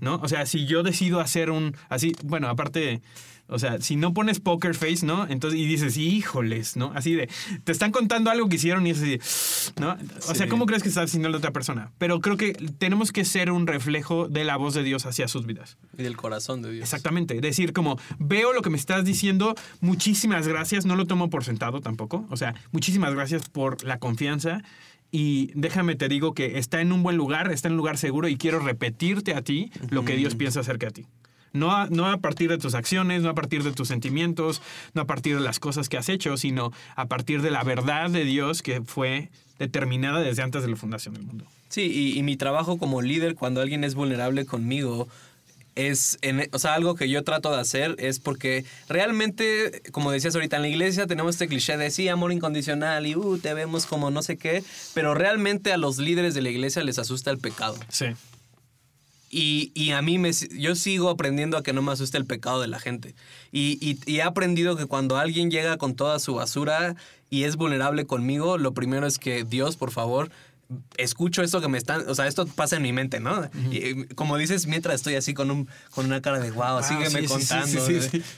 ¿no? 0.00 0.16
O 0.16 0.28
sea, 0.28 0.44
si 0.46 0.66
yo 0.66 0.82
decido 0.82 1.20
hacer 1.20 1.50
un, 1.50 1.74
así, 1.88 2.14
bueno, 2.22 2.48
aparte 2.48 3.00
o 3.48 3.58
sea, 3.58 3.80
si 3.80 3.96
no 3.96 4.12
pones 4.12 4.40
poker 4.40 4.74
face, 4.74 5.06
¿no? 5.06 5.26
Entonces, 5.28 5.60
y 5.60 5.66
dices, 5.66 5.96
híjoles, 5.96 6.76
¿no? 6.76 6.92
Así 6.94 7.14
de, 7.14 7.28
te 7.64 7.72
están 7.72 7.92
contando 7.92 8.30
algo 8.30 8.48
que 8.48 8.56
hicieron 8.56 8.86
y 8.86 8.90
es 8.90 8.98
así, 8.98 9.72
¿no? 9.80 9.96
O 10.28 10.34
sea, 10.34 10.48
¿cómo 10.48 10.66
crees 10.66 10.82
que 10.82 10.88
está 10.88 11.02
haciendo 11.02 11.28
la 11.28 11.38
otra 11.38 11.52
persona? 11.52 11.92
Pero 11.98 12.20
creo 12.20 12.36
que 12.36 12.52
tenemos 12.78 13.12
que 13.12 13.24
ser 13.24 13.50
un 13.50 13.66
reflejo 13.66 14.28
de 14.28 14.44
la 14.44 14.56
voz 14.56 14.74
de 14.74 14.82
Dios 14.82 15.06
hacia 15.06 15.28
sus 15.28 15.46
vidas. 15.46 15.78
Y 15.96 16.02
del 16.02 16.16
corazón 16.16 16.62
de 16.62 16.72
Dios. 16.72 16.82
Exactamente. 16.82 17.40
Decir, 17.40 17.72
como, 17.72 17.98
veo 18.18 18.52
lo 18.52 18.62
que 18.62 18.70
me 18.70 18.76
estás 18.76 19.04
diciendo, 19.04 19.54
muchísimas 19.80 20.48
gracias, 20.48 20.86
no 20.86 20.96
lo 20.96 21.06
tomo 21.06 21.30
por 21.30 21.44
sentado 21.44 21.80
tampoco. 21.80 22.26
O 22.30 22.36
sea, 22.36 22.54
muchísimas 22.72 23.14
gracias 23.14 23.48
por 23.48 23.84
la 23.84 23.98
confianza. 23.98 24.62
Y 25.12 25.52
déjame 25.54 25.94
te 25.94 26.08
digo 26.08 26.34
que 26.34 26.58
está 26.58 26.80
en 26.80 26.92
un 26.92 27.02
buen 27.02 27.16
lugar, 27.16 27.52
está 27.52 27.68
en 27.68 27.74
un 27.74 27.78
lugar 27.78 27.96
seguro 27.96 28.28
y 28.28 28.36
quiero 28.36 28.58
repetirte 28.58 29.34
a 29.34 29.42
ti 29.42 29.70
lo 29.88 30.04
que 30.04 30.16
Dios 30.16 30.34
piensa 30.34 30.60
acerca 30.60 30.86
de 30.86 30.92
ti. 30.92 31.06
No 31.56 31.74
a, 31.74 31.86
no 31.88 32.06
a 32.06 32.18
partir 32.18 32.50
de 32.50 32.58
tus 32.58 32.74
acciones, 32.74 33.22
no 33.22 33.30
a 33.30 33.34
partir 33.34 33.62
de 33.62 33.72
tus 33.72 33.88
sentimientos, 33.88 34.62
no 34.94 35.02
a 35.02 35.06
partir 35.06 35.36
de 35.36 35.42
las 35.42 35.58
cosas 35.58 35.88
que 35.88 35.96
has 35.96 36.08
hecho, 36.08 36.36
sino 36.36 36.72
a 36.94 37.06
partir 37.06 37.42
de 37.42 37.50
la 37.50 37.64
verdad 37.64 38.10
de 38.10 38.24
Dios 38.24 38.62
que 38.62 38.82
fue 38.82 39.30
determinada 39.58 40.20
desde 40.20 40.42
antes 40.42 40.62
de 40.62 40.68
la 40.68 40.76
fundación 40.76 41.14
del 41.14 41.24
mundo. 41.24 41.44
Sí, 41.68 42.14
y, 42.16 42.22
mi 42.22 42.36
trabajo 42.36 42.78
como 42.78 43.02
líder 43.02 43.34
cuando 43.34 43.60
alguien 43.60 43.84
es 43.84 43.94
vulnerable 43.94 44.46
conmigo 44.46 45.08
es, 45.74 46.16
en, 46.22 46.48
o 46.52 46.58
sea, 46.58 46.74
algo 46.74 46.94
que 46.94 47.08
yo 47.08 47.22
trato 47.22 47.50
de 47.50 47.60
hacer 47.60 47.96
es 47.98 48.18
porque 48.18 48.64
realmente, 48.88 49.82
como 49.92 50.10
decías 50.10 50.34
ahorita, 50.34 50.56
en 50.56 50.62
la 50.62 50.68
iglesia 50.68 51.06
tenemos 51.06 51.34
este 51.34 51.48
cliché 51.48 51.76
de 51.76 51.90
sí, 51.90 52.08
amor 52.08 52.32
incondicional 52.32 53.06
y 53.06 53.14
uh, 53.14 53.38
te 53.38 53.52
vemos 53.52 53.84
como 53.84 54.10
no 54.10 54.22
sé 54.22 54.38
qué, 54.38 54.64
pero 54.94 55.14
realmente 55.14 55.72
a 55.72 55.76
los 55.76 55.98
líderes 55.98 56.34
de 56.34 56.42
la 56.42 56.48
iglesia 56.48 56.82
les 56.82 56.98
asusta 56.98 57.30
el 57.30 57.38
pecado. 57.38 57.76
Sí. 57.88 58.06
Y, 59.28 59.90
a 59.90 60.02
mí 60.02 60.18
me, 60.18 60.30
yo 60.32 60.74
sigo 60.76 61.10
aprendiendo 61.10 61.56
a 61.56 61.62
que 61.62 61.72
no 61.72 61.82
me 61.82 61.92
asuste 61.92 62.16
el 62.16 62.26
pecado 62.26 62.60
de 62.60 62.68
la 62.68 62.78
gente. 62.78 63.14
Y, 63.52 63.98
he 64.06 64.22
aprendido 64.22 64.76
que 64.76 64.86
cuando 64.86 65.16
alguien 65.16 65.50
llega 65.50 65.76
con 65.78 65.94
toda 65.94 66.18
su 66.18 66.34
basura 66.34 66.96
y 67.28 67.44
es 67.44 67.56
vulnerable 67.56 68.06
conmigo, 68.06 68.58
lo 68.58 68.72
primero 68.72 69.06
es 69.06 69.18
que 69.18 69.44
Dios, 69.44 69.76
por 69.76 69.90
favor, 69.90 70.30
escucho 70.96 71.42
esto 71.42 71.60
que 71.60 71.68
me 71.68 71.78
están, 71.78 72.08
o 72.08 72.14
sea, 72.14 72.26
esto 72.26 72.46
pasa 72.46 72.76
en 72.76 72.82
mi 72.82 72.92
mente, 72.92 73.20
¿no? 73.20 73.48
Y 73.70 74.06
como 74.14 74.36
dices, 74.36 74.66
mientras 74.66 74.96
estoy 74.96 75.14
así 75.16 75.34
con, 75.34 75.50
un, 75.50 75.68
con 75.90 76.06
una 76.06 76.20
cara 76.20 76.38
de 76.38 76.50
wow, 76.50 76.82
sígueme 76.82 77.26
contando. 77.26 77.80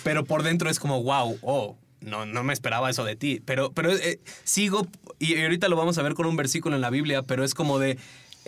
pero 0.05 0.25
por 0.25 0.43
dentro 0.43 0.71
es 0.71 0.79
como 0.79 1.03
wow, 1.03 1.39
oh, 1.43 1.77
no, 2.01 2.27
no 2.27 2.45
me 2.45 2.53
esperaba 2.53 2.91
eso 2.91 3.05
de 3.05 3.17
ti. 3.17 3.43
Pero, 3.45 3.73
pero 3.73 3.93
eh, 3.93 4.21
sigo, 4.45 4.87
y 5.19 5.41
ahorita 5.41 5.69
lo 5.69 5.77
vamos 5.77 5.99
a 5.99 6.03
ver 6.03 6.15
con 6.15 6.27
un 6.27 6.37
versículo 6.37 6.77
en 6.77 6.83
la 6.83 6.91
Biblia, 6.91 7.23
pero 7.23 7.45
es 7.45 7.55
como 7.55 7.79
de 7.79 7.99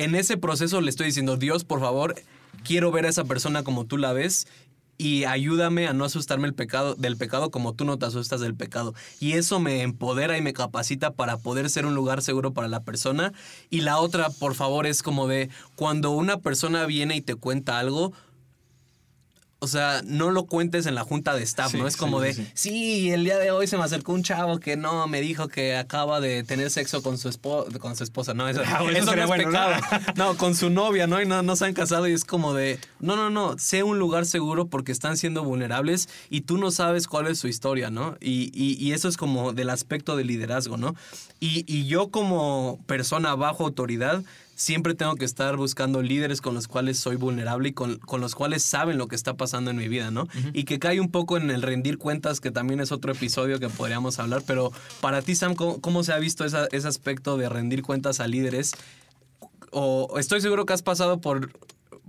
en 0.00 0.14
ese 0.14 0.38
proceso 0.38 0.80
le 0.80 0.88
estoy 0.88 1.06
diciendo, 1.06 1.36
Dios, 1.36 1.64
por 1.64 1.80
favor, 1.80 2.14
quiero 2.64 2.90
ver 2.90 3.04
a 3.04 3.10
esa 3.10 3.24
persona 3.24 3.62
como 3.62 3.84
tú 3.84 3.98
la 3.98 4.14
ves 4.14 4.46
y 4.96 5.24
ayúdame 5.24 5.88
a 5.88 5.92
no 5.92 6.06
asustarme 6.06 6.48
el 6.48 6.54
pecado, 6.54 6.94
del 6.94 7.18
pecado 7.18 7.50
como 7.50 7.74
tú 7.74 7.84
no 7.84 7.98
te 7.98 8.06
asustas 8.06 8.40
del 8.40 8.54
pecado. 8.54 8.94
Y 9.18 9.32
eso 9.32 9.60
me 9.60 9.82
empodera 9.82 10.38
y 10.38 10.42
me 10.42 10.54
capacita 10.54 11.10
para 11.10 11.36
poder 11.36 11.68
ser 11.68 11.84
un 11.84 11.94
lugar 11.94 12.22
seguro 12.22 12.54
para 12.54 12.66
la 12.68 12.82
persona. 12.82 13.34
Y 13.68 13.82
la 13.82 13.98
otra, 13.98 14.30
por 14.30 14.54
favor, 14.54 14.86
es 14.86 15.02
como 15.02 15.28
de 15.28 15.50
cuando 15.76 16.12
una 16.12 16.38
persona 16.38 16.86
viene 16.86 17.16
y 17.16 17.20
te 17.20 17.34
cuenta 17.34 17.78
algo, 17.78 18.14
o 19.62 19.66
sea, 19.66 20.00
no 20.06 20.30
lo 20.30 20.46
cuentes 20.46 20.86
en 20.86 20.94
la 20.94 21.04
junta 21.04 21.34
de 21.34 21.42
staff, 21.42 21.74
¿no? 21.74 21.86
Es 21.86 21.98
como 21.98 22.20
de, 22.22 22.34
sí. 22.54 23.10
el 23.10 23.24
día 23.24 23.38
de 23.38 23.50
hoy 23.50 23.66
se 23.66 23.76
me 23.76 23.84
acercó 23.84 24.14
un 24.14 24.22
chavo 24.22 24.58
que 24.58 24.78
no, 24.78 25.06
me 25.06 25.20
dijo 25.20 25.48
que 25.48 25.76
acaba 25.76 26.18
de 26.20 26.42
tener 26.44 26.70
sexo 26.70 27.02
con 27.02 27.18
su, 27.18 27.30
con 27.78 27.94
su 27.94 28.02
esposa. 28.04 28.32
No, 28.32 28.48
eso, 28.48 28.62
ah, 28.66 28.80
no 28.82 28.90
es 28.90 29.30
pecado. 29.30 29.74
¿no? 30.16 30.36
con 30.38 30.54
su 30.54 30.70
novia, 30.70 31.06
¿no? 31.06 31.20
Y 31.20 31.26
no, 31.26 31.42
no 31.42 31.56
se 31.56 31.66
han 31.66 31.74
casado 31.74 32.08
y 32.08 32.12
es 32.12 32.24
como 32.24 32.54
de, 32.54 32.78
no, 33.00 33.16
no, 33.16 33.28
no, 33.28 33.58
sé 33.58 33.82
un 33.82 33.98
lugar 33.98 34.24
seguro 34.24 34.68
porque 34.68 34.92
están 34.92 35.18
siendo 35.18 35.44
vulnerables 35.44 36.08
y 36.30 36.40
tú 36.40 36.56
no 36.56 36.70
sabes 36.70 37.06
cuál 37.06 37.26
es 37.26 37.38
su 37.38 37.46
historia, 37.46 37.90
¿no? 37.90 38.16
Y, 38.18 38.50
y, 38.54 38.92
eso 38.92 39.08
es 39.08 39.18
como 39.18 39.52
del 39.52 39.68
aspecto 39.68 40.16
de 40.16 40.24
liderazgo, 40.24 40.78
¿no? 40.78 40.96
Y, 41.38 41.64
y 41.66 41.86
yo 41.86 42.08
como 42.10 42.80
persona 42.86 43.34
bajo 43.34 43.64
autoridad, 43.64 44.24
siempre 44.60 44.94
tengo 44.94 45.16
que 45.16 45.24
estar 45.24 45.56
buscando 45.56 46.02
líderes 46.02 46.42
con 46.42 46.52
los 46.52 46.68
cuales 46.68 46.98
soy 46.98 47.16
vulnerable 47.16 47.70
y 47.70 47.72
con, 47.72 47.96
con 47.96 48.20
los 48.20 48.34
cuales 48.34 48.62
saben 48.62 48.98
lo 48.98 49.08
que 49.08 49.16
está 49.16 49.34
pasando 49.34 49.70
en 49.70 49.78
mi 49.78 49.88
vida, 49.88 50.10
¿no? 50.10 50.28
Y 50.52 50.64
que 50.64 50.78
cae 50.78 51.00
un 51.00 51.10
poco 51.10 51.38
en 51.38 51.50
el 51.50 51.62
rendir 51.62 51.96
cuentas, 51.96 52.40
que 52.40 52.50
también 52.50 52.78
es 52.80 52.92
otro 52.92 53.12
episodio 53.12 53.58
que 53.58 53.70
podríamos 53.70 54.18
hablar, 54.18 54.42
pero 54.46 54.70
para 55.00 55.22
ti, 55.22 55.34
Sam, 55.34 55.54
¿cómo, 55.54 56.04
se 56.04 56.12
ha 56.12 56.18
visto 56.18 56.44
ese 56.44 56.88
aspecto 56.88 57.38
de 57.38 57.48
rendir 57.48 57.82
cuentas 57.82 58.20
a 58.20 58.26
líderes? 58.26 58.72
O 59.70 60.18
estoy 60.18 60.42
seguro 60.42 60.66
que 60.66 60.74
has 60.74 60.82
pasado 60.82 61.22
por 61.22 61.50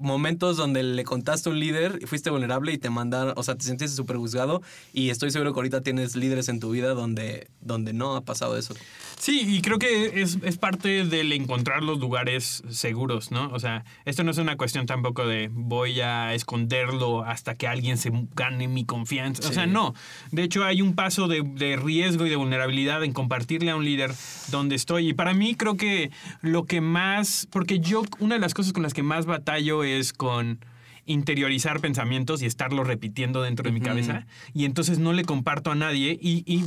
momentos 0.02 0.58
donde 0.58 0.84
le 0.84 1.04
contaste 1.04 1.50
a 1.50 1.52
un 1.52 1.60
líder 1.60 2.00
y 2.02 2.06
fuiste 2.06 2.30
vulnerable 2.30 2.74
y 2.74 2.78
te 2.78 2.90
mandaron, 2.90 3.34
o 3.38 3.44
sea, 3.44 3.56
te 3.56 3.64
sentiste 3.64 3.96
súper 3.96 4.18
juzgado 4.18 4.62
y 4.94 5.10
estoy 5.10 5.32
seguro 5.32 5.54
que 5.54 5.60
ahorita 5.60 5.82
tienes 5.82 6.16
líderes 6.16 6.50
en 6.50 6.60
tu 6.60 6.72
vida 6.72 6.94
donde, 6.94 7.48
donde 7.62 7.94
no 7.94 8.16
ha 8.16 8.22
pasado 8.22 8.58
eso. 8.58 8.74
Sí, 9.18 9.46
y 9.48 9.62
creo 9.62 9.78
que 9.78 10.22
es, 10.22 10.40
es 10.42 10.58
parte 10.58 11.06
del 11.06 11.32
encontrar 11.32 11.84
los 11.84 12.00
lugares 12.00 12.64
seguros, 12.70 13.32
¿no? 13.32 13.50
O 13.54 13.60
sea, 13.60 13.86
esto 14.06 14.24
no 14.24 14.32
es 14.32 14.40
una 14.40 14.58
cuestión 14.58 14.88
tampoco 14.88 15.28
de 15.28 15.50
voy 15.52 16.02
a 16.02 16.34
esconderlo 16.34 17.24
hasta 17.24 17.54
que 17.54 17.68
alguien 17.68 17.98
se 17.98 18.12
gane 18.36 18.68
mi 18.68 18.84
confianza. 18.84 19.48
O 19.48 19.54
sea, 19.54 19.68
no. 19.68 19.94
De 20.32 20.42
hecho, 20.42 20.66
hay 20.66 20.82
un 20.82 20.96
paso 20.96 21.28
de, 21.28 21.44
de 21.44 21.76
riesgo 21.76 22.26
y 22.26 22.30
de 22.30 22.36
vulnerabilidad 22.36 23.04
en 23.04 23.14
compartirle 23.14 23.70
a 23.70 23.76
un 23.76 23.86
líder 23.86 24.12
donde 24.50 24.76
estoy. 24.76 25.10
Y 25.10 25.14
para 25.14 25.36
mí 25.36 25.54
creo 25.54 25.78
que 25.78 26.10
lo 26.42 26.66
que 26.66 26.82
más, 26.82 27.48
porque 27.52 27.80
yo, 27.80 28.04
una 28.20 28.36
de 28.36 28.42
las 28.42 28.56
cosas 28.56 28.74
con 28.74 28.82
las 28.82 28.96
que 28.96 29.04
más 29.04 29.28
batallo 29.28 29.84
es 29.84 29.91
con 30.18 30.60
interiorizar 31.06 31.80
pensamientos 31.80 32.42
y 32.42 32.46
estarlo 32.46 32.84
repitiendo 32.84 33.42
dentro 33.42 33.64
de 33.64 33.72
mi 33.72 33.82
cabeza. 33.82 34.26
Y 34.54 34.66
entonces 34.66 35.00
no 35.00 35.14
le 35.14 35.24
comparto 35.24 35.72
a 35.72 35.76
nadie. 35.76 36.18
Y, 36.22 36.64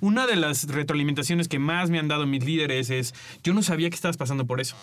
una 0.00 0.26
de 0.26 0.36
las 0.36 0.68
retroalimentaciones 0.68 1.48
que 1.48 1.58
más 1.58 1.90
me 1.90 1.98
han 1.98 2.08
dado 2.08 2.26
mis 2.26 2.44
líderes 2.44 2.90
es, 2.90 3.14
yo 3.42 3.54
no 3.54 3.62
sabía 3.62 3.90
que 3.90 3.96
estabas 3.96 4.16
pasando 4.16 4.46
por 4.46 4.60
eso. 4.60 4.76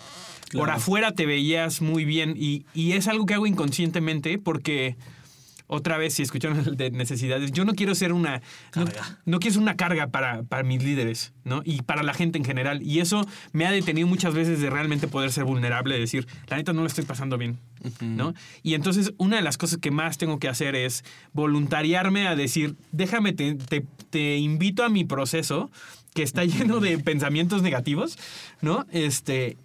Por 0.52 0.70
afuera 0.70 1.12
te 1.12 1.26
veías 1.26 1.82
muy 1.82 2.04
bien 2.04 2.34
y, 2.36 2.64
y 2.72 2.92
es 2.92 3.08
algo 3.08 3.26
que 3.26 3.34
hago 3.34 3.46
inconscientemente 3.46 4.38
porque 4.38 4.96
otra 5.68 5.98
vez, 5.98 6.14
si 6.14 6.22
escucharon 6.22 6.76
de 6.76 6.90
necesidades, 6.90 7.52
yo 7.52 7.64
no 7.64 7.74
quiero 7.74 7.94
ser 7.94 8.12
una. 8.12 8.42
No, 9.24 9.40
quiero 9.40 9.54
ser 9.54 9.62
una 9.62 9.76
carga 9.76 10.08
para, 10.08 10.42
para, 10.44 10.62
mis 10.62 10.82
líderes, 10.82 11.32
¿no? 11.44 11.62
Y 11.64 11.82
para 11.82 12.02
la 12.02 12.14
gente 12.14 12.38
en 12.38 12.44
general. 12.44 12.82
Y 12.82 13.00
eso 13.00 13.26
me 13.52 13.66
ha 13.66 13.72
detenido 13.72 14.06
muchas 14.06 14.34
veces 14.34 14.60
de 14.60 14.70
realmente 14.70 15.08
poder 15.08 15.32
ser 15.32 15.44
vulnerable, 15.44 15.98
decir, 15.98 16.26
la 16.48 16.56
neta 16.56 16.72
no 16.72 16.82
lo 16.82 16.86
estoy 16.86 17.04
pasando 17.04 17.36
bien, 17.36 17.58
¿no? 18.00 18.34
Y 18.62 18.74
entonces, 18.74 19.12
una 19.16 19.36
de 19.36 19.42
las 19.42 19.58
cosas 19.58 19.78
que 19.78 19.90
más 19.90 20.18
tengo 20.18 20.38
que 20.38 20.48
hacer 20.48 20.76
es 20.76 21.04
voluntariarme 21.32 22.28
a 22.28 22.36
decir, 22.36 22.76
déjame, 22.92 23.32
te, 23.32 23.54
te, 24.10 24.36
invito 24.36 24.84
a 24.84 24.88
mi 24.88 25.04
proceso 25.04 25.70
que 26.14 26.22
está 26.22 26.44
lleno 26.44 26.80
de 26.80 26.98
pensamientos 26.98 27.62
negativos, 27.62 28.18
¿no? 28.60 28.86
Este, 28.92 29.56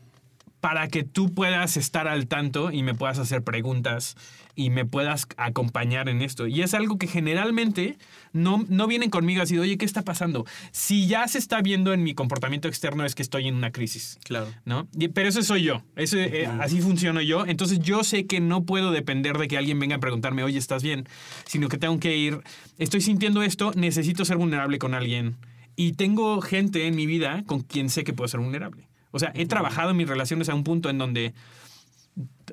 para 0.61 0.87
que 0.87 1.03
tú 1.03 1.33
puedas 1.33 1.75
estar 1.77 2.07
al 2.07 2.27
tanto 2.27 2.71
y 2.71 2.83
me 2.83 2.93
puedas 2.93 3.19
hacer 3.19 3.43
preguntas 3.43 4.15
y 4.55 4.69
me 4.69 4.85
puedas 4.85 5.27
acompañar 5.37 6.09
en 6.09 6.21
esto. 6.21 6.47
Y 6.47 6.61
es 6.61 6.73
algo 6.73 6.97
que 6.97 7.07
generalmente 7.07 7.97
no, 8.33 8.65
no 8.69 8.87
vienen 8.87 9.09
conmigo 9.09 9.41
así, 9.41 9.57
oye, 9.57 9.77
¿qué 9.77 9.85
está 9.85 10.03
pasando? 10.03 10.45
Si 10.71 11.07
ya 11.07 11.27
se 11.27 11.37
está 11.37 11.61
viendo 11.61 11.93
en 11.93 12.03
mi 12.03 12.13
comportamiento 12.13 12.67
externo 12.67 13.05
es 13.05 13.15
que 13.15 13.21
estoy 13.21 13.47
en 13.47 13.55
una 13.55 13.71
crisis. 13.71 14.19
Claro. 14.23 14.47
¿no? 14.65 14.87
Pero 15.13 15.29
eso 15.29 15.41
soy 15.43 15.63
yo, 15.63 15.83
eso, 15.95 16.17
eh, 16.17 16.47
así 16.59 16.81
funciono 16.81 17.21
yo. 17.21 17.45
Entonces 17.45 17.79
yo 17.79 18.03
sé 18.03 18.25
que 18.25 18.39
no 18.39 18.63
puedo 18.63 18.91
depender 18.91 19.37
de 19.37 19.47
que 19.47 19.57
alguien 19.57 19.79
venga 19.79 19.95
a 19.95 19.99
preguntarme, 19.99 20.43
oye, 20.43 20.57
¿estás 20.57 20.83
bien? 20.83 21.07
Sino 21.45 21.69
que 21.69 21.77
tengo 21.77 21.99
que 21.99 22.17
ir, 22.17 22.41
estoy 22.77 23.01
sintiendo 23.01 23.43
esto, 23.43 23.71
necesito 23.75 24.25
ser 24.25 24.37
vulnerable 24.37 24.79
con 24.79 24.93
alguien 24.93 25.37
y 25.75 25.93
tengo 25.93 26.41
gente 26.41 26.87
en 26.87 26.95
mi 26.95 27.05
vida 27.05 27.43
con 27.45 27.61
quien 27.61 27.89
sé 27.89 28.03
que 28.03 28.13
puedo 28.13 28.27
ser 28.27 28.39
vulnerable. 28.39 28.87
O 29.11 29.19
sea, 29.19 29.31
he 29.35 29.45
trabajado 29.45 29.91
en 29.91 29.97
mis 29.97 30.07
relaciones 30.07 30.49
a 30.49 30.55
un 30.55 30.63
punto 30.63 30.89
en 30.89 30.97
donde 30.97 31.33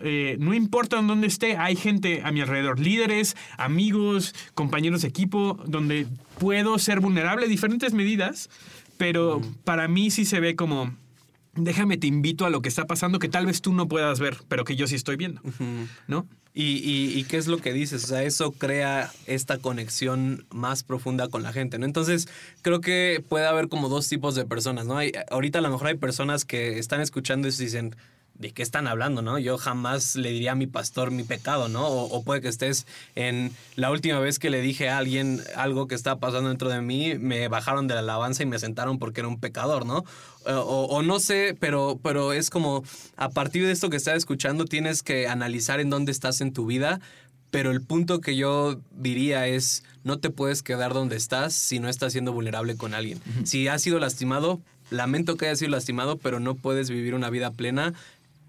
eh, 0.03 0.37
no 0.39 0.55
importa 0.55 0.99
en 0.99 1.07
dónde 1.07 1.27
esté, 1.27 1.57
hay 1.57 1.77
gente 1.77 2.23
a 2.25 2.33
mi 2.33 2.41
alrededor, 2.41 2.79
líderes, 2.81 3.37
amigos, 3.57 4.35
compañeros 4.55 5.03
de 5.03 5.09
equipo, 5.09 5.59
donde 5.67 6.07
puedo 6.39 6.79
ser 6.79 7.01
vulnerable, 7.01 7.49
diferentes 7.49 7.93
medidas, 7.93 8.51
pero 8.97 9.41
para 9.65 9.89
mí 9.89 10.11
sí 10.11 10.25
se 10.25 10.41
ve 10.41 10.57
como, 10.57 10.95
déjame 11.55 11.97
te 11.97 12.07
invito 12.07 12.47
a 12.47 12.51
lo 12.51 12.63
que 12.63 12.69
está 12.69 12.87
pasando 12.87 13.19
que 13.19 13.29
tal 13.29 13.47
vez 13.47 13.63
tú 13.63 13.73
no 13.73 13.89
puedas 13.89 14.21
ver, 14.21 14.39
pero 14.49 14.65
que 14.65 14.77
yo 14.77 14.87
sí 14.87 14.95
estoy 14.95 15.17
viendo, 15.17 15.41
¿no? 16.07 16.27
¿Y, 16.55 16.79
y, 16.79 17.17
y 17.17 17.25
qué 17.25 17.37
es 17.37 17.47
lo 17.47 17.59
que 17.59 17.73
dices? 17.73 18.03
O 18.03 18.07
sea, 18.09 18.25
eso 18.25 18.51
crea 18.51 19.13
esta 19.27 19.59
conexión 19.59 20.45
más 20.51 20.83
profunda 20.83 21.29
con 21.29 21.45
la 21.45 21.53
gente, 21.53 21.79
¿no? 21.79 21.87
Entonces, 21.87 22.27
creo 22.63 22.81
que 22.81 23.23
puede 23.29 23.47
haber 23.47 23.69
como 23.69 23.89
dos 23.89 24.09
tipos 24.09 24.35
de 24.35 24.45
personas, 24.45 24.87
¿no? 24.87 24.97
Hay, 24.97 25.13
ahorita 25.31 25.61
a 25.61 25.63
lo 25.63 25.71
mejor 25.71 25.87
hay 25.87 25.95
personas 25.95 26.45
que 26.45 26.81
están 26.81 27.01
escuchando 27.01 27.47
y 27.47 27.53
dicen, 27.53 27.95
¿de 28.39 28.53
qué 28.53 28.63
están 28.63 28.87
hablando, 28.87 29.21
no? 29.21 29.39
Yo 29.39 29.59
jamás 29.59 30.15
le 30.15 30.31
diría 30.31 30.53
a 30.53 30.55
mi 30.55 30.67
pastor 30.67 31.11
mi 31.11 31.25
pecado, 31.25 31.69
¿no? 31.69 31.87
O, 31.87 32.05
o, 32.05 32.23
puede 32.23 32.41
que 32.41 32.49
estés 32.49 32.87
en 33.17 33.53
la 33.75 33.91
última 33.91 34.21
vez 34.21 34.39
que 34.39 34.49
le 34.49 34.61
dije 34.61 34.89
a 34.89 34.99
alguien 34.99 35.43
algo 35.57 35.89
que 35.89 35.97
estaba 35.97 36.21
pasando 36.21 36.49
dentro 36.49 36.69
de 36.69 36.81
mí, 36.81 37.15
me 37.19 37.49
bajaron 37.49 37.89
de 37.89 37.95
la 37.95 38.01
alabanza 38.01 38.45
y 38.45 38.47
me 38.47 38.59
sentaron 38.59 38.99
porque 38.99 39.21
era 39.21 39.29
un 39.29 39.41
pecador, 39.41 39.85
¿no? 39.85 40.05
O, 40.47 40.87
o, 40.91 41.03
no 41.03 41.19
sé, 41.19 41.57
pero, 41.59 41.99
pero 42.03 42.33
es 42.33 42.49
como 42.49 42.85
a 43.17 43.29
partir 43.31 43.67
de 43.67 43.73
esto 43.73 43.91
que 43.91 43.97
estás 43.97 44.17
escuchando 44.17 44.65
tienes 44.65 45.03
que 45.03 45.27
analizar 45.27 45.81
en 45.81 45.91
dónde 45.91 46.13
estás 46.13 46.41
en 46.41 46.53
tu 46.53 46.67
vida. 46.67 47.01
Pero 47.51 47.71
el 47.71 47.81
punto 47.81 48.21
que 48.21 48.37
yo 48.37 48.79
diría 48.91 49.47
es, 49.47 49.83
no 50.05 50.19
te 50.19 50.29
puedes 50.29 50.63
quedar 50.63 50.93
donde 50.93 51.17
estás 51.17 51.55
si 51.55 51.81
no 51.81 51.89
estás 51.89 52.13
siendo 52.13 52.33
vulnerable 52.33 52.77
con 52.77 52.93
alguien. 52.93 53.19
Uh 53.19 53.41
-huh. 53.41 53.47
Si 53.47 53.69
has 53.69 53.81
sido 53.81 53.99
lastimado, 53.99 54.61
lamento 54.91 55.37
que 55.37 55.47
hayas 55.47 55.59
sido 55.59 55.71
lastimado, 55.71 56.19
pero 56.19 56.41
no 56.41 56.55
puedes 56.55 56.91
vivir 56.91 57.15
una 57.15 57.31
vida 57.31 57.51
plena 57.51 57.95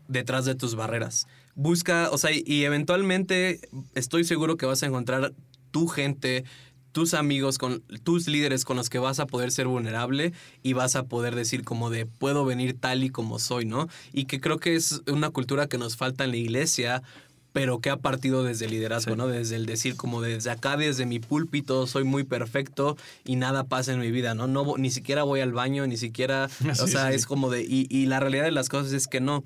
detrás 0.09 0.43
de 0.43 0.55
tus 0.55 0.75
barreras. 0.75 1.27
Busca, 1.55 2.09
o 2.11 2.17
sea, 2.17 2.31
y 2.33 2.63
eventualmente 2.65 3.61
estoy 3.95 4.25
seguro 4.25 4.57
que 4.57 4.65
vas 4.65 4.83
a 4.83 4.87
encontrar 4.87 5.33
tu 5.71 5.87
gente, 5.87 6.43
tus 6.91 7.13
amigos, 7.13 7.57
con 7.57 7.81
tus 8.03 8.27
líderes 8.27 8.65
con 8.65 8.75
los 8.75 8.89
que 8.89 8.99
vas 8.99 9.19
a 9.19 9.27
poder 9.27 9.51
ser 9.51 9.67
vulnerable 9.67 10.33
y 10.63 10.73
vas 10.73 10.95
a 10.95 11.03
poder 11.03 11.35
decir 11.35 11.63
como 11.63 11.89
de 11.89 12.05
puedo 12.05 12.43
venir 12.43 12.77
tal 12.77 13.03
y 13.03 13.09
como 13.09 13.39
soy, 13.39 13.65
¿no? 13.65 13.87
Y 14.11 14.25
que 14.25 14.41
creo 14.41 14.59
que 14.59 14.75
es 14.75 15.01
una 15.07 15.29
cultura 15.29 15.67
que 15.67 15.77
nos 15.77 15.95
falta 15.95 16.25
en 16.25 16.31
la 16.31 16.37
iglesia 16.37 17.03
pero 17.51 17.79
que 17.79 17.89
ha 17.89 17.97
partido 17.97 18.43
desde 18.43 18.65
el 18.65 18.71
liderazgo, 18.71 19.13
sí. 19.13 19.17
¿no? 19.17 19.27
Desde 19.27 19.55
el 19.55 19.65
decir 19.65 19.95
como 19.95 20.21
desde 20.21 20.51
acá, 20.51 20.77
desde 20.77 21.05
mi 21.05 21.19
púlpito, 21.19 21.87
soy 21.87 22.03
muy 22.03 22.23
perfecto 22.23 22.95
y 23.25 23.37
nada 23.37 23.63
pasa 23.63 23.91
en 23.91 23.99
mi 23.99 24.11
vida, 24.11 24.35
¿no? 24.35 24.47
no 24.47 24.77
ni 24.77 24.91
siquiera 24.91 25.23
voy 25.23 25.41
al 25.41 25.51
baño, 25.51 25.87
ni 25.87 25.97
siquiera, 25.97 26.47
sí, 26.59 26.69
o 26.69 26.87
sea, 26.87 27.09
sí. 27.09 27.15
es 27.15 27.25
como 27.25 27.49
de, 27.49 27.63
y, 27.63 27.87
y, 27.89 28.05
la 28.05 28.19
realidad 28.19 28.43
de 28.43 28.51
las 28.51 28.69
cosas 28.69 28.93
es 28.93 29.07
que 29.07 29.19
no. 29.19 29.43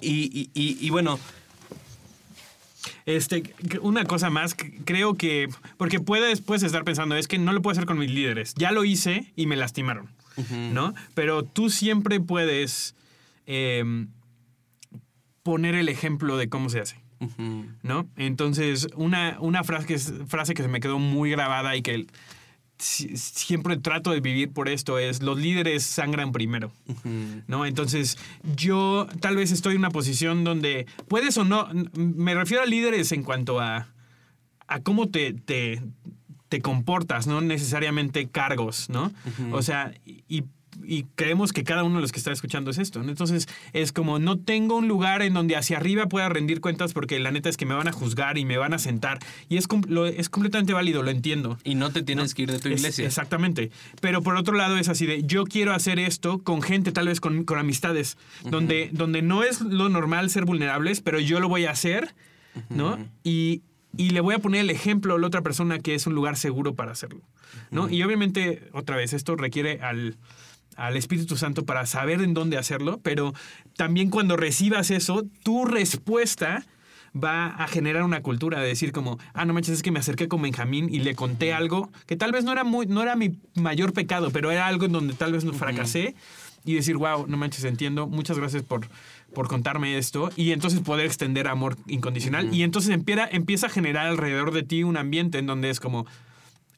Y, 0.00 0.50
y, 0.54 0.78
y 0.80 0.90
bueno, 0.90 1.18
este, 3.06 3.54
una 3.82 4.04
cosa 4.04 4.30
más, 4.30 4.54
creo 4.84 5.14
que, 5.14 5.48
porque 5.76 6.00
puedes, 6.00 6.40
puedes 6.40 6.62
estar 6.62 6.84
pensando, 6.84 7.16
es 7.16 7.28
que 7.28 7.38
no 7.38 7.52
lo 7.52 7.62
puedo 7.62 7.72
hacer 7.72 7.86
con 7.86 7.98
mis 7.98 8.10
líderes. 8.10 8.54
Ya 8.54 8.72
lo 8.72 8.84
hice 8.84 9.32
y 9.36 9.46
me 9.46 9.56
lastimaron, 9.56 10.08
uh 10.36 10.42
-huh. 10.42 10.70
¿no? 10.72 10.94
Pero 11.14 11.44
tú 11.44 11.70
siempre 11.70 12.20
puedes 12.20 12.94
eh, 13.46 14.06
poner 15.42 15.74
el 15.74 15.88
ejemplo 15.88 16.36
de 16.36 16.48
cómo 16.48 16.68
se 16.68 16.80
hace. 16.80 16.96
Uh 17.20 17.28
-huh. 17.36 17.74
¿No? 17.82 18.08
Entonces, 18.16 18.88
una, 18.94 19.36
una 19.40 19.64
frase, 19.64 19.86
que, 19.86 19.98
frase 19.98 20.54
que 20.54 20.62
se 20.62 20.68
me 20.68 20.80
quedó 20.80 20.98
muy 20.98 21.30
grabada 21.30 21.76
y 21.76 21.82
que 21.82 22.06
siempre 22.80 23.76
trato 23.76 24.10
de 24.10 24.20
vivir 24.20 24.50
por 24.50 24.68
esto 24.68 24.98
es 24.98 25.22
los 25.22 25.38
líderes 25.38 25.84
sangran 25.84 26.32
primero, 26.32 26.72
uh 26.86 26.92
-huh. 26.94 27.42
¿no? 27.46 27.66
Entonces 27.66 28.18
yo 28.56 29.06
tal 29.20 29.36
vez 29.36 29.52
estoy 29.52 29.74
en 29.74 29.80
una 29.80 29.90
posición 29.90 30.44
donde 30.44 30.86
puedes 31.08 31.36
o 31.38 31.44
no, 31.44 31.68
me 31.94 32.34
refiero 32.34 32.62
a 32.62 32.66
líderes 32.66 33.12
en 33.12 33.22
cuanto 33.22 33.60
a, 33.60 33.88
a 34.66 34.80
cómo 34.80 35.08
te, 35.08 35.32
te, 35.34 35.82
te 36.48 36.60
comportas, 36.60 37.26
no 37.26 37.40
necesariamente 37.40 38.28
cargos, 38.28 38.88
¿no? 38.88 39.04
Uh 39.04 39.42
-huh. 39.42 39.54
O 39.54 39.62
sea, 39.62 39.92
y 40.04 40.44
y 40.84 41.04
creemos 41.14 41.52
que 41.52 41.64
cada 41.64 41.84
uno 41.84 41.96
de 41.96 42.02
los 42.02 42.12
que 42.12 42.18
está 42.18 42.32
escuchando 42.32 42.70
es 42.70 42.78
esto. 42.78 43.02
¿no? 43.02 43.08
Entonces 43.10 43.48
es 43.72 43.92
como 43.92 44.18
no 44.18 44.38
tengo 44.38 44.76
un 44.76 44.88
lugar 44.88 45.22
en 45.22 45.34
donde 45.34 45.56
hacia 45.56 45.76
arriba 45.76 46.06
pueda 46.06 46.28
rendir 46.28 46.60
cuentas 46.60 46.92
porque 46.92 47.18
la 47.18 47.30
neta 47.30 47.48
es 47.48 47.56
que 47.56 47.66
me 47.66 47.74
van 47.74 47.88
a 47.88 47.92
juzgar 47.92 48.38
y 48.38 48.44
me 48.44 48.56
van 48.56 48.74
a 48.74 48.78
sentar. 48.78 49.18
Y 49.48 49.56
es, 49.56 49.66
lo, 49.88 50.06
es 50.06 50.28
completamente 50.28 50.72
válido, 50.72 51.02
lo 51.02 51.10
entiendo. 51.10 51.58
Y 51.64 51.74
no 51.74 51.90
te 51.90 52.02
tienes 52.02 52.30
¿no? 52.30 52.36
que 52.36 52.42
ir 52.42 52.52
de 52.52 52.58
tu 52.58 52.68
iglesia. 52.68 53.04
Es, 53.04 53.08
exactamente. 53.08 53.70
Pero 54.00 54.22
por 54.22 54.36
otro 54.36 54.54
lado 54.54 54.76
es 54.78 54.88
así 54.88 55.06
de 55.06 55.22
yo 55.24 55.44
quiero 55.44 55.72
hacer 55.72 55.98
esto 55.98 56.42
con 56.42 56.62
gente, 56.62 56.92
tal 56.92 57.08
vez 57.08 57.20
con, 57.20 57.44
con 57.44 57.58
amistades, 57.58 58.16
uh 58.42 58.46
-huh. 58.46 58.50
donde, 58.50 58.90
donde 58.92 59.22
no 59.22 59.42
es 59.42 59.60
lo 59.60 59.88
normal 59.88 60.30
ser 60.30 60.44
vulnerables, 60.44 61.00
pero 61.00 61.20
yo 61.20 61.40
lo 61.40 61.48
voy 61.48 61.66
a 61.66 61.70
hacer, 61.70 62.14
uh 62.54 62.58
-huh. 62.58 62.64
¿no? 62.70 63.08
Y, 63.24 63.62
y 63.96 64.10
le 64.10 64.20
voy 64.20 64.34
a 64.34 64.38
poner 64.38 64.60
el 64.60 64.70
ejemplo 64.70 65.14
a 65.14 65.18
la 65.18 65.26
otra 65.26 65.42
persona 65.42 65.78
que 65.80 65.94
es 65.94 66.06
un 66.06 66.14
lugar 66.14 66.36
seguro 66.36 66.74
para 66.74 66.92
hacerlo, 66.92 67.22
¿no? 67.70 67.84
Uh 67.84 67.88
-huh. 67.88 67.94
Y 67.94 68.02
obviamente, 68.02 68.68
otra 68.72 68.96
vez, 68.96 69.12
esto 69.12 69.36
requiere 69.36 69.80
al 69.80 70.16
al 70.80 70.96
Espíritu 70.96 71.36
Santo 71.36 71.64
para 71.64 71.86
saber 71.86 72.22
en 72.22 72.34
dónde 72.34 72.56
hacerlo, 72.56 73.00
pero 73.02 73.34
también 73.76 74.10
cuando 74.10 74.36
recibas 74.36 74.90
eso, 74.90 75.24
tu 75.42 75.64
respuesta 75.64 76.64
va 77.14 77.48
a 77.48 77.66
generar 77.66 78.02
una 78.02 78.22
cultura 78.22 78.60
de 78.60 78.68
decir 78.68 78.92
como, 78.92 79.18
ah, 79.34 79.44
no 79.44 79.52
manches, 79.52 79.74
es 79.74 79.82
que 79.82 79.90
me 79.90 79.98
acerqué 79.98 80.28
con 80.28 80.42
Benjamín 80.42 80.88
y 80.90 81.00
le 81.00 81.14
conté 81.14 81.52
algo 81.52 81.90
que 82.06 82.16
tal 82.16 82.32
vez 82.32 82.44
no 82.44 82.52
era, 82.52 82.64
muy, 82.64 82.86
no 82.86 83.02
era 83.02 83.16
mi 83.16 83.38
mayor 83.54 83.92
pecado, 83.92 84.30
pero 84.30 84.50
era 84.50 84.66
algo 84.66 84.86
en 84.86 84.92
donde 84.92 85.14
tal 85.14 85.32
vez 85.32 85.44
no 85.44 85.52
fracasé 85.52 86.14
y 86.64 86.74
decir, 86.74 86.96
wow, 86.96 87.26
no 87.26 87.36
manches, 87.36 87.64
entiendo, 87.64 88.06
muchas 88.06 88.38
gracias 88.38 88.62
por, 88.62 88.88
por 89.34 89.48
contarme 89.48 89.98
esto 89.98 90.30
y 90.36 90.52
entonces 90.52 90.80
poder 90.80 91.06
extender 91.06 91.48
amor 91.48 91.76
incondicional. 91.88 92.46
Uh 92.46 92.50
-huh. 92.50 92.56
y 92.56 92.62
entonces 92.62 92.92
empieza, 92.92 93.28
empieza 93.30 93.66
a 93.66 93.70
generar 93.70 94.06
alrededor 94.06 94.52
de 94.52 94.62
ti 94.62 94.82
un 94.82 94.96
ambiente 94.96 95.38
en 95.38 95.46
donde 95.46 95.70
es 95.70 95.80
como, 95.80 96.06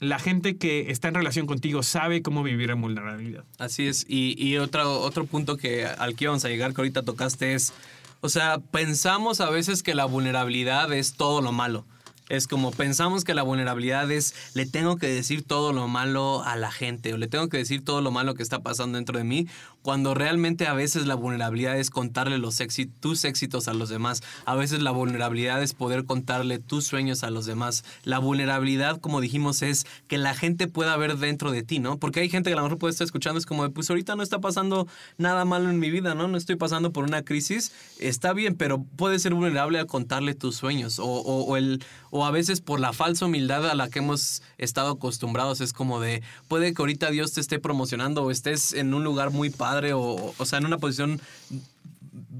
la 0.02 0.18
gente 0.18 0.56
que 0.56 0.90
está 0.90 1.06
en 1.06 1.14
relación 1.14 1.46
contigo 1.46 1.84
sabe 1.84 2.22
cómo 2.22 2.42
vivir 2.42 2.72
en 2.72 2.80
vulnerabilidad. 2.80 3.44
Así 3.58 3.86
es. 3.86 4.04
Y, 4.08 4.56
otro, 4.56 5.00
otro 5.00 5.26
punto 5.26 5.56
que 5.56 5.86
al 5.86 6.16
que 6.16 6.24
íbamos 6.24 6.44
a 6.44 6.48
llegar, 6.48 6.74
que 6.74 6.80
ahorita 6.80 7.04
tocaste, 7.04 7.54
es, 7.54 7.72
o 8.20 8.28
sea, 8.28 8.58
pensamos 8.58 9.40
a 9.40 9.48
veces 9.48 9.84
que 9.84 9.94
la 9.94 10.04
vulnerabilidad 10.04 10.92
es 10.92 11.14
todo 11.14 11.40
lo 11.40 11.52
malo. 11.52 11.86
Es 12.28 12.48
como 12.48 12.72
pensamos 12.72 13.22
que 13.22 13.32
la 13.32 13.44
vulnerabilidad 13.44 14.10
es 14.10 14.34
le 14.54 14.66
tengo 14.66 14.96
que 14.96 15.06
decir 15.06 15.44
todo 15.44 15.72
lo 15.72 15.86
malo 15.86 16.42
a 16.44 16.56
la 16.56 16.72
gente 16.72 17.14
o 17.14 17.16
le 17.16 17.28
tengo 17.28 17.48
que 17.48 17.58
decir 17.58 17.84
todo 17.84 18.00
lo 18.00 18.10
malo 18.10 18.34
que 18.34 18.42
está 18.42 18.58
pasando 18.58 18.96
dentro 18.96 19.18
de 19.18 19.24
mí, 19.24 19.46
cuando 19.82 20.14
realmente 20.14 20.66
a 20.66 20.74
veces 20.74 21.06
la 21.06 21.14
vulnerabilidad 21.14 21.76
es 21.76 21.90
contarle 21.90 22.38
los 22.38 22.60
éxitos, 22.60 23.00
tus 23.00 23.24
éxitos 23.24 23.68
a 23.68 23.74
los 23.74 23.88
demás. 23.88 24.22
A 24.44 24.54
veces 24.54 24.80
la 24.80 24.92
vulnerabilidad 24.92 25.62
es 25.62 25.74
poder 25.74 26.04
contarle 26.04 26.58
tus 26.58 26.86
sueños 26.86 27.24
a 27.24 27.30
los 27.30 27.46
demás. 27.46 27.84
La 28.04 28.18
vulnerabilidad, 28.18 29.00
como 29.00 29.20
dijimos, 29.20 29.62
es 29.62 29.86
que 30.06 30.18
la 30.18 30.34
gente 30.34 30.68
pueda 30.68 30.96
ver 30.96 31.18
dentro 31.18 31.50
de 31.50 31.62
ti, 31.62 31.80
¿no? 31.80 31.98
Porque 31.98 32.20
hay 32.20 32.28
gente 32.28 32.50
que 32.50 32.54
a 32.54 32.56
lo 32.56 32.62
mejor 32.62 32.78
puede 32.78 32.92
estar 32.92 33.04
escuchando, 33.04 33.38
es 33.38 33.46
como, 33.46 33.68
pues 33.70 33.90
ahorita 33.90 34.14
no 34.14 34.22
está 34.22 34.40
pasando 34.40 34.86
nada 35.18 35.44
malo 35.44 35.68
en 35.68 35.78
mi 35.78 35.90
vida, 35.90 36.14
¿no? 36.14 36.28
No 36.28 36.38
estoy 36.38 36.56
pasando 36.56 36.92
por 36.92 37.04
una 37.04 37.22
crisis. 37.22 37.72
Está 37.98 38.32
bien, 38.32 38.54
pero 38.54 38.84
puede 38.96 39.18
ser 39.18 39.34
vulnerable 39.34 39.80
a 39.80 39.86
contarle 39.86 40.34
tus 40.34 40.56
sueños 40.56 40.98
o, 40.98 41.06
o, 41.06 41.44
o 41.44 41.56
el... 41.56 41.84
O 42.14 42.26
a 42.26 42.30
veces 42.30 42.60
por 42.60 42.78
la 42.78 42.92
falsa 42.92 43.24
humildad 43.24 43.70
a 43.70 43.74
la 43.74 43.88
que 43.88 44.00
hemos 44.00 44.42
estado 44.58 44.90
acostumbrados 44.90 45.62
es 45.62 45.72
como 45.72 45.98
de, 45.98 46.22
puede 46.46 46.74
que 46.74 46.82
ahorita 46.82 47.10
Dios 47.10 47.32
te 47.32 47.40
esté 47.40 47.58
promocionando 47.58 48.22
o 48.22 48.30
estés 48.30 48.74
en 48.74 48.92
un 48.92 49.02
lugar 49.02 49.30
muy 49.30 49.48
padre 49.48 49.71
o, 49.92 50.34
o 50.36 50.44
sea, 50.44 50.58
en 50.58 50.66
una 50.66 50.78
posición 50.78 51.20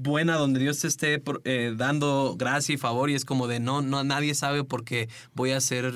buena 0.03 0.35
donde 0.35 0.59
Dios 0.59 0.79
te 0.79 0.87
esté 0.87 1.21
eh, 1.45 1.73
dando 1.75 2.35
gracia 2.37 2.75
y 2.75 2.77
favor 2.77 3.09
y 3.09 3.15
es 3.15 3.25
como 3.25 3.47
de 3.47 3.59
no, 3.59 3.81
no, 3.81 4.03
nadie 4.03 4.35
sabe 4.35 4.63
porque 4.63 5.09
voy 5.33 5.51
a 5.51 5.61
ser, 5.61 5.93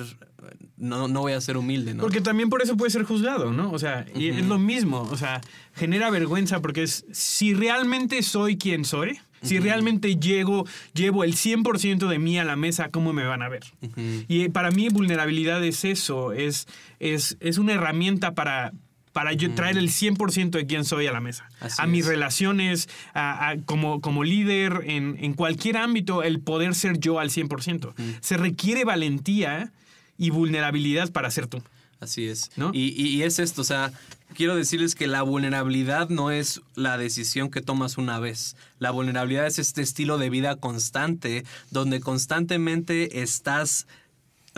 no, 0.78 1.08
no 1.08 1.22
voy 1.22 1.34
a 1.34 1.42
ser 1.42 1.58
humilde, 1.58 1.94
¿no? 1.94 2.02
Porque 2.02 2.22
también 2.22 2.50
por 2.50 2.62
eso 2.62 2.78
puede 2.78 2.92
ser 2.92 3.04
juzgado, 3.04 3.52
¿no? 3.52 3.72
O 3.72 3.80
sea, 3.80 4.06
y 4.16 4.32
uh 4.32 4.34
-huh. 4.34 4.40
es 4.40 4.46
lo 4.46 4.58
mismo, 4.58 5.02
o 5.12 5.18
sea, 5.18 5.42
genera 5.74 6.10
vergüenza 6.10 6.62
porque 6.62 6.84
es, 6.84 7.06
si 7.12 7.54
realmente 7.54 8.24
soy 8.24 8.58
quien 8.58 8.86
soy, 8.86 9.20
si 9.44 9.58
uh 9.58 9.60
-huh. 9.60 9.64
realmente 9.64 10.16
llego, 10.16 10.66
llevo 10.94 11.24
el 11.24 11.36
100% 11.36 12.08
de 12.08 12.18
mí 12.18 12.40
a 12.40 12.44
la 12.44 12.56
mesa, 12.56 12.90
¿cómo 12.90 13.14
me 13.14 13.26
van 13.26 13.42
a 13.44 13.50
ver? 13.50 13.64
Uh 13.82 13.88
-huh. 13.88 14.26
Y 14.28 14.50
para 14.50 14.72
mí 14.72 14.90
vulnerabilidad 14.90 15.64
es 15.64 15.86
eso, 15.86 16.32
es, 16.34 16.68
es, 17.00 17.38
es 17.42 17.58
una 17.58 17.74
herramienta 17.74 18.34
para, 18.34 18.72
para 19.18 19.34
yo 19.34 19.51
traer 19.55 19.80
el 19.80 19.89
100% 19.89 20.51
de 20.51 20.68
quién 20.68 20.86
soy 20.86 21.07
a 21.07 21.11
la 21.11 21.20
mesa. 21.20 21.49
Así 21.59 21.82
a 21.82 21.86
es. 21.86 21.89
mis 21.89 22.05
relaciones, 22.05 22.88
a, 23.15 23.49
a, 23.49 23.57
como, 23.57 23.99
como 23.99 24.24
líder, 24.24 24.84
en, 24.86 25.18
en, 25.20 25.34
cualquier 25.34 25.78
ámbito, 25.78 26.22
el 26.22 26.39
poder 26.39 26.76
ser 26.76 26.99
yo 26.99 27.20
al 27.20 27.32
100%. 27.32 27.47
Uh 27.47 27.93
-huh. 27.93 28.18
Se 28.22 28.38
requiere 28.38 28.86
valentía 28.86 29.72
y 30.20 30.30
vulnerabilidad 30.30 31.11
para 31.11 31.32
ser 31.32 31.47
tú. 31.47 31.63
Así 31.99 32.28
es. 32.28 32.51
¿No? 32.57 32.70
Y, 32.76 32.89
y, 32.95 33.07
y, 33.07 33.24
es 33.24 33.39
esto, 33.39 33.61
o 33.61 33.63
sea, 33.63 33.91
quiero 34.36 34.55
decirles 34.55 34.93
que 34.93 35.07
la 35.07 35.24
vulnerabilidad 35.24 36.09
no 36.09 36.30
es 36.30 36.61
la 36.76 36.99
decisión 36.99 37.49
que 37.49 37.61
tomas 37.61 37.97
una 37.97 38.20
vez. 38.20 38.55
La 38.78 38.91
vulnerabilidad 38.91 39.47
es 39.47 39.57
este 39.57 39.82
estilo 39.82 40.20
de 40.20 40.30
vida 40.30 40.57
constante, 40.57 41.43
donde 41.72 42.01
constantemente 42.01 43.24
estás 43.24 43.88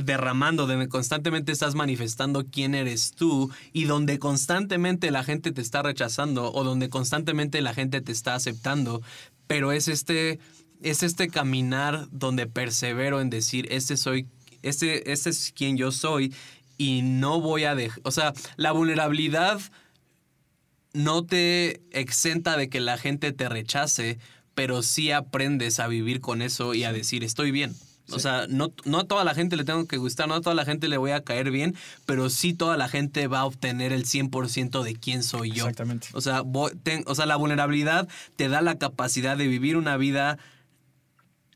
derramando, 0.02 0.68
donde 0.68 0.88
constantemente 0.90 1.52
estás 1.52 1.76
manifestando 1.76 2.46
quién 2.46 2.76
eres 2.76 3.12
tú 3.12 3.52
y 3.74 3.86
donde 3.86 4.20
constantemente 4.20 5.12
la 5.12 5.24
gente 5.24 5.52
te 5.52 5.62
está 5.62 5.82
rechazando 5.82 6.52
o 6.52 6.64
donde 6.64 6.90
constantemente 6.90 7.62
la 7.62 7.74
gente 7.74 8.02
te 8.02 8.12
está 8.12 8.36
aceptando, 8.36 9.02
pero 9.48 9.72
es 9.72 9.88
este 9.88 10.40
es 10.82 11.04
este 11.04 11.28
caminar 11.28 12.08
donde 12.12 12.48
persevero 12.48 13.20
en 13.20 13.30
decir, 13.30 13.68
este 13.72 13.98
soy 13.98 14.28
este 14.62 15.12
este 15.12 15.30
es 15.30 15.52
quien 15.56 15.78
yo 15.78 15.92
soy 15.92 16.34
y 16.78 17.02
no 17.02 17.42
voy 17.42 17.66
a 17.66 17.76
dejar, 17.76 18.00
o 18.04 18.12
sea, 18.12 18.34
la 18.56 18.72
vulnerabilidad 18.72 19.60
no 20.94 21.26
te 21.26 21.82
exenta 21.92 22.58
de 22.58 22.70
que 22.70 22.80
la 22.80 22.98
gente 22.98 23.32
te 23.32 23.50
rechace, 23.50 24.20
pero 24.56 24.82
sí 24.82 25.12
aprendes 25.12 25.80
a 25.80 25.88
vivir 25.88 26.22
con 26.22 26.42
eso 26.42 26.74
y 26.74 26.84
a 26.84 26.94
decir, 26.94 27.24
estoy 27.24 27.52
bien. 27.52 27.76
O 28.12 28.20
sea, 28.20 28.46
no, 28.50 28.72
no 28.86 29.00
a 29.00 29.04
toda 29.06 29.24
la 29.24 29.34
gente 29.34 29.56
le 29.56 29.64
tengo 29.64 29.86
que 29.86 29.98
gustar, 29.98 30.28
no 30.28 30.36
a 30.36 30.42
toda 30.42 30.56
la 30.56 30.66
gente 30.66 30.88
le 30.88 30.98
voy 30.98 31.12
a 31.12 31.24
caer 31.24 31.52
bien, 31.52 31.76
pero 32.06 32.30
sí 32.30 32.54
toda 32.54 32.78
la 32.78 32.88
gente 32.88 33.28
va 33.28 33.40
a 33.40 33.46
obtener 33.46 33.94
el 33.94 34.06
100% 34.06 34.84
de 34.84 34.96
quién 34.96 35.24
soy 35.24 35.52
yo. 35.52 35.66
Exactamente. 35.66 36.08
O 36.14 36.22
sea, 36.22 36.44
o 36.44 37.16
sea, 37.16 37.26
la 37.26 37.36
vulnerabilidad 37.36 38.08
te 38.36 38.50
da 38.50 38.62
la 38.62 38.78
capacidad 38.78 39.38
de 39.38 39.48
vivir 39.48 39.78
una 39.78 39.98
vida 39.98 40.38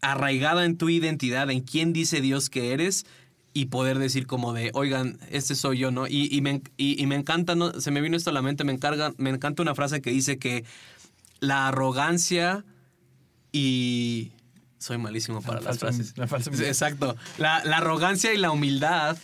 arraigada 0.02 0.66
en 0.66 0.78
tu 0.78 0.90
identidad, 0.90 1.50
en 1.50 1.62
quién 1.62 1.94
dice 1.94 2.22
Dios 2.22 2.50
que 2.50 2.74
eres 2.74 3.06
y 3.54 3.68
poder 3.68 4.00
decir 4.00 4.28
como 4.28 4.54
de, 4.54 4.72
oigan, 4.74 5.20
este 5.30 5.56
soy 5.56 5.78
yo, 5.78 5.92
¿no? 5.92 6.08
Y, 6.08 6.42
me, 6.42 6.62
y, 6.76 7.06
me 7.06 7.16
encanta, 7.16 7.56
¿no? 7.56 7.80
se 7.80 7.92
me 7.92 8.02
vino 8.02 8.18
esto 8.18 8.32
a 8.32 8.34
la 8.34 8.42
mente, 8.42 8.64
me, 8.64 8.74
encarga, 8.74 9.14
me 9.18 9.30
encanta 9.30 9.62
una 9.62 9.76
frase 9.76 10.02
que 10.02 10.10
dice 10.10 10.38
que 10.38 10.66
la 11.40 11.68
arrogancia 11.68 12.66
y... 13.52 14.32
Soy 14.84 14.98
malísimo 14.98 15.42
para 15.42 15.62
las 15.62 15.80
frases. 15.80 16.14
La 16.18 16.28
falsa 16.28 16.52
Exacto. 16.52 17.16
La, 17.38 17.64
la 17.64 17.78
arrogancia 17.78 18.34
y 18.34 18.38
la 18.38 18.52
humildad 18.52 19.18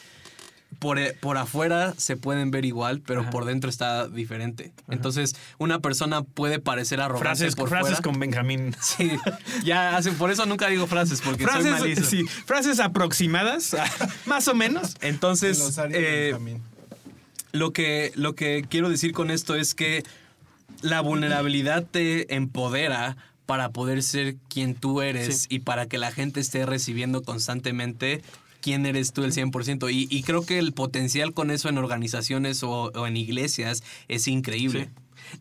por, 0.79 0.99
eh, 0.99 1.17
por 1.19 1.37
afuera 1.37 1.93
se 1.97 2.15
pueden 2.15 2.49
ver 2.49 2.63
igual, 2.63 3.01
pero 3.01 3.29
por 3.29 3.43
dentro 3.43 3.69
está 3.69 4.07
diferente. 4.07 4.71
Entonces, 4.87 5.35
una 5.57 5.79
persona 5.79 6.23
puede 6.23 6.59
parecer 6.59 7.01
arrogante 7.01 7.27
frases, 7.27 7.55
por 7.55 7.67
frases 7.67 7.99
con 7.99 8.19
Benjamín. 8.19 8.73
Sí, 8.81 9.11
ya 9.65 9.97
hacen, 9.97 10.15
por 10.15 10.31
eso 10.31 10.45
nunca 10.45 10.69
digo 10.69 10.87
frases, 10.87 11.19
porque 11.21 11.43
frases, 11.43 11.63
soy 11.63 11.71
malísimo. 11.71 12.07
Sí, 12.07 12.25
frases 12.45 12.79
aproximadas, 12.79 13.75
más 14.25 14.47
o 14.47 14.55
menos. 14.55 14.95
Entonces, 15.01 15.77
eh, 15.91 16.37
lo, 17.51 17.73
que, 17.73 18.13
lo 18.15 18.33
que 18.35 18.65
quiero 18.69 18.89
decir 18.89 19.11
con 19.11 19.29
esto 19.29 19.55
es 19.55 19.75
que 19.75 20.03
la 20.81 21.01
vulnerabilidad 21.01 21.83
te 21.83 22.33
empodera 22.33 23.17
para 23.49 23.71
poder 23.71 24.03
ser 24.03 24.35
quien 24.47 24.75
tú 24.75 25.01
eres 25.01 25.47
y 25.49 25.57
para 25.57 25.87
que 25.87 25.97
la 25.97 26.11
gente 26.11 26.39
esté 26.39 26.67
recibiendo 26.67 27.23
constantemente 27.23 28.21
quién 28.61 28.85
eres 28.85 29.11
tú 29.11 29.23
el 29.23 29.31
100%. 29.33 29.91
Y, 29.91 30.07
y 30.15 30.21
creo 30.21 30.45
que 30.45 30.59
el 30.59 30.71
potencial 30.71 31.33
con 31.33 31.49
eso 31.49 31.67
en 31.67 31.79
organizaciones 31.79 32.61
o, 32.61 32.91
en 33.07 33.17
iglesias 33.17 33.81
es 34.07 34.27
increíble. 34.27 34.91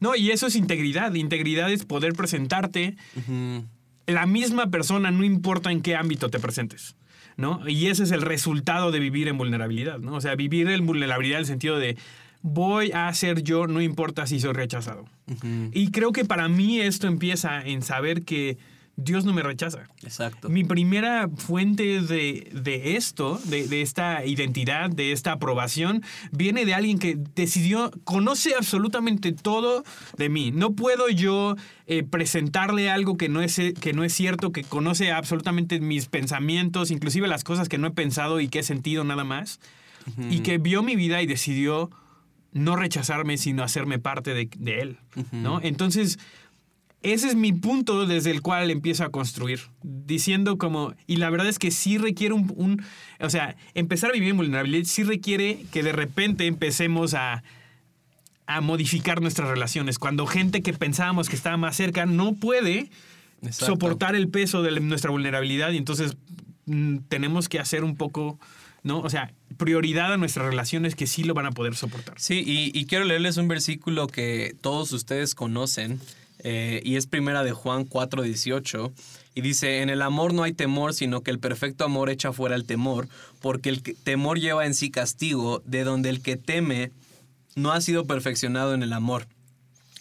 No, 0.00 0.16
y 0.16 0.30
eso 0.30 0.46
es 0.46 0.56
integridad. 0.56 1.12
Integridad 1.12 1.70
es 1.70 1.84
poder 1.84 2.14
presentarte 2.14 2.96
la 4.06 4.24
misma 4.24 4.70
persona, 4.70 5.10
no 5.10 5.22
importa 5.22 5.70
en 5.70 5.82
qué 5.82 5.94
ámbito 5.94 6.30
te 6.30 6.40
presentes. 6.40 6.96
¿no? 7.36 7.60
Y 7.68 7.88
ese 7.88 8.04
es 8.04 8.10
el 8.10 8.22
resultado 8.22 8.90
de 8.90 9.00
vivir 9.00 9.28
en 9.28 9.36
vulnerabilidad, 9.36 9.98
¿no? 9.98 10.14
O 10.14 10.20
sea, 10.22 10.34
vivir 10.34 10.70
en 10.70 10.86
vulnerabilidad 10.86 11.40
en 11.40 11.42
el 11.42 11.46
sentido 11.46 11.78
de 11.78 11.98
voy 12.42 12.92
a 12.92 13.12
ser 13.14 13.42
yo, 13.42 13.66
no 13.66 13.80
importa 13.80 14.26
si 14.26 14.40
soy 14.40 14.52
rechazado. 14.52 15.04
Y 15.72 15.90
creo 15.90 16.12
que 16.12 16.24
para 16.24 16.48
mí 16.48 16.80
esto 16.80 17.06
empieza 17.06 17.60
en 17.62 17.82
saber 17.82 18.22
que 18.24 18.58
Dios 19.00 19.24
no 19.24 19.32
me 19.32 19.44
rechaza. 19.44 19.84
Exacto. 20.02 20.48
Mi 20.48 20.64
primera 20.64 21.28
fuente 21.28 22.00
de, 22.00 22.96
esto, 22.96 23.40
de, 23.44 23.80
esta 23.80 24.24
identidad, 24.24 24.90
de 24.90 25.12
esta 25.12 25.30
aprobación, 25.32 26.02
viene 26.32 26.64
de 26.64 26.74
alguien 26.74 26.98
que 26.98 27.16
decidió, 27.36 27.92
conoce 28.02 28.56
absolutamente 28.56 29.30
todo 29.32 29.84
de 30.16 30.28
mí. 30.28 30.50
No 30.50 30.72
puedo 30.72 31.08
yo 31.08 31.54
eh, 31.86 32.02
presentarle 32.02 32.90
algo 32.90 33.16
que 33.16 33.28
no, 33.28 33.40
es, 33.40 33.60
que 33.80 33.92
no 33.92 34.02
es 34.02 34.12
cierto, 34.12 34.50
que 34.50 34.64
conoce 34.64 35.12
absolutamente 35.12 35.78
mis 35.78 36.06
pensamientos, 36.06 36.90
inclusive 36.90 37.28
las 37.28 37.44
cosas 37.44 37.68
que 37.68 37.78
no 37.78 37.86
he 37.86 37.92
pensado 37.92 38.40
y 38.40 38.48
que 38.48 38.58
he 38.58 38.64
sentido 38.64 39.04
nada 39.04 39.22
más, 39.22 39.60
y 40.30 40.40
que 40.40 40.58
vio 40.58 40.82
mi 40.82 40.96
vida 40.96 41.22
y 41.22 41.26
decidió 41.26 41.90
no 42.52 42.76
rechazarme, 42.76 43.38
sino 43.38 43.62
hacerme 43.62 43.98
parte 43.98 44.34
de, 44.34 44.80
él. 44.80 44.98
¿no? 45.32 45.60
Entonces 45.62 46.18
ese 47.02 47.28
es 47.28 47.36
mi 47.36 47.52
punto 47.52 48.06
desde 48.06 48.32
el 48.32 48.42
cual 48.42 48.70
empiezo 48.70 49.04
a 49.04 49.10
construir, 49.10 49.60
diciendo 49.82 50.58
como, 50.58 50.94
y 51.06 51.16
la 51.16 51.30
verdad 51.30 51.48
es 51.48 51.60
que 51.60 51.70
sí 51.70 51.96
requiere 51.96 52.34
un, 52.34 52.82
o 53.20 53.30
sea, 53.30 53.56
empezar 53.74 54.10
a 54.10 54.14
vivir 54.14 54.30
en 54.30 54.36
vulnerabilidad 54.36 54.84
sí 54.84 55.04
requiere 55.04 55.64
que 55.70 55.84
de 55.84 55.92
repente 55.92 56.46
empecemos 56.46 57.14
a, 57.14 57.44
a 58.46 58.60
modificar 58.60 59.22
nuestras 59.22 59.48
relaciones. 59.48 60.00
Cuando 60.00 60.26
gente 60.26 60.60
que 60.60 60.72
pensábamos 60.72 61.28
que 61.28 61.36
estaba 61.36 61.56
más 61.56 61.76
cerca 61.76 62.04
no 62.04 62.34
puede 62.34 62.90
soportar 63.52 64.16
el 64.16 64.28
peso 64.28 64.62
de 64.62 64.80
nuestra 64.80 65.12
vulnerabilidad 65.12 65.70
y 65.70 65.76
entonces 65.76 66.16
mm, 66.66 66.98
tenemos 67.08 67.48
que 67.48 67.60
hacer 67.60 67.84
un 67.84 67.96
poco... 67.96 68.40
¿no? 68.82 69.00
O 69.00 69.10
sea, 69.10 69.32
prioridad 69.56 70.12
a 70.12 70.16
nuestras 70.16 70.46
relaciones 70.46 70.94
que 70.94 71.06
sí 71.06 71.24
lo 71.24 71.34
van 71.34 71.46
a 71.46 71.52
poder 71.52 71.74
soportar. 71.74 72.18
Sí, 72.18 72.42
y, 72.46 72.86
quiero 72.86 73.04
leerles 73.04 73.36
un 73.36 73.48
versículo 73.48 74.06
que 74.06 74.54
todos 74.60 74.92
ustedes 74.92 75.34
conocen, 75.34 76.00
eh, 76.44 76.80
y 76.84 76.96
es 76.96 77.06
primera 77.06 77.42
de 77.42 77.52
Juan 77.52 77.84
4:18, 77.84 78.92
y 79.34 79.40
dice, 79.40 79.82
en 79.82 79.90
el 79.90 80.02
amor 80.02 80.34
no 80.34 80.42
hay 80.42 80.52
temor, 80.52 80.94
sino 80.94 81.22
que 81.22 81.30
el 81.30 81.38
perfecto 81.38 81.84
amor 81.84 82.10
echa 82.10 82.32
fuera 82.32 82.56
el 82.56 82.64
temor, 82.64 83.08
porque 83.40 83.68
el 83.68 83.82
temor 83.82 84.38
lleva 84.40 84.66
en 84.66 84.74
sí 84.74 84.90
castigo, 84.90 85.62
de 85.64 85.84
donde 85.84 86.10
el 86.10 86.22
que 86.22 86.36
teme 86.36 86.90
no 87.54 87.72
ha 87.72 87.80
sido 87.80 88.04
perfeccionado 88.04 88.74
en 88.74 88.82
el 88.82 88.92
amor. 88.92 89.26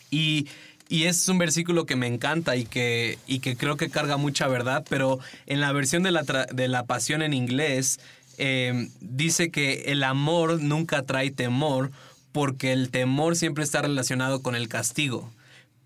Y, 0.10 0.48
y 0.90 1.04
es 1.04 1.28
un 1.28 1.38
versículo 1.38 1.86
que 1.86 1.96
me 1.96 2.08
encanta 2.08 2.56
y 2.56 2.66
que, 2.66 3.20
y 3.28 3.40
que 3.40 3.58
creo 3.58 3.78
que 3.78 3.90
carga 3.90 4.18
mucha 4.18 4.48
verdad, 4.48 4.86
pero 4.90 5.20
en 5.46 5.60
la 5.60 5.72
versión 5.72 6.04
de 6.04 6.12
la, 6.12 6.24
de 6.24 6.68
la 6.68 6.86
pasión 6.86 7.22
en 7.22 7.34
inglés, 7.34 8.00
eh, 8.38 8.90
dice 9.02 9.52
que 9.52 9.84
el 9.88 10.04
amor 10.04 10.62
nunca 10.62 11.04
trae 11.04 11.32
temor, 11.32 11.92
porque 12.32 12.72
el 12.72 12.90
temor 12.90 13.36
siempre 13.36 13.64
está 13.64 13.82
relacionado 13.82 14.42
con 14.42 14.56
el 14.56 14.68
castigo 14.68 15.32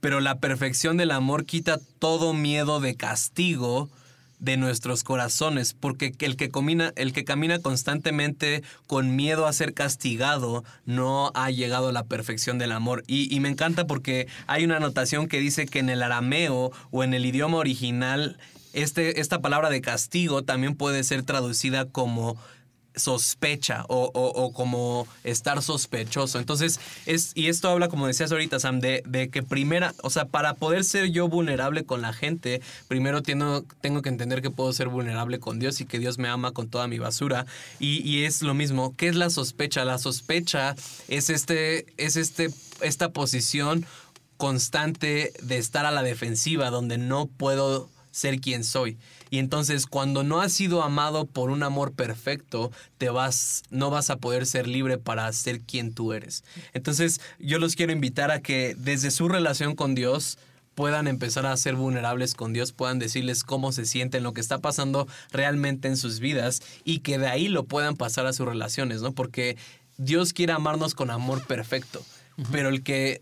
pero 0.02 0.20
la 0.20 0.40
perfección 0.40 0.98
del 0.98 1.12
amor 1.12 1.46
quita 1.46 1.80
todo 2.00 2.34
miedo 2.34 2.82
de 2.82 2.96
castigo 2.96 3.90
de 4.40 4.58
nuestros 4.58 5.04
corazones, 5.04 5.76
porque 5.80 6.14
el 6.20 6.36
que, 6.36 6.50
camina, 6.50 6.92
el 6.96 7.14
que 7.14 7.24
camina 7.24 7.60
constantemente 7.60 8.64
con 8.88 9.16
miedo 9.16 9.46
a 9.46 9.54
ser 9.54 9.76
castigado 9.76 10.64
no 10.84 11.32
ha 11.36 11.52
llegado 11.52 11.90
a 11.90 11.92
la 11.92 12.06
perfección 12.06 12.58
del 12.58 12.72
amor. 12.72 13.04
Y, 13.06 13.40
me 13.40 13.50
encanta 13.50 13.86
porque 13.86 14.28
hay 14.48 14.66
una 14.66 14.78
anotación 14.78 15.28
que 15.28 15.40
dice 15.40 15.68
que 15.68 15.78
en 15.78 15.92
el 15.92 16.02
arameo 16.02 16.72
o 16.90 17.04
en 17.04 17.14
el 17.14 17.24
idioma 17.24 17.58
original, 17.58 18.40
este, 18.74 19.20
esta 19.20 19.40
palabra 19.42 19.70
de 19.70 19.82
castigo 19.82 20.44
también 20.44 20.76
puede 20.76 21.04
ser 21.04 21.24
traducida 21.24 21.86
como 21.86 22.38
sospecha 22.96 23.86
o, 23.88 24.52
como 24.54 25.08
estar 25.24 25.62
sospechoso. 25.62 26.40
Entonces, 26.40 26.80
es, 27.06 27.32
y 27.36 27.48
esto 27.48 27.70
habla, 27.70 27.88
como 27.88 28.08
decías 28.08 28.32
ahorita, 28.32 28.60
Sam, 28.60 28.80
de, 28.80 29.04
de, 29.06 29.30
que 29.30 29.44
primera, 29.44 29.94
o 30.04 30.10
sea, 30.10 30.26
para 30.26 30.56
poder 30.56 30.84
ser 30.84 31.10
yo 31.12 31.28
vulnerable 31.28 31.86
con 31.86 32.02
la 32.02 32.14
gente, 32.14 32.62
primero 32.88 33.22
tengo, 33.22 33.64
tengo 33.82 34.02
que 34.02 34.10
entender 34.10 34.42
que 34.42 34.52
puedo 34.52 34.74
ser 34.74 34.90
vulnerable 34.90 35.40
con 35.40 35.60
Dios 35.60 35.80
y 35.82 35.86
que 35.86 36.00
Dios 36.00 36.18
me 36.18 36.28
ama 36.28 36.52
con 36.52 36.70
toda 36.70 36.88
mi 36.88 37.00
basura. 37.00 37.46
Y, 37.80 38.08
y 38.08 38.26
es 38.26 38.42
lo 38.42 38.54
mismo, 38.54 38.96
¿qué 38.96 39.08
es 39.08 39.16
la 39.16 39.30
sospecha? 39.30 39.86
La 39.86 39.98
sospecha 39.98 40.76
es, 41.08 41.30
este, 41.30 41.86
es 41.98 42.16
este, 42.18 42.50
esta 42.82 43.10
posición 43.10 43.86
constante 44.38 45.34
de 45.44 45.58
estar 45.58 45.86
a 45.86 45.92
la 45.92 46.04
defensiva, 46.04 46.72
donde 46.72 46.98
no 46.98 47.28
puedo 47.28 47.90
ser 48.12 48.40
quien 48.40 48.64
soy. 48.64 48.98
Y 49.30 49.40
entonces 49.40 49.88
cuando 49.88 50.24
no 50.24 50.42
has 50.42 50.52
sido 50.52 50.84
amado 50.84 51.26
por 51.26 51.50
un 51.50 51.64
amor 51.64 51.94
perfecto, 51.94 52.72
te 52.98 53.10
vas 53.10 53.64
no 53.70 53.90
vas 53.90 54.10
a 54.10 54.18
poder 54.18 54.46
ser 54.46 54.68
libre 54.68 54.98
para 54.98 55.32
ser 55.34 55.62
quien 55.62 55.94
tú 55.94 56.14
eres. 56.14 56.44
Entonces, 56.74 57.22
yo 57.40 57.58
los 57.58 57.76
quiero 57.76 57.92
invitar 57.92 58.32
a 58.32 58.42
que 58.42 58.76
desde 58.78 59.12
su 59.12 59.30
relación 59.30 59.76
con 59.76 59.96
Dios 59.96 60.38
puedan 60.76 61.08
empezar 61.08 61.46
a 61.46 61.58
ser 61.58 61.76
vulnerables 61.76 62.34
con 62.34 62.54
Dios, 62.54 62.72
puedan 62.72 63.00
decirles 63.00 63.44
cómo 63.44 63.72
se 63.72 63.86
sienten, 63.86 64.24
lo 64.24 64.34
que 64.34 64.42
está 64.42 64.60
pasando 64.60 65.08
realmente 65.32 65.88
en 65.88 65.98
sus 65.98 66.20
vidas 66.20 66.62
y 66.84 67.00
que 67.00 67.18
de 67.18 67.28
ahí 67.28 67.48
lo 67.48 67.66
puedan 67.66 67.96
pasar 67.96 68.26
a 68.26 68.34
sus 68.34 68.48
relaciones, 68.48 69.02
¿no? 69.02 69.12
Porque 69.12 69.58
Dios 69.98 70.34
quiere 70.34 70.54
amarnos 70.54 70.96
con 70.96 71.12
amor 71.12 71.46
perfecto, 71.46 72.04
pero 72.52 72.70
el 72.70 72.84
que 72.84 73.22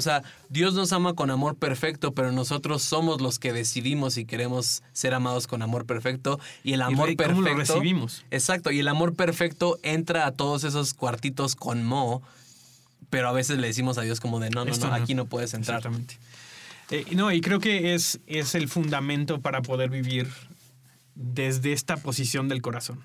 o 0.00 0.02
sea, 0.02 0.22
Dios 0.48 0.72
nos 0.72 0.94
ama 0.94 1.12
con 1.12 1.30
amor 1.30 1.56
perfecto, 1.56 2.14
pero 2.14 2.32
nosotros 2.32 2.82
somos 2.82 3.20
los 3.20 3.38
que 3.38 3.52
decidimos 3.52 4.14
si 4.14 4.24
queremos 4.24 4.82
ser 4.94 5.12
amados 5.12 5.46
con 5.46 5.60
amor 5.60 5.84
perfecto. 5.84 6.40
Y 6.64 6.72
el 6.72 6.80
amor 6.80 7.14
perfecto. 7.16 7.34
¿cómo 7.34 7.48
lo 7.48 7.54
recibimos? 7.54 8.24
Exacto. 8.30 8.70
Y 8.70 8.80
el 8.80 8.88
amor 8.88 9.14
perfecto 9.14 9.78
entra 9.82 10.26
a 10.26 10.32
todos 10.32 10.64
esos 10.64 10.94
cuartitos 10.94 11.54
con 11.54 11.84
mo, 11.84 12.22
pero 13.10 13.28
a 13.28 13.32
veces 13.32 13.58
le 13.58 13.66
decimos 13.66 13.98
a 13.98 14.00
Dios 14.00 14.20
como 14.20 14.40
de 14.40 14.48
no, 14.48 14.64
no, 14.64 14.74
no, 14.74 14.94
aquí 14.94 15.12
no 15.12 15.26
puedes 15.26 15.52
entrar. 15.52 15.80
Exactamente. 15.80 16.16
Eh, 16.90 17.04
no, 17.14 17.30
y 17.30 17.42
creo 17.42 17.60
que 17.60 17.94
es, 17.94 18.20
es 18.26 18.54
el 18.54 18.68
fundamento 18.68 19.42
para 19.42 19.60
poder 19.60 19.90
vivir 19.90 20.28
desde 21.14 21.74
esta 21.74 21.98
posición 21.98 22.48
del 22.48 22.62
corazón. 22.62 23.04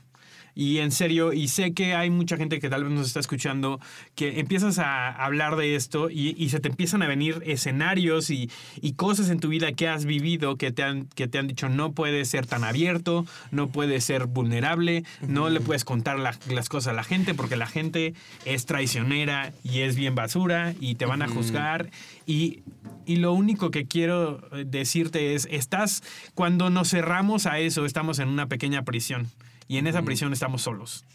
Y 0.56 0.78
en 0.78 0.92
serio, 0.92 1.34
y 1.34 1.50
sé 1.50 1.74
que 1.74 1.96
hay 1.96 2.10
mucha 2.10 2.38
gente 2.38 2.60
que 2.60 2.70
tal 2.70 2.86
vez 2.86 2.94
nos 2.94 3.08
está 3.08 3.20
escuchando, 3.20 3.82
que 4.16 4.40
empiezas 4.40 4.80
a 4.80 5.10
hablar 5.12 5.58
de 5.58 5.76
esto 5.76 6.10
y, 6.10 6.48
se 6.50 6.62
te 6.62 6.70
empiezan 6.70 7.02
a 7.02 7.08
venir 7.08 7.44
escenarios 7.46 8.30
y, 8.30 8.50
cosas 8.96 9.30
en 9.30 9.42
tu 9.42 9.50
vida 9.50 9.74
que 9.74 9.90
has 9.90 10.06
vivido 10.06 10.56
que 10.56 10.72
te 10.72 10.82
han, 10.82 11.08
que 11.08 11.28
te 11.28 11.38
han 11.38 11.48
dicho 11.48 11.68
no 11.68 11.92
puedes 11.92 12.30
ser 12.30 12.46
tan 12.46 12.64
abierto, 12.64 13.26
no 13.52 13.68
puedes 13.68 14.06
ser 14.06 14.28
vulnerable, 14.28 15.04
no 15.28 15.50
le 15.50 15.60
puedes 15.60 15.84
contar 15.84 16.18
las 16.18 16.70
cosas 16.70 16.94
a 16.94 16.96
la 16.96 17.04
gente 17.04 17.34
porque 17.34 17.58
la 17.58 17.68
gente 17.68 18.14
es 18.46 18.66
traicionera 18.66 19.52
y 19.64 19.82
es 19.82 19.98
bien 19.98 20.16
basura 20.16 20.74
y 20.80 20.96
te 20.96 21.06
van 21.06 21.22
a 21.22 21.28
juzgar. 21.28 21.90
Y, 22.26 22.62
y 23.06 23.18
lo 23.18 23.34
único 23.34 23.72
que 23.72 23.86
quiero 23.86 24.38
decirte 24.66 25.36
es, 25.36 25.48
estás, 25.52 26.02
cuando 26.34 26.70
nos 26.70 26.92
cerramos 26.92 27.46
a 27.46 27.60
eso, 27.60 27.86
estamos 27.86 28.20
en 28.20 28.30
una 28.30 28.48
pequeña 28.48 28.84
prisión 28.84 29.28
y 29.68 29.78
en 29.78 29.88
esa 29.88 30.02
prisión 30.04 30.34
estamos 30.34 30.62
solos. 30.62 31.06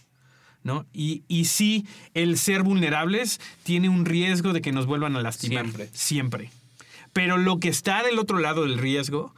¿No? 0.62 0.84
Y, 0.92 1.22
y 1.26 1.46
sí, 1.46 1.86
el 2.12 2.36
ser 2.36 2.62
vulnerables 2.62 3.40
tiene 3.62 3.88
un 3.88 4.04
riesgo 4.04 4.52
de 4.52 4.60
que 4.60 4.72
nos 4.72 4.84
vuelvan 4.84 5.16
a 5.16 5.22
lastimar. 5.22 5.64
Siempre. 5.64 5.88
Siempre. 5.94 6.50
Pero 7.14 7.38
lo 7.38 7.58
que 7.58 7.70
está 7.70 8.02
del 8.02 8.18
otro 8.18 8.38
lado 8.38 8.62
del 8.62 8.76
riesgo, 8.76 9.34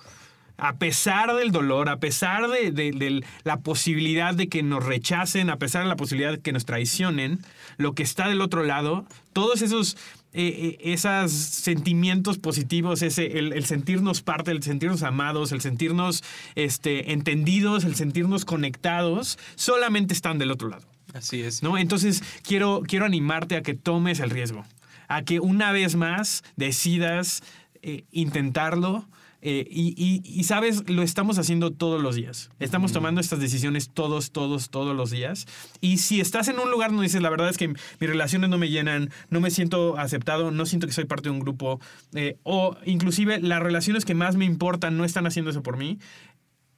a 0.56 0.74
pesar 0.76 1.34
del 1.34 1.50
dolor, 1.50 1.88
a 1.88 1.98
pesar 1.98 2.48
de, 2.48 2.70
de, 2.70 3.24
la 3.44 3.58
posibilidad 3.58 4.34
de 4.34 4.48
que 4.48 4.62
nos 4.62 4.84
rechacen, 4.84 5.50
a 5.50 5.58
pesar 5.58 5.82
de 5.82 5.88
la 5.88 5.96
posibilidad 5.96 6.32
de 6.32 6.40
que 6.40 6.52
nos 6.52 6.64
traicionen, 6.64 7.40
lo 7.78 7.94
que 7.94 8.02
está 8.02 8.28
del 8.28 8.40
otro 8.40 8.62
lado, 8.62 9.06
todos 9.32 9.62
esos 9.62 9.96
eh, 10.34 10.78
eh, 10.80 10.92
esos 10.92 11.30
sentimientos 11.30 12.38
positivos, 12.38 13.02
ese, 13.02 13.38
el, 13.38 13.64
sentirnos 13.66 14.22
parte, 14.22 14.50
el 14.50 14.62
sentirnos 14.62 15.02
amados, 15.02 15.52
el 15.52 15.60
sentirnos 15.60 16.24
este, 16.54 17.12
entendidos, 17.12 17.84
el 17.84 17.94
sentirnos 17.96 18.46
conectados, 18.46 19.38
solamente 19.56 20.14
están 20.14 20.38
del 20.38 20.50
otro 20.50 20.68
lado. 20.68 20.86
Así 21.12 21.42
es. 21.42 21.62
¿no? 21.62 21.76
Entonces, 21.76 22.22
quiero, 22.42 22.82
quiero 22.86 23.04
animarte 23.04 23.56
a 23.56 23.62
que 23.62 23.74
tomes 23.74 24.20
el 24.20 24.30
riesgo, 24.30 24.64
a 25.08 25.22
que 25.22 25.38
una 25.38 25.70
vez 25.70 25.96
más 25.96 26.42
decidas 26.56 27.42
eh, 27.82 28.04
intentarlo, 28.10 29.06
eh, 29.44 29.66
y, 29.68 30.44
sabes, 30.44 30.88
lo 30.88 31.02
estamos 31.02 31.36
haciendo 31.36 31.72
todos 31.72 32.00
los 32.00 32.14
días. 32.14 32.50
Estamos 32.60 32.92
tomando 32.92 33.20
estas 33.20 33.40
decisiones 33.40 33.90
todos, 33.92 34.30
todos, 34.30 34.70
todos 34.70 34.96
los 34.96 35.10
días. 35.10 35.46
Y 35.80 35.98
si 35.98 36.20
estás 36.20 36.46
en 36.46 36.60
un 36.60 36.70
lugar 36.70 36.90
donde 36.90 37.02
dices, 37.02 37.22
la 37.22 37.30
verdad 37.30 37.48
es 37.48 37.58
que 37.58 37.66
mis 37.68 37.76
relaciones 38.00 38.50
no 38.50 38.58
me 38.58 38.68
llenan, 38.68 39.10
no 39.30 39.40
me 39.40 39.50
siento 39.50 39.98
aceptado, 39.98 40.52
no 40.52 40.64
siento 40.64 40.86
que 40.86 40.92
soy 40.92 41.06
parte 41.06 41.24
de 41.24 41.30
un 41.30 41.40
grupo, 41.40 41.80
eh, 42.14 42.36
o 42.44 42.76
inclusive 42.86 43.40
las 43.40 43.60
relaciones 43.60 44.04
que 44.04 44.14
más 44.14 44.36
me 44.36 44.44
importan 44.44 44.96
no 44.96 45.04
están 45.04 45.26
haciendo 45.26 45.50
eso 45.50 45.64
por 45.64 45.76
mí, 45.76 45.98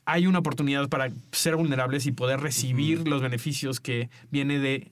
hay 0.06 0.26
una 0.26 0.38
oportunidad 0.38 0.88
para 0.88 1.10
ser 1.32 1.56
vulnerables 1.56 2.06
y 2.06 2.12
poder 2.12 2.40
recibir 2.40 3.06
los 3.08 3.20
beneficios 3.20 3.80
que 3.80 4.08
viene 4.30 4.58
de 4.58 4.90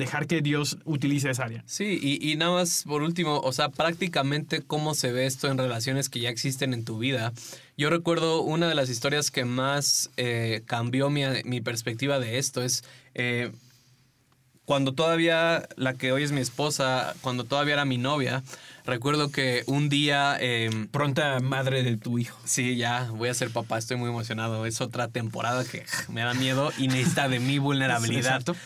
dejar 0.00 0.26
que 0.26 0.40
Dios 0.40 0.78
utilice 0.84 1.30
esa 1.30 1.44
área. 1.44 1.62
Sí, 1.66 2.18
y, 2.20 2.34
nada 2.34 2.52
más 2.52 2.82
por 2.84 3.02
último, 3.02 3.38
o 3.38 3.52
sea, 3.52 3.68
prácticamente 3.68 4.62
cómo 4.62 4.94
se 4.94 5.12
ve 5.12 5.26
esto 5.26 5.48
en 5.48 5.58
relaciones 5.58 6.08
que 6.08 6.18
ya 6.18 6.30
existen 6.30 6.74
en 6.74 6.84
tu 6.84 6.98
vida. 6.98 7.32
Yo 7.76 7.90
recuerdo 7.90 8.42
una 8.42 8.68
de 8.68 8.74
las 8.74 8.90
historias 8.90 9.30
que 9.30 9.44
más 9.44 10.10
eh, 10.16 10.62
cambió 10.66 11.10
mi, 11.10 11.60
perspectiva 11.60 12.18
de 12.18 12.38
esto 12.38 12.62
es 12.62 12.82
eh, 13.14 13.52
cuando 14.64 14.92
todavía 14.92 15.68
la 15.76 15.94
que 15.94 16.12
hoy 16.12 16.22
es 16.22 16.32
mi 16.32 16.40
esposa, 16.40 17.14
cuando 17.22 17.44
todavía 17.44 17.74
era 17.74 17.84
mi 17.84 17.98
novia. 17.98 18.42
Recuerdo 18.84 19.30
que 19.30 19.62
un 19.66 19.88
día... 19.88 20.36
Em, 20.40 20.88
Pronta 20.88 21.40
madre 21.40 21.82
de 21.82 21.96
tu 21.96 22.18
hijo. 22.18 22.38
Sí, 22.44 22.76
ya 22.76 23.08
voy 23.12 23.28
a 23.28 23.34
ser 23.34 23.50
papá, 23.50 23.78
estoy 23.78 23.96
muy 23.96 24.08
emocionado. 24.08 24.66
Es 24.66 24.80
otra 24.80 25.08
temporada 25.08 25.64
que 25.64 25.84
me 26.08 26.22
da 26.22 26.34
miedo 26.34 26.72
y 26.78 26.88
necesita 26.88 27.28
de 27.28 27.40
mi 27.40 27.58
vulnerabilidad. 27.68 28.40
Exacto. 28.40 28.56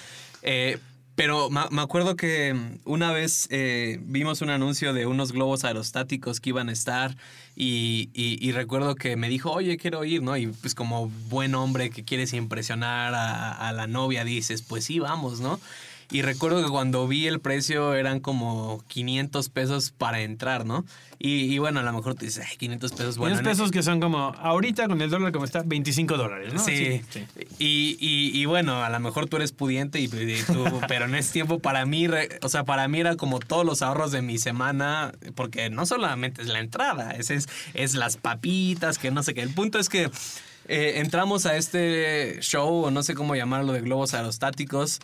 Eh, 0.43 0.79
pero 1.15 1.49
me 1.49 1.81
acuerdo 1.81 2.17
que 2.17 2.57
una 2.85 3.13
vez 3.13 3.47
eh, 3.51 3.99
vimos 4.03 4.43
un 4.43 4.51
anuncio 4.51 4.93
de 4.93 5.07
unos 5.07 5.33
globos 5.33 5.65
aerostáticos 5.65 6.41
que 6.41 6.51
iban 6.51 6.69
a 6.69 6.73
estar 6.73 7.17
y, 7.57 8.51
recuerdo 8.53 8.97
que 8.97 9.17
me 9.17 9.29
dijo, 9.29 9.53
oye, 9.53 9.77
quiero 9.77 10.05
ir, 10.05 10.23
¿no? 10.23 10.37
Y 10.37 10.49
pues 10.49 10.75
como 10.75 11.09
buen 11.29 11.55
hombre 11.55 11.91
que 11.91 12.05
quieres 12.05 12.33
impresionar 12.33 13.15
a, 13.15 13.53
a 13.53 13.73
la 13.73 13.87
novia, 13.87 14.25
dices, 14.25 14.63
pues 14.63 14.85
sí, 14.85 14.99
vamos, 14.99 15.41
¿no? 15.41 15.61
Y 16.11 16.23
recuerdo 16.23 16.63
que 16.63 16.71
cuando 16.71 17.07
vi 17.09 17.27
el 17.27 17.41
precio 17.41 17.95
eran 17.95 18.21
como 18.21 18.85
500 18.89 19.49
pesos 19.49 19.91
para 19.91 20.21
entrar, 20.21 20.65
¿no? 20.65 20.85
Y, 21.27 21.57
bueno, 21.57 21.81
a 21.81 21.83
lo 21.83 21.93
mejor 21.93 22.17
te 22.17 22.27
dices, 22.27 22.45
500 22.59 22.93
pesos, 22.93 23.17
bueno. 23.17 23.37
500 23.37 23.57
pesos 23.57 23.71
que 23.71 23.83
son 23.83 23.99
como, 23.99 24.35
ahorita 24.39 24.89
con 24.89 25.01
el 25.01 25.09
dólar 25.09 25.33
como 25.33 25.47
está, 25.47 25.63
25 25.65 26.19
dólares, 26.19 26.53
¿no? 26.53 26.63
Sí. 26.63 27.01
Y, 27.59 27.97
y, 27.99 28.45
bueno, 28.45 28.85
a 28.85 28.91
lo 28.91 29.01
mejor 29.01 29.27
tú 29.27 29.37
eres 29.37 29.53
pudiente, 29.53 30.01
y, 30.01 30.09
tú, 30.09 30.15
pero 30.89 31.07
en 31.07 31.15
ese 31.15 31.33
tiempo 31.33 31.61
para 31.61 31.87
mí, 31.87 32.09
o 32.43 32.49
sea, 32.51 32.65
para 32.65 32.89
mí 32.89 33.01
era 33.01 33.17
como 33.17 33.39
todos 33.41 33.65
los 33.65 33.81
ahorros 33.81 34.13
de 34.13 34.21
mi 34.21 34.37
semana, 34.37 35.13
porque 35.35 35.71
no 35.71 35.87
solamente 35.87 36.43
es 36.43 36.49
la 36.49 36.61
entrada, 36.61 37.13
es, 37.13 37.31
es, 37.31 37.49
es 37.73 37.95
las 37.95 38.19
papitas, 38.19 38.99
que 38.99 39.11
no 39.11 39.23
sé 39.23 39.33
qué. 39.33 39.41
El 39.41 39.55
punto 39.55 39.79
es 39.79 39.89
que 39.89 40.11
eh, 40.67 40.95
entramos 40.97 41.47
a 41.47 41.57
este 41.57 42.39
show, 42.41 42.85
o 42.85 42.91
no 42.91 43.03
sé 43.03 43.15
cómo 43.15 43.35
llamarlo, 43.35 43.73
de 43.73 43.81
globos 43.81 44.15
aerostáticos. 44.15 45.01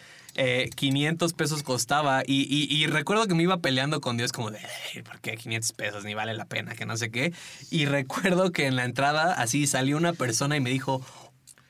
500 0.74 1.30
eh, 1.30 1.34
pesos 1.36 1.62
costaba 1.62 2.22
y, 2.26 2.86
recuerdo 2.86 3.26
que 3.26 3.34
me 3.34 3.42
iba 3.42 3.58
peleando 3.58 4.00
con 4.00 4.16
Dios 4.16 4.32
como 4.32 4.50
de, 4.50 4.60
¿por 5.04 5.20
qué 5.20 5.36
500 5.36 5.72
pesos? 5.72 6.04
Ni 6.04 6.14
vale 6.14 6.34
la 6.34 6.46
pena, 6.46 6.74
que 6.74 6.86
no 6.86 6.96
sé 6.96 7.10
qué. 7.10 7.32
Y 7.70 7.86
recuerdo 7.86 8.52
que 8.52 8.66
en 8.66 8.76
la 8.76 8.84
entrada 8.84 9.34
así 9.34 9.66
salió 9.66 9.96
una 9.96 10.12
persona 10.12 10.56
y 10.56 10.60
me 10.60 10.70
dijo, 10.70 11.04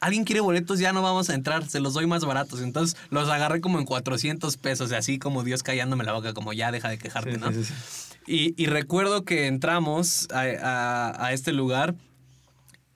alguien 0.00 0.24
quiere 0.24 0.40
boletos, 0.40 0.78
ya 0.78 0.92
no 0.92 1.02
vamos 1.02 1.30
a 1.30 1.34
entrar, 1.34 1.68
se 1.68 1.80
los 1.80 1.94
doy 1.94 2.06
más 2.06 2.24
baratos. 2.24 2.60
Entonces 2.60 2.96
los 3.10 3.28
agarré 3.28 3.60
como 3.60 3.78
en 3.78 3.86
400 3.86 4.56
pesos, 4.56 4.92
y 4.92 4.94
así 4.94 5.18
como 5.18 5.42
Dios 5.42 5.62
callándome 5.62 6.04
la 6.04 6.12
boca, 6.12 6.32
como 6.32 6.52
ya 6.52 6.70
deja 6.70 6.88
de 6.88 6.98
quejarte, 6.98 7.38
¿no? 7.38 7.50
y, 8.26 8.66
recuerdo 8.66 9.24
que 9.24 9.46
entramos 9.46 10.28
a 10.32 11.30
este 11.32 11.52
lugar 11.52 11.96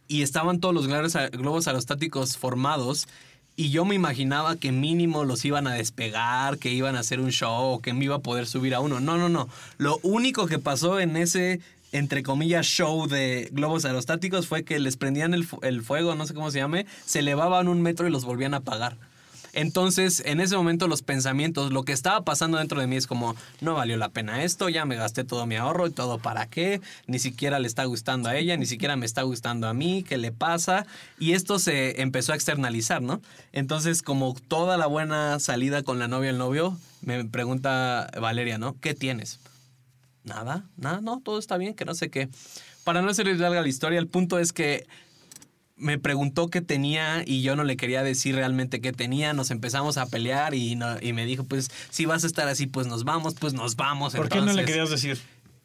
y 0.07 0.23
estaban 0.23 0.61
todos 0.61 0.75
los 0.75 0.87
globos 0.87 1.67
aerostáticos 1.67 2.37
formados 2.37 3.09
y 3.57 3.71
yo 3.71 3.85
me 3.85 3.95
imaginaba 3.95 4.57
que 4.57 4.73
mínimo 4.73 5.25
los 5.25 5.45
iban 5.45 5.67
a 5.67 5.75
despegar, 5.75 6.59
que 6.59 6.71
iban 6.71 6.97
a 6.97 7.01
hacer 7.01 7.21
un 7.21 7.31
show, 7.31 7.81
que 7.81 7.93
me 7.93 8.05
iba 8.07 8.17
a 8.17 8.21
poder 8.21 8.47
subir 8.47 8.75
a 8.75 8.81
uno. 8.81 9.01
No, 9.01 9.17
no, 9.17 9.29
no. 9.29 9.49
Lo 9.79 9.99
único 10.03 10.47
que 10.47 10.59
pasó 10.59 10.99
en 10.99 11.17
ese, 11.17 11.61
entre 11.93 12.23
comillas, 12.23 12.67
show 12.67 13.07
de 13.07 13.49
globos 13.53 13.85
aerostáticos 13.85 14.49
fue 14.49 14.65
que 14.65 14.81
les 14.81 14.97
prendían 14.97 15.35
el, 15.35 15.47
el 15.63 15.83
fuego, 15.83 16.15
no 16.15 16.27
sé 16.27 16.35
cómo 16.35 16.51
se 16.51 16.59
llame, 16.59 16.87
se 17.05 17.21
elevaban 17.21 17.69
un 17.69 17.81
metro 17.81 18.09
y 18.09 18.11
los 18.11 18.25
volvían 18.25 18.55
a 18.55 18.59
apagar. 18.59 18.97
Entonces, 19.55 20.23
en 20.27 20.41
ese 20.41 20.57
momento 20.57 20.89
los 20.89 21.03
pensamientos, 21.03 21.73
lo 21.73 21.85
que 21.85 21.93
estaba 21.93 22.25
pasando 22.25 22.59
dentro 22.59 22.81
de 22.81 22.87
mí 22.87 22.97
es 22.97 23.07
como, 23.07 23.37
no 23.61 23.75
valió 23.75 23.97
la 23.97 24.09
pena 24.09 24.43
esto, 24.43 24.69
ya 24.69 24.85
me 24.85 24.97
gasté 24.97 25.25
todo 25.25 25.47
mi 25.47 25.57
ahorro 25.57 25.87
y 25.87 25.91
todo 25.91 26.19
para 26.19 26.47
qué, 26.47 26.81
ni 27.07 27.19
siquiera 27.19 27.59
le 27.59 27.69
está 27.69 27.85
gustando 27.85 28.29
a 28.29 28.37
ella, 28.37 28.57
ni 28.57 28.67
siquiera 28.67 28.97
me 28.97 29.07
está 29.07 29.23
gustando 29.23 29.69
a 29.69 29.75
mí, 29.75 30.03
¿qué 30.03 30.19
le 30.19 30.33
pasa? 30.33 30.87
Y 31.19 31.33
esto 31.33 31.59
se 31.59 32.03
empezó 32.03 32.33
a 32.33 32.35
externalizar, 32.35 33.01
¿no? 33.01 33.23
Entonces, 33.53 34.03
como 34.03 34.35
toda 34.35 34.77
la 34.77 34.87
buena 34.87 35.39
salida 35.39 35.83
con 35.83 35.99
la 35.99 36.09
novia 36.09 36.31
el 36.31 36.39
novio, 36.39 36.77
me 37.03 37.25
pregunta 37.25 38.11
Valeria, 38.21 38.59
¿no? 38.59 38.77
¿Qué 38.81 38.95
tienes? 38.95 39.39
Nada, 40.25 40.65
nada, 40.77 41.01
no, 41.01 41.21
todo 41.21 41.39
está 41.39 41.59
bien, 41.59 41.75
que 41.75 41.85
no 41.85 41.95
sé 41.95 42.11
qué. 42.11 42.29
Para 42.83 43.03
no 43.03 43.11
hacerles 43.11 43.39
larga 43.39 43.63
la 43.63 43.69
historia, 43.69 43.99
el 43.99 44.09
punto 44.09 44.39
es 44.39 44.53
que 44.53 44.87
me 45.77 45.99
preguntó 45.99 46.49
qué 46.49 46.61
tenía 46.61 47.23
y 47.27 47.43
yo 47.43 47.57
no 47.57 47.65
le 47.65 47.77
quería 47.77 48.03
decir 48.03 48.35
realmente 48.35 48.81
qué 48.81 48.93
tenía. 48.93 49.33
Nos 49.33 49.51
empezamos 49.51 49.97
a 49.97 50.07
pelear 50.07 50.55
y, 50.55 50.79
y 51.01 51.13
me 51.13 51.27
dijo, 51.27 51.45
pues 51.45 51.71
si 51.91 52.07
vas 52.07 52.25
a 52.25 52.27
estar 52.27 52.49
así, 52.49 52.67
pues 52.67 52.87
nos 52.87 53.05
vamos, 53.05 53.35
pues 53.35 53.55
nos 53.55 53.77
vamos. 53.77 54.15
¿Por 54.15 54.29
qué 54.29 54.41
no 54.41 54.53
le 54.53 54.65
querías 54.65 54.91
decir? 54.91 55.19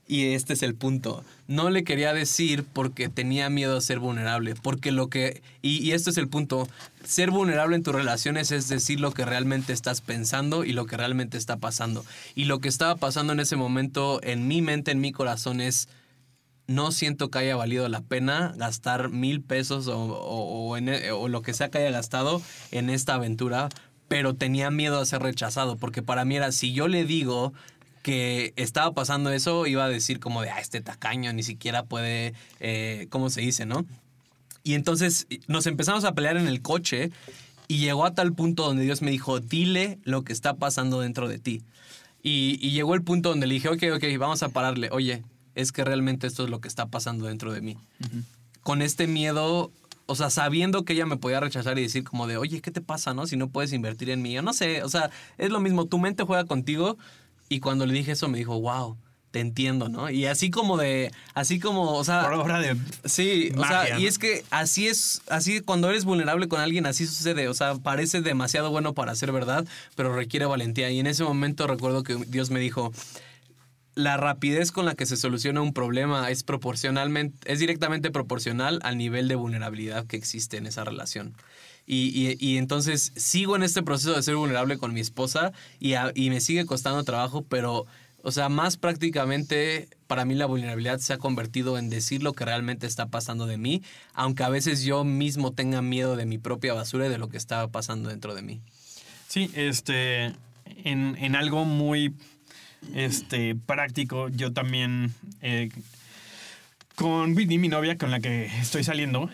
Y 0.07 0.33
este 0.33 0.53
es 0.53 0.63
el 0.63 0.73
punto. 0.73 1.23
No 1.45 1.69
le 1.69 1.83
quería 1.83 2.13
decir 2.13 2.65
porque 2.73 3.09
tenía 3.09 3.47
miedo 3.51 3.77
a 3.77 3.81
ser 3.81 3.99
vulnerable. 3.99 4.55
Porque 4.55 4.91
lo 4.91 5.07
que. 5.07 5.43
Y, 5.61 5.77
y 5.87 5.91
este 5.91 6.09
es 6.09 6.17
el 6.17 6.27
punto. 6.27 6.67
Ser 7.03 7.29
vulnerable 7.29 7.75
en 7.75 7.83
tus 7.83 7.93
relaciones 7.93 8.51
es 8.51 8.67
decir 8.69 8.99
lo 8.99 9.11
que 9.11 9.23
realmente 9.23 9.71
estás 9.71 10.01
pensando 10.01 10.63
y 10.63 10.73
lo 10.73 10.87
que 10.87 10.97
realmente 10.97 11.37
está 11.37 11.57
pasando. 11.57 12.03
Y 12.33 12.45
lo 12.45 12.59
que 12.59 12.69
estaba 12.69 12.95
pasando 12.95 13.33
en 13.33 13.39
ese 13.39 13.55
momento 13.55 14.19
en 14.23 14.47
mi 14.47 14.63
mente, 14.63 14.89
en 14.89 14.99
mi 14.99 15.11
corazón 15.11 15.61
es 15.61 15.89
no 16.69 16.91
siento 16.91 17.31
que 17.31 17.39
haya 17.39 17.55
valido 17.55 17.89
la 17.89 18.01
pena 18.01 18.53
gastar 18.55 19.09
mil 19.09 19.41
pesos 19.41 19.87
o, 19.91 20.77
e, 20.77 21.11
o, 21.11 21.27
lo 21.27 21.41
que 21.41 21.53
sea 21.53 21.69
que 21.69 21.79
haya 21.79 21.89
gastado 21.89 22.43
en 22.71 22.91
esta 22.91 23.15
aventura, 23.15 23.69
pero 24.07 24.35
tenía 24.35 24.69
miedo 24.69 24.99
a 24.99 25.05
ser 25.05 25.23
rechazado, 25.23 25.77
porque 25.77 26.03
para 26.03 26.25
mí 26.25 26.35
era, 26.35 26.51
si 26.51 26.71
yo 26.71 26.87
le 26.87 27.05
digo 27.05 27.53
que 28.03 28.53
estaba 28.55 28.93
pasando 28.93 29.31
eso, 29.31 29.65
iba 29.65 29.83
a 29.83 29.89
decir 29.89 30.19
como 30.19 30.43
de, 30.43 30.51
ah, 30.51 30.59
este 30.59 30.79
tacaño 30.79 31.33
ni 31.33 31.41
siquiera 31.41 31.83
puede, 31.83 32.35
eh, 32.59 33.07
¿cómo 33.09 33.31
se 33.31 33.41
dice, 33.41 33.65
no? 33.65 33.87
Y 34.63 34.75
entonces 34.75 35.25
nos 35.47 35.65
empezamos 35.65 36.03
a 36.03 36.13
pelear 36.13 36.37
en 36.37 36.47
el 36.47 36.61
coche 36.61 37.09
y 37.67 37.79
llegó 37.79 38.05
a 38.05 38.13
tal 38.13 38.33
punto 38.33 38.63
donde 38.63 38.83
Dios 38.83 39.01
me 39.01 39.09
dijo, 39.09 39.39
dile 39.39 39.97
lo 40.03 40.23
que 40.23 40.33
está 40.33 40.53
pasando 40.53 41.01
dentro 41.01 41.27
de 41.27 41.39
ti. 41.39 41.63
Y, 42.21 42.59
y 42.61 42.71
llegó 42.71 42.93
el 42.93 43.01
punto 43.01 43.29
donde 43.29 43.47
le 43.47 43.55
dije, 43.55 43.69
ok, 43.69 43.83
ok, 43.95 44.03
vamos 44.19 44.43
a 44.43 44.49
pararle, 44.49 44.89
oye, 44.91 45.23
es 45.59 45.71
que 45.71 45.83
realmente 45.83 46.27
esto 46.27 46.43
es 46.43 46.49
lo 46.49 46.61
que 46.61 46.67
está 46.67 46.87
pasando 46.87 47.25
dentro 47.25 47.53
de 47.53 47.61
mí. 47.61 47.77
Con 48.61 48.81
este 48.81 49.07
miedo 49.07 49.71
o 50.09 50.15
sea, 50.15 50.31
sabiendo 50.31 50.85
que 50.85 50.93
ella 50.93 51.05
me 51.05 51.17
podía 51.17 51.39
rechazar 51.39 51.77
y 51.77 51.83
decir 51.83 52.03
como 52.03 52.25
de, 52.25 52.35
oye, 52.35 52.61
¿qué 52.61 52.71
te 52.71 52.81
pasa, 52.81 53.13
no? 53.13 53.27
Si 53.27 53.37
no 53.37 53.49
puedes 53.49 53.73
invertir 53.73 54.09
en 54.09 54.23
mí. 54.23 54.33
Yo 54.33 54.41
no 54.41 54.53
sé, 54.53 54.81
o 54.81 54.89
sea, 54.89 55.11
es 55.37 55.51
lo 55.51 55.59
mismo, 55.59 55.85
tu 55.85 55.99
mente 55.99 56.23
juega 56.23 56.45
contigo 56.45 56.97
y 57.47 57.59
cuando 57.59 57.85
le 57.85 57.93
dije 57.93 58.13
eso 58.13 58.27
me 58.27 58.39
dijo, 58.39 58.59
wow, 58.59 58.97
te 59.29 59.39
entiendo, 59.39 59.87
¿no? 59.87 60.09
Y 60.09 60.25
así 60.25 60.49
como 60.49 60.77
de, 60.77 61.11
así 61.35 61.59
como, 61.59 61.93
o 61.93 62.03
sea... 62.03 62.23
Por 62.23 62.33
obra 62.33 62.59
de... 62.59 62.75
Sí, 63.05 63.51
o 63.55 63.63
sea, 63.63 63.87
¿no? 63.91 63.99
y 63.99 64.07
es 64.07 64.17
que 64.17 64.43
así 64.49 64.87
es, 64.87 65.21
así 65.29 65.61
cuando 65.61 65.89
eres 65.91 66.05
vulnerable 66.05 66.47
con 66.47 66.59
alguien, 66.59 66.87
así 66.87 67.05
sucede, 67.05 67.47
o 67.47 67.53
sea, 67.53 67.75
parece 67.75 68.21
demasiado 68.21 68.71
bueno 68.71 68.95
para 68.95 69.13
ser 69.13 69.31
verdad, 69.31 69.67
pero 69.95 70.15
requiere 70.15 70.47
valentía. 70.47 70.89
Y 70.89 70.99
en 70.99 71.05
ese 71.05 71.23
momento 71.23 71.67
recuerdo 71.67 72.01
que 72.01 72.15
Dios 72.15 72.49
me 72.49 72.59
dijo, 72.59 72.91
la 73.99 74.17
rapidez 74.17 74.71
con 74.71 74.85
la 74.85 74.95
que 74.95 75.05
se 75.05 75.17
soluciona 75.17 75.61
un 75.61 75.73
problema 75.73 76.29
es 76.31 76.43
proporcionalmente, 76.43 77.51
es 77.51 77.59
directamente 77.59 78.11
proporcional 78.11 78.79
al 78.83 78.97
nivel 78.97 79.27
de 79.27 79.35
vulnerabilidad 79.35 80.07
que 80.07 80.17
existe 80.17 80.57
en 80.57 80.65
esa 80.65 80.83
relación. 80.83 81.33
Y, 81.85 82.37
y- 82.39 82.57
entonces 82.57 83.11
sigo 83.15 83.55
en 83.55 83.63
este 83.63 83.81
proceso 83.81 84.13
de 84.13 84.21
ser 84.21 84.35
vulnerable 84.35 84.77
con 84.77 84.93
mi 84.93 84.99
esposa 84.99 85.51
y, 85.79 85.93
y 86.13 86.29
me 86.29 86.39
sigue 86.39 86.65
costando 86.67 87.03
trabajo, 87.03 87.43
pero, 87.49 87.87
o 88.21 88.31
sea, 88.31 88.47
más 88.47 88.77
prácticamente 88.77 89.87
para 90.05 90.23
mí 90.23 90.35
la 90.35 90.45
vulnerabilidad 90.45 90.99
se 90.99 91.13
ha 91.13 91.17
convertido 91.17 91.77
en 91.79 91.89
decir 91.89 92.21
lo 92.21 92.33
que 92.33 92.45
realmente 92.45 92.85
está 92.85 93.07
pasando 93.07 93.47
de 93.47 93.57
mí, 93.57 93.81
aunque 94.13 94.43
a 94.43 94.49
veces 94.49 94.83
yo 94.83 95.03
mismo 95.03 95.51
tenga 95.51 95.81
miedo 95.81 96.15
de 96.15 96.25
mi 96.27 96.37
propia 96.37 96.73
basura 96.75 97.07
y 97.07 97.09
de 97.09 97.17
lo 97.17 97.27
que 97.29 97.37
está 97.37 97.67
pasando 97.67 98.09
dentro 98.09 98.35
de 98.35 98.43
mí. 98.43 98.61
Sí, 99.27 99.49
este, 99.55 100.25
en, 100.65 101.15
en 101.17 101.35
algo 101.35 101.65
muy 101.65 102.13
este, 102.93 103.55
práctico, 103.55 104.29
yo 104.29 104.51
también, 104.53 105.13
eh, 105.41 105.69
con 106.95 107.33
Whitney, 107.35 107.57
mi 107.57 107.69
novia 107.69 107.97
con 107.97 108.11
la 108.11 108.19
que 108.19 108.45
estoy 108.59 108.83
saliendo, 108.83 109.29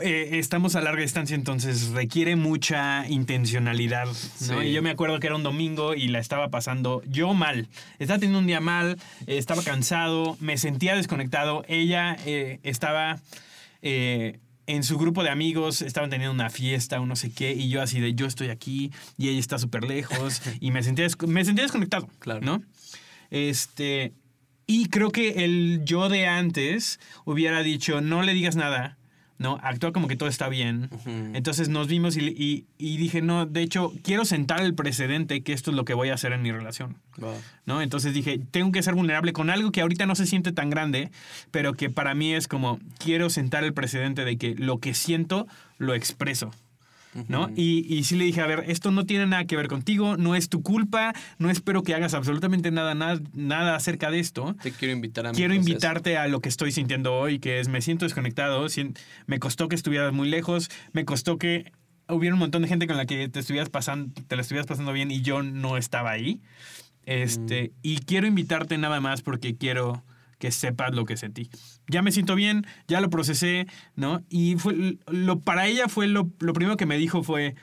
eh, 0.00 0.30
estamos 0.32 0.74
a 0.74 0.80
larga 0.80 1.02
distancia, 1.02 1.36
entonces 1.36 1.88
requiere 1.90 2.34
mucha 2.34 3.06
intencionalidad. 3.08 4.06
¿no? 4.06 4.14
Sí. 4.14 4.54
Y 4.68 4.72
yo 4.72 4.82
me 4.82 4.90
acuerdo 4.90 5.20
que 5.20 5.28
era 5.28 5.36
un 5.36 5.44
domingo 5.44 5.94
y 5.94 6.08
la 6.08 6.18
estaba 6.18 6.48
pasando 6.50 7.02
yo 7.06 7.32
mal. 7.32 7.68
Estaba 8.00 8.18
teniendo 8.18 8.40
un 8.40 8.46
día 8.48 8.60
mal, 8.60 8.96
eh, 9.28 9.38
estaba 9.38 9.62
cansado, 9.62 10.36
me 10.40 10.58
sentía 10.58 10.96
desconectado. 10.96 11.64
Ella 11.68 12.16
eh, 12.26 12.58
estaba... 12.64 13.20
eh, 13.82 14.38
en 14.68 14.82
su 14.82 14.98
grupo 14.98 15.22
de 15.22 15.30
amigos 15.30 15.80
estaban 15.80 16.10
teniendo 16.10 16.34
una 16.34 16.50
fiesta 16.50 17.00
o 17.00 17.06
no 17.06 17.14
sé 17.14 17.30
qué, 17.30 17.52
y 17.52 17.68
yo 17.68 17.80
así 17.80 18.00
de 18.00 18.14
yo 18.14 18.26
estoy 18.26 18.48
aquí 18.48 18.90
y 19.16 19.28
ella 19.28 19.38
está 19.38 19.60
súper 19.60 19.84
lejos, 19.84 20.42
y 20.60 20.72
me 20.72 20.82
sentía, 20.82 21.06
me 21.28 21.44
sentía 21.44 21.62
desconectado, 21.62 22.08
Claro. 22.18 22.40
¿no? 22.40 22.62
Este, 23.30 24.12
y 24.66 24.86
creo 24.88 25.10
que 25.10 25.44
el 25.44 25.82
yo 25.84 26.08
de 26.08 26.26
antes 26.26 26.98
hubiera 27.24 27.62
dicho, 27.62 28.00
no 28.00 28.22
le 28.22 28.32
digas 28.34 28.56
nada, 28.56 28.98
¿no? 29.38 29.58
Actúa 29.62 29.92
como 29.92 30.08
que 30.08 30.16
todo 30.16 30.28
está 30.30 30.48
bien. 30.48 30.88
Entonces 31.34 31.68
nos 31.68 31.88
vimos 31.88 32.16
y, 32.16 32.20
y- 32.28 32.64
y 32.78 32.96
dije, 32.96 33.20
no, 33.22 33.44
de 33.46 33.60
hecho, 33.62 33.92
quiero 34.02 34.24
sentar 34.24 34.62
el 34.62 34.74
precedente 34.74 35.42
que 35.42 35.52
esto 35.52 35.70
es 35.70 35.76
lo 35.76 35.84
que 35.84 35.92
voy 35.94 36.08
a 36.08 36.14
hacer 36.14 36.32
en 36.32 36.40
mi 36.42 36.50
relación. 36.52 36.96
¿no? 37.66 37.82
Entonces 37.82 38.14
dije, 38.14 38.40
tengo 38.50 38.72
que 38.72 38.82
ser 38.82 38.94
vulnerable 38.94 39.32
con 39.32 39.50
algo 39.50 39.72
que 39.72 39.82
ahorita 39.82 40.06
no 40.06 40.14
se 40.14 40.26
siente 40.26 40.52
tan 40.52 40.70
grande, 40.70 41.10
pero 41.50 41.74
que 41.74 41.90
para 41.90 42.14
mí 42.14 42.32
es 42.32 42.48
como, 42.48 42.80
quiero 42.98 43.28
sentar 43.30 43.62
el 43.64 43.74
precedente 43.74 44.24
de 44.24 44.38
que 44.38 44.54
lo 44.54 44.78
que 44.80 44.94
siento 44.94 45.46
lo 45.78 45.94
expreso. 45.94 46.50
¿No? 47.28 47.50
Y, 47.56 47.86
y 47.92 48.04
sí 48.04 48.16
le 48.16 48.24
dije, 48.24 48.40
a 48.40 48.46
ver, 48.46 48.64
esto 48.68 48.90
no 48.90 49.06
tiene 49.06 49.26
nada 49.26 49.44
que 49.44 49.56
ver 49.56 49.68
contigo, 49.68 50.16
no 50.16 50.34
es 50.34 50.48
tu 50.48 50.62
culpa, 50.62 51.12
no 51.38 51.50
espero 51.50 51.82
que 51.82 51.94
hagas 51.94 52.14
absolutamente 52.14 52.70
nada, 52.70 52.94
nada, 52.94 53.20
nada 53.32 53.74
acerca 53.74 54.10
de 54.10 54.20
esto. 54.20 54.56
Te 54.62 54.72
quiero 54.72 54.92
invitar 54.92 55.26
a 55.26 55.32
Quiero 55.32 55.54
invitarte 55.54 56.16
a 56.16 56.28
lo 56.28 56.40
que 56.40 56.48
estoy 56.48 56.72
sintiendo 56.72 57.14
hoy, 57.14 57.38
que 57.38 57.60
es 57.60 57.68
me 57.68 57.80
siento 57.80 58.04
desconectado, 58.04 58.66
me 59.26 59.38
costó 59.38 59.68
que 59.68 59.76
estuvieras 59.76 60.12
muy 60.12 60.28
lejos, 60.28 60.70
me 60.92 61.04
costó 61.04 61.38
que 61.38 61.72
hubiera 62.08 62.34
un 62.34 62.40
montón 62.40 62.62
de 62.62 62.68
gente 62.68 62.86
con 62.86 62.96
la 62.96 63.06
que 63.06 63.28
te 63.28 63.40
estuvieras 63.40 63.68
pasando, 63.68 64.12
te 64.26 64.36
la 64.36 64.42
estuvieras 64.42 64.66
pasando 64.66 64.92
bien 64.92 65.10
y 65.10 65.22
yo 65.22 65.42
no 65.42 65.76
estaba 65.76 66.10
ahí. 66.10 66.40
Este, 67.04 67.72
y 67.82 67.98
quiero 67.98 68.26
invitarte 68.26 68.78
nada 68.78 69.00
más 69.00 69.22
porque 69.22 69.56
quiero 69.56 70.04
que 70.46 70.52
sepas 70.52 70.94
lo 70.94 71.04
que 71.06 71.16
sentí. 71.16 71.50
Ya 71.88 72.02
me 72.02 72.12
siento 72.12 72.36
bien, 72.36 72.66
ya 72.86 73.00
lo 73.00 73.10
procesé, 73.10 73.66
¿no? 73.96 74.22
Y 74.28 74.54
fue 74.56 74.96
lo 75.08 75.40
para 75.40 75.66
ella 75.66 75.88
fue 75.88 76.06
lo, 76.06 76.30
lo 76.38 76.52
primero 76.52 76.76
que 76.76 76.86
me 76.86 76.96
dijo 76.98 77.22
fue 77.24 77.56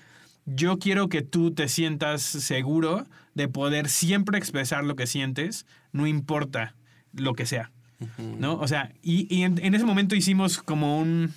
yo 0.45 0.79
quiero 0.79 1.07
que 1.07 1.21
tú 1.21 1.51
te 1.51 1.69
sientas 1.69 2.21
seguro 2.21 3.05
de 3.35 3.47
poder 3.47 3.87
siempre 3.87 4.37
expresar 4.37 4.83
lo 4.83 4.97
que 4.97 5.07
sientes, 5.07 5.65
no 5.93 6.05
importa 6.07 6.75
lo 7.13 7.33
que 7.35 7.45
sea. 7.45 7.71
¿No? 8.17 8.55
O 8.55 8.67
sea, 8.67 8.91
y, 9.01 9.33
y 9.33 9.43
en, 9.43 9.63
en 9.63 9.75
ese 9.75 9.85
momento 9.85 10.13
hicimos 10.13 10.61
como 10.61 10.99
un. 10.99 11.33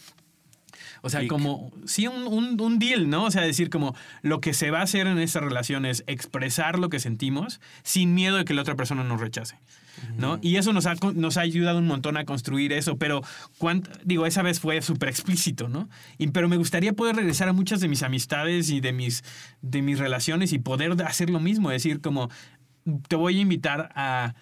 O 1.03 1.09
sea, 1.11 1.21
como. 1.29 1.71
Sí, 1.85 2.09
un, 2.09 2.27
un- 2.27 2.61
un 2.61 2.79
deal, 2.81 3.09
¿no? 3.09 3.25
O 3.27 3.31
sea, 3.31 3.43
decir 3.43 3.71
como 3.71 3.95
lo 4.23 4.41
que 4.41 4.53
se 4.53 4.73
va 4.73 4.81
a 4.81 4.83
hacer 4.83 5.07
en 5.07 5.19
esa 5.21 5.39
relación 5.39 5.87
es 5.87 6.03
expresar 6.09 6.81
lo 6.81 6.89
que 6.89 6.99
sentimos 6.99 7.61
sin 7.85 8.15
miedo 8.15 8.37
de 8.37 8.45
que 8.45 8.55
la 8.55 8.63
otra 8.63 8.75
persona 8.75 9.05
nos 9.05 9.21
rechace. 9.21 9.57
¿No? 10.17 10.39
Y 10.43 10.57
eso 10.57 10.73
nos 10.73 10.87
ha, 10.87 10.95
nos 11.15 11.37
ha 11.37 11.43
ayudado 11.43 11.79
un 11.79 11.87
montón 11.87 12.17
a 12.17 12.25
construir 12.25 12.73
eso, 12.73 12.97
pero 12.97 13.23
digo, 14.05 14.27
esa 14.27 14.43
vez 14.43 14.61
fue 14.61 14.81
súper 14.83 15.09
explícito, 15.09 15.69
¿no? 15.69 15.89
Y, 16.19 16.29
pero 16.29 16.49
me 16.49 16.57
gustaría 16.57 16.93
poder 16.93 17.17
regresar 17.17 17.49
a 17.49 17.53
muchas 17.53 17.81
de 17.81 17.89
mis 17.89 18.03
amistades 18.03 18.71
y 18.71 18.81
de 18.81 18.93
mis, 18.93 19.25
de 19.63 19.83
mis 19.83 19.99
relaciones 19.99 20.53
y 20.53 20.59
poder 20.59 21.01
hacer 21.03 21.31
lo 21.31 21.41
mismo, 21.41 21.71
decir 21.71 22.01
como, 22.01 22.31
te 23.09 23.17
voy 23.17 23.39
a 23.39 23.41
invitar 23.41 23.93
a 23.95 24.35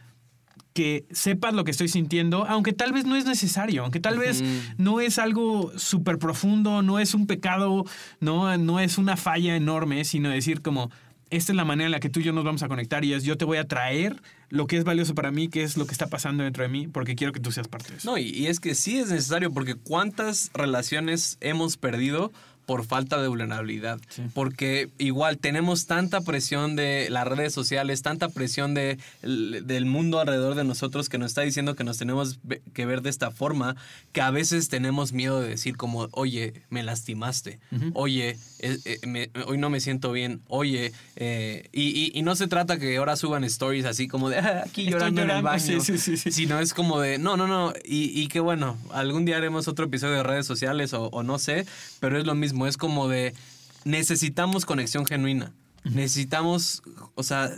que 0.74 1.06
sepas 1.12 1.54
lo 1.54 1.64
que 1.64 1.70
estoy 1.70 1.88
sintiendo, 1.88 2.44
aunque 2.46 2.72
tal 2.72 2.92
vez 2.92 3.06
no 3.06 3.14
es 3.14 3.24
necesario, 3.24 3.84
aunque 3.84 4.00
tal 4.00 4.18
vez 4.18 4.42
no 4.76 5.00
es 5.00 5.20
algo 5.20 5.72
súper 5.76 6.18
profundo, 6.18 6.82
no 6.82 6.98
es 6.98 7.14
un 7.14 7.28
pecado, 7.28 7.84
no, 8.18 8.58
no 8.58 8.80
es 8.80 8.98
una 8.98 9.16
falla 9.16 9.54
enorme, 9.54 10.04
sino 10.04 10.30
decir 10.30 10.62
como, 10.62 10.90
esta 11.30 11.52
es 11.52 11.56
la 11.56 11.64
manera 11.64 11.86
en 11.86 11.92
la 11.92 12.00
que 12.00 12.10
tú 12.10 12.20
y 12.20 12.24
yo 12.24 12.32
nos 12.32 12.44
vamos 12.44 12.64
a 12.64 12.68
conectar 12.68 13.04
y 13.04 13.12
es 13.12 13.22
yo 13.22 13.36
te 13.36 13.44
voy 13.44 13.58
a 13.58 13.68
traer 13.68 14.20
lo 14.54 14.68
que 14.68 14.76
es 14.76 14.84
valioso 14.84 15.16
para 15.16 15.32
mí, 15.32 15.48
que 15.48 15.64
es 15.64 15.76
lo 15.76 15.84
que 15.84 15.92
está 15.92 16.06
pasando 16.06 16.44
dentro 16.44 16.62
de 16.62 16.68
mí, 16.68 16.86
porque 16.86 17.16
quiero 17.16 17.32
que 17.32 17.40
tú 17.40 17.50
seas 17.50 17.66
parte 17.66 17.90
de 17.90 17.98
eso. 17.98 18.08
No, 18.08 18.16
y, 18.16 18.28
y 18.28 18.46
es 18.46 18.60
que 18.60 18.76
sí 18.76 18.98
es 19.00 19.10
necesario 19.10 19.52
porque 19.52 19.74
cuántas 19.74 20.50
relaciones 20.54 21.38
hemos 21.40 21.76
perdido 21.76 22.32
por 22.66 22.84
falta 22.84 23.20
de 23.20 23.28
vulnerabilidad. 23.28 24.00
Sí. 24.08 24.22
Porque 24.34 24.88
igual 24.98 25.38
tenemos 25.38 25.86
tanta 25.86 26.20
presión 26.22 26.76
de 26.76 27.08
las 27.10 27.26
redes 27.26 27.52
sociales, 27.52 28.02
tanta 28.02 28.28
presión 28.28 28.74
de, 28.74 28.98
el- 29.22 29.66
del 29.66 29.86
mundo 29.86 30.20
alrededor 30.20 30.54
de 30.54 30.64
nosotros 30.64 31.08
que 31.08 31.18
nos 31.18 31.32
está 31.32 31.42
diciendo 31.42 31.74
que 31.74 31.84
nos 31.84 31.98
tenemos 31.98 32.38
que 32.72 32.86
ver 32.86 33.02
de 33.02 33.10
esta 33.10 33.30
forma, 33.30 33.76
que 34.12 34.20
a 34.20 34.30
veces 34.30 34.68
tenemos 34.68 35.12
miedo 35.12 35.40
de 35.40 35.48
decir 35.48 35.76
como, 35.76 36.08
oye, 36.12 36.54
me 36.70 36.82
lastimaste, 36.82 37.58
oye, 37.94 38.36
eh, 38.60 38.78
eh, 38.84 39.06
me- 39.06 39.30
hoy 39.46 39.58
no 39.58 39.68
me 39.70 39.80
siento 39.80 40.12
bien, 40.12 40.40
oye, 40.48 40.92
eh, 41.16 41.68
y, 41.72 41.82
y- 41.82 42.12
y 42.14 42.22
no 42.22 42.34
se 42.36 42.46
trata 42.46 42.78
que 42.78 42.96
ahora 42.96 43.16
suban 43.16 43.44
stories 43.44 43.84
así 43.84 44.08
como 44.08 44.30
de, 44.30 44.38
"Ah, 44.38 44.62
aquí 44.66 44.84
llorando, 44.84 45.22
en 45.22 45.30
el 45.30 45.42
baño. 45.42 45.80
sí, 45.80 45.98
sí. 45.98 46.16
Sino 46.32 46.60
es 46.60 46.72
como 46.74 47.00
de, 47.00 47.18
no, 47.18 47.36
no, 47.36 47.46
no, 47.46 47.72
y, 47.84 48.18
y 48.20 48.28
que 48.28 48.40
bueno, 48.40 48.78
algún 48.92 49.24
día 49.24 49.36
haremos 49.36 49.68
otro 49.68 49.86
episodio 49.86 50.14
de 50.14 50.22
redes 50.22 50.46
sociales 50.46 50.92
o, 50.94 51.08
o 51.08 51.22
no 51.22 51.38
sé, 51.38 51.66
pero 52.00 52.18
es 52.18 52.24
lo 52.26 52.34
mismo, 52.34 52.53
es 52.66 52.76
como 52.76 53.08
de, 53.08 53.34
necesitamos 53.84 54.64
conexión 54.64 55.04
genuina, 55.06 55.52
necesitamos, 55.84 56.82
o 57.14 57.22
sea, 57.22 57.50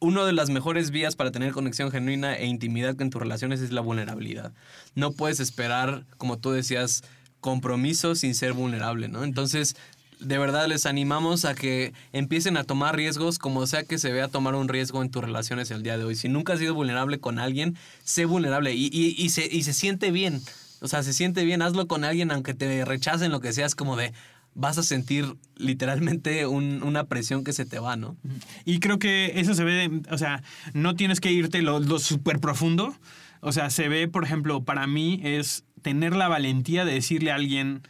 una 0.00 0.24
de 0.24 0.32
las 0.32 0.48
mejores 0.50 0.90
vías 0.90 1.16
para 1.16 1.32
tener 1.32 1.52
conexión 1.52 1.90
genuina 1.90 2.36
e 2.36 2.46
intimidad 2.46 2.94
con 2.96 3.10
tus 3.10 3.20
relaciones 3.20 3.60
es 3.60 3.72
la 3.72 3.80
vulnerabilidad. 3.80 4.52
No 4.94 5.12
puedes 5.12 5.40
esperar, 5.40 6.04
como 6.18 6.38
tú 6.38 6.50
decías, 6.52 7.02
compromiso 7.40 8.14
sin 8.14 8.34
ser 8.34 8.52
vulnerable, 8.52 9.08
¿no? 9.08 9.24
Entonces, 9.24 9.74
de 10.20 10.38
verdad 10.38 10.66
les 10.66 10.86
animamos 10.86 11.44
a 11.44 11.54
que 11.54 11.92
empiecen 12.12 12.56
a 12.56 12.64
tomar 12.64 12.96
riesgos 12.96 13.38
como 13.38 13.66
sea 13.66 13.84
que 13.84 13.98
se 13.98 14.12
vea 14.12 14.28
tomar 14.28 14.54
un 14.54 14.68
riesgo 14.68 15.02
en 15.02 15.10
tus 15.10 15.22
relaciones 15.22 15.70
el 15.70 15.82
día 15.82 15.98
de 15.98 16.04
hoy. 16.04 16.14
Si 16.16 16.28
nunca 16.28 16.52
has 16.54 16.58
sido 16.60 16.74
vulnerable 16.74 17.18
con 17.20 17.38
alguien, 17.38 17.76
sé 18.04 18.24
vulnerable 18.24 18.74
y, 18.74 18.86
y- 18.92 19.14
y 19.16 19.28
se, 19.30 19.46
y 19.46 19.62
se 19.64 19.72
siente 19.72 20.10
bien. 20.10 20.42
O 20.80 20.88
sea, 20.88 21.02
se 21.02 21.12
siente 21.12 21.44
bien, 21.44 21.62
hazlo 21.62 21.86
con 21.88 22.04
alguien 22.04 22.30
aunque 22.30 22.54
te 22.54 22.84
rechacen 22.84 23.30
lo 23.32 23.40
que 23.40 23.52
seas 23.52 23.74
como 23.74 23.96
de 23.96 24.12
vas 24.54 24.78
a 24.78 24.82
sentir 24.82 25.36
literalmente 25.56 26.46
un- 26.46 26.82
una 26.82 27.04
presión 27.04 27.44
que 27.44 27.52
se 27.52 27.64
te 27.64 27.78
va, 27.78 27.96
¿no? 27.96 28.16
Y 28.64 28.80
creo 28.80 28.98
que 28.98 29.32
eso 29.40 29.54
se 29.54 29.62
ve, 29.64 29.72
de- 29.88 30.02
o 30.10 30.18
sea, 30.18 30.42
no 30.72 30.94
tienes 30.96 31.20
que 31.20 31.30
irte 31.30 31.62
lo, 31.62 31.78
lo 31.80 31.98
súper 31.98 32.40
profundo. 32.40 32.94
O 33.40 33.52
sea, 33.52 33.70
se 33.70 33.88
ve, 33.88 34.08
por 34.08 34.24
ejemplo, 34.24 34.64
para 34.64 34.86
mí 34.86 35.20
es 35.22 35.64
tener 35.82 36.16
la 36.16 36.26
valentía 36.28 36.84
de 36.84 36.94
decirle 36.94 37.30
a 37.30 37.36
alguien 37.36 37.82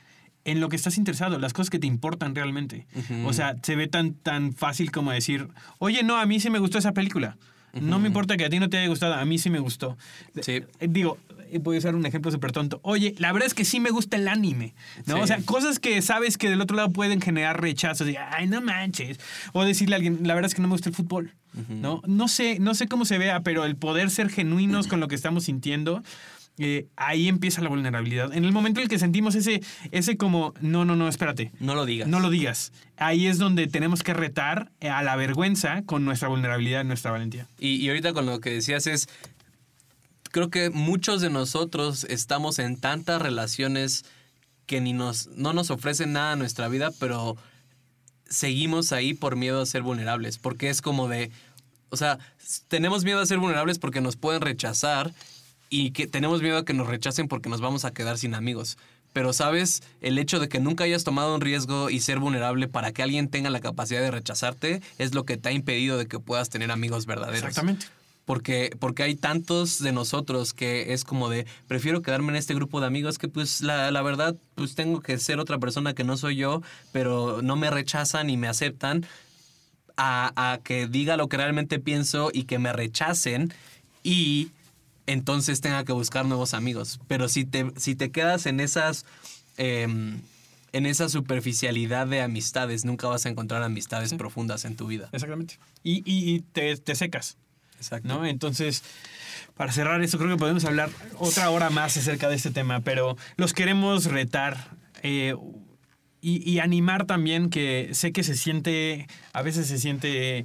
en 0.45 0.61
lo 0.61 0.69
que 0.69 0.77
estás 0.77 0.99
interesado, 0.99 1.39
las 1.39 1.53
cosas 1.53 1.71
que 1.71 1.79
te 1.79 1.87
importan 1.87 2.35
realmente. 2.35 2.87
O 3.25 3.33
sea, 3.33 3.55
se 3.63 3.77
ve 3.77 3.87
tan, 3.87 4.15
tan 4.15 4.53
fácil 4.53 4.91
como 4.91 5.11
decir, 5.11 5.49
oye, 5.79 6.03
no, 6.03 6.17
a 6.17 6.27
mí 6.27 6.39
sí 6.41 6.51
me 6.51 6.59
gustó 6.59 6.79
esa 6.79 6.93
película. 6.93 7.37
No 7.81 7.99
me 7.99 8.09
importa 8.09 8.37
que 8.37 8.45
a 8.47 8.51
ti 8.51 8.59
no 8.59 8.69
te 8.71 8.79
haya 8.79 8.89
gustado, 8.89 9.15
a 9.15 9.25
mí 9.25 9.39
sí 9.39 9.51
me 9.51 9.59
gustó. 9.59 9.97
Sí. 10.43 10.63
Digo, 10.81 11.19
eh, 11.53 11.59
voy 11.59 11.77
a 11.77 11.79
usar 11.79 11.95
un 11.95 12.07
ejemplo 12.07 12.31
súper 12.31 12.53
tonto. 12.53 12.81
Oye, 12.83 13.15
la 13.19 13.33
verdad 13.33 13.47
es 13.47 13.55
que 13.55 13.65
sí 13.65 13.81
me 13.81 13.91
gusta 13.91 14.17
el 14.17 14.29
anime, 14.29 14.75
¿no? 15.07 15.17
Sí. 15.17 15.21
O 15.23 15.27
sea, 15.27 15.41
cosas 15.43 15.79
que 15.79 16.01
sabes 16.03 16.39
que 16.39 16.49
del 16.51 16.61
otro 16.61 16.77
lado 16.77 16.91
pueden 16.91 17.21
generar 17.21 17.61
rechazos. 17.61 18.07
de, 18.07 18.19
Ay, 18.19 18.47
no 18.47 18.61
manches. 18.61 19.19
O 19.53 19.65
decirle 19.65 19.95
a 19.95 19.97
alguien, 19.97 20.21
la 20.23 20.35
verdad 20.35 20.49
es 20.49 20.55
que 20.55 20.63
no 20.63 20.69
me 20.69 20.75
gusta 20.75 20.89
el 20.89 20.95
fútbol, 20.95 21.35
¿no? 21.69 22.03
No 22.07 22.29
sé, 22.29 22.59
no 22.59 22.75
sé 22.75 22.89
cómo 22.89 23.05
se 23.05 23.19
vea, 23.19 23.43
pero 23.43 23.65
el 23.65 23.77
poder 23.77 24.11
ser 24.11 24.31
genuinos 24.31 24.87
con 24.87 25.01
lo 25.01 25.09
que 25.09 25.15
estamos 25.15 25.45
sintiendo 25.45 26.03
eh, 26.59 26.89
ahí 26.97 27.29
empieza 27.29 27.63
la 27.63 27.69
vulnerabilidad. 27.69 28.33
En 28.35 28.45
el 28.45 28.53
momento 28.53 28.81
en 28.81 28.85
el 28.85 28.91
que 28.91 28.99
sentimos 28.99 29.35
ese, 29.35 29.63
ese 29.93 30.17
como, 30.17 30.55
no, 30.61 30.85
no, 30.85 30.97
no, 30.97 31.09
espérate. 31.09 31.53
No 31.61 31.75
lo 31.75 31.87
digas. 31.87 32.09
No 32.09 32.21
lo 32.21 32.31
digas. 32.31 32.73
Ahí 32.97 33.29
es 33.29 33.39
donde 33.39 33.69
tenemos 33.69 34.03
que 34.03 34.13
retar 34.13 34.73
a 34.81 35.03
la 35.03 35.15
vergüenza 35.15 35.83
con 35.83 36.05
nuestra 36.05 36.29
vulnerabilidad, 36.29 36.85
nuestra 36.85 37.13
valentía. 37.13 37.47
Y, 37.59 37.77
y 37.77 37.89
ahorita 37.89 38.13
con 38.13 38.27
lo 38.27 38.41
que 38.41 38.51
decías 38.51 38.89
es, 38.89 39.09
creo 40.31 40.51
que 40.51 40.71
muchos 40.71 41.21
de 41.21 41.31
nosotros 41.31 42.05
estamos 42.09 42.59
en 42.59 42.77
tantas 42.77 43.21
relaciones 43.21 44.05
que 44.67 44.81
ni 44.81 44.93
nos, 44.93 45.29
no 45.29 45.53
nos 45.53 45.71
ofrecen 45.71 46.13
nada 46.13 46.33
a 46.33 46.37
nuestra 46.37 46.69
vida, 46.69 46.91
pero 47.01 47.37
seguimos 48.29 48.93
ahí 48.93 49.15
por 49.15 49.37
miedo 49.37 49.61
a 49.61 49.67
ser 49.67 49.83
vulnerables, 49.83 50.39
porque 50.39 50.69
es 50.69 50.83
como 50.83 51.09
de, 51.09 51.31
o 51.89 51.97
sea, 51.97 52.19
tenemos 52.69 53.05
miedo 53.05 53.21
a 53.21 53.27
ser 53.27 53.39
vulnerables 53.39 53.79
porque 53.79 54.01
nos 54.01 54.17
pueden 54.17 54.43
rechazar 54.43 55.13
y 55.71 55.91
que 55.93 56.07
tenemos 56.07 56.43
miedo 56.43 56.59
a 56.59 56.65
que 56.65 56.75
nos 56.75 56.87
rechacen 56.87 57.29
porque 57.29 57.49
nos 57.49 57.61
vamos 57.61 57.85
a 57.85 57.93
quedar 57.93 58.19
sin 58.19 58.35
amigos. 58.35 58.79
Pero 59.15 59.33
sabes, 59.33 59.83
el 60.01 60.19
hecho 60.19 60.39
de 60.39 60.49
que 60.49 60.61
nunca 60.61 60.85
hayas 60.85 61.03
tomado 61.03 61.35
un 61.35 61.41
riesgo 61.41 61.89
y 61.89 62.01
ser 62.01 62.19
vulnerable 62.19 62.69
para 62.69 62.93
que 62.93 63.03
alguien 63.03 63.29
tenga 63.29 63.49
la 63.51 63.61
capacidad 63.61 64.01
de 64.01 64.11
rechazarte 64.11 64.83
es 64.99 65.15
lo 65.15 65.25
que 65.25 65.39
te 65.39 65.49
ha 65.49 65.53
impedido 65.53 65.97
de 65.97 66.07
que 66.07 66.21
puedas 66.21 66.51
tener 66.51 66.71
amigos 66.71 67.07
verdaderos. 67.07 67.49
Exactamente. 67.49 67.87
Porque, 68.29 68.77
porque 68.79 69.03
hay 69.05 69.17
tantos 69.17 69.79
de 69.83 69.91
nosotros 69.91 70.53
que 70.53 70.93
es 70.93 71.03
como 71.03 71.31
de, 71.31 71.47
prefiero 71.67 72.03
quedarme 72.03 72.29
en 72.29 72.37
este 72.37 72.53
grupo 72.55 72.79
de 72.79 72.87
amigos 72.87 73.17
que 73.17 73.27
pues 73.27 73.63
la, 73.63 73.91
la 73.91 74.03
verdad, 74.03 74.37
pues 74.55 74.75
tengo 74.75 75.01
que 75.01 75.17
ser 75.17 75.41
otra 75.41 75.57
persona 75.59 75.95
que 75.95 76.05
no 76.05 76.15
soy 76.19 76.37
yo, 76.37 76.61
pero 76.93 77.41
no 77.41 77.57
me 77.57 77.71
rechazan 77.71 78.29
y 78.29 78.37
me 78.37 78.47
aceptan, 78.47 79.07
a, 79.97 80.53
a 80.53 80.59
que 80.59 80.87
diga 80.89 81.17
lo 81.17 81.29
que 81.31 81.39
realmente 81.39 81.79
pienso 81.79 82.31
y 82.33 82.45
que 82.45 82.59
me 82.59 82.71
rechacen 82.73 83.53
y 84.03 84.51
entonces 85.07 85.63
tenga 85.63 85.85
que 85.85 85.93
buscar 85.93 86.27
nuevos 86.27 86.53
amigos. 86.53 87.01
Pero 87.09 87.29
si 87.31 87.47
te, 87.47 87.73
si 87.77 87.95
te 87.95 88.11
quedas 88.11 88.45
en 88.45 88.61
esas... 88.61 89.07
em, 89.57 90.21
en 90.73 90.85
esa 90.85 91.09
superficialidad 91.09 92.07
de 92.07 92.21
amistades, 92.21 92.85
nunca 92.85 93.09
vas 93.09 93.25
a 93.25 93.31
encontrar 93.31 93.63
amistades 93.63 94.13
profundas 94.13 94.67
en 94.67 94.77
tu 94.77 94.87
vida. 94.87 95.09
Exactamente. 95.13 95.59
Y, 95.83 96.03
y- 96.05 96.35
y 96.35 96.41
te, 96.41 96.77
te 96.77 96.95
secas. 96.95 97.39
Exacto. 97.79 98.09
¿no? 98.09 98.27
Entonces, 98.27 98.83
para 99.57 99.73
cerrar 99.73 100.03
esto, 100.03 100.19
creo 100.19 100.31
que 100.31 100.37
podemos 100.37 100.65
hablar 100.65 100.91
otra 101.19 101.51
hora 101.51 101.71
más 101.71 101.97
acerca 101.97 102.29
de 102.29 102.37
este 102.37 102.51
tema, 102.51 102.81
pero 102.81 103.17
los 103.37 103.53
queremos 103.53 104.05
retar 104.05 104.77
eh, 105.03 105.35
y, 106.21 106.59
animar 106.59 107.07
también 107.07 107.49
que 107.49 107.91
sé 107.93 108.13
que 108.13 108.25
se 108.25 108.35
siente, 108.35 109.07
a 109.33 109.43
veces 109.43 109.69
se 109.69 109.79
siente, 109.79 110.45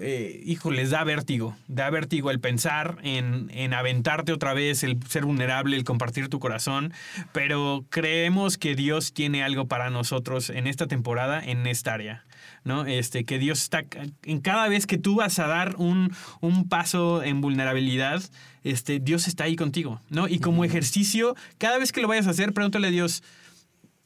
eh, 0.00 0.42
hijo, 0.44 0.70
les 0.70 0.90
da 0.90 1.02
vértigo, 1.04 1.56
da 1.66 1.90
vértigo 1.90 2.30
el 2.30 2.40
pensar 2.40 2.98
en, 3.02 3.50
en 3.52 3.74
aventarte 3.74 4.32
otra 4.32 4.54
vez, 4.54 4.84
el 4.84 4.98
ser 5.08 5.24
vulnerable, 5.24 5.76
el 5.76 5.84
compartir 5.84 6.28
tu 6.28 6.38
corazón, 6.38 6.92
pero 7.32 7.84
creemos 7.90 8.56
que 8.56 8.76
Dios 8.76 9.12
tiene 9.12 9.42
algo 9.42 9.66
para 9.66 9.90
nosotros 9.90 10.48
en 10.50 10.66
esta 10.68 10.86
temporada, 10.86 11.40
en 11.44 11.66
esta 11.66 11.94
área. 11.94 12.24
¿No? 12.64 12.84
Este, 12.86 13.24
que 13.24 13.38
Dios 13.38 13.62
está 13.62 13.84
en 14.24 14.40
cada 14.40 14.68
vez 14.68 14.86
que 14.86 14.98
tú 14.98 15.16
vas 15.16 15.38
a 15.38 15.46
dar 15.46 15.76
un, 15.76 16.12
un 16.40 16.68
paso 16.68 17.22
en 17.22 17.40
vulnerabilidad, 17.40 18.22
este, 18.64 19.00
Dios 19.00 19.26
está 19.28 19.44
ahí 19.44 19.56
contigo, 19.56 20.00
¿no? 20.10 20.28
Y 20.28 20.38
como 20.38 20.64
ejercicio, 20.64 21.34
cada 21.58 21.78
vez 21.78 21.92
que 21.92 22.00
lo 22.00 22.08
vayas 22.08 22.26
a 22.26 22.30
hacer, 22.30 22.52
pregúntale 22.52 22.86
a 22.88 22.90
Dios, 22.90 23.22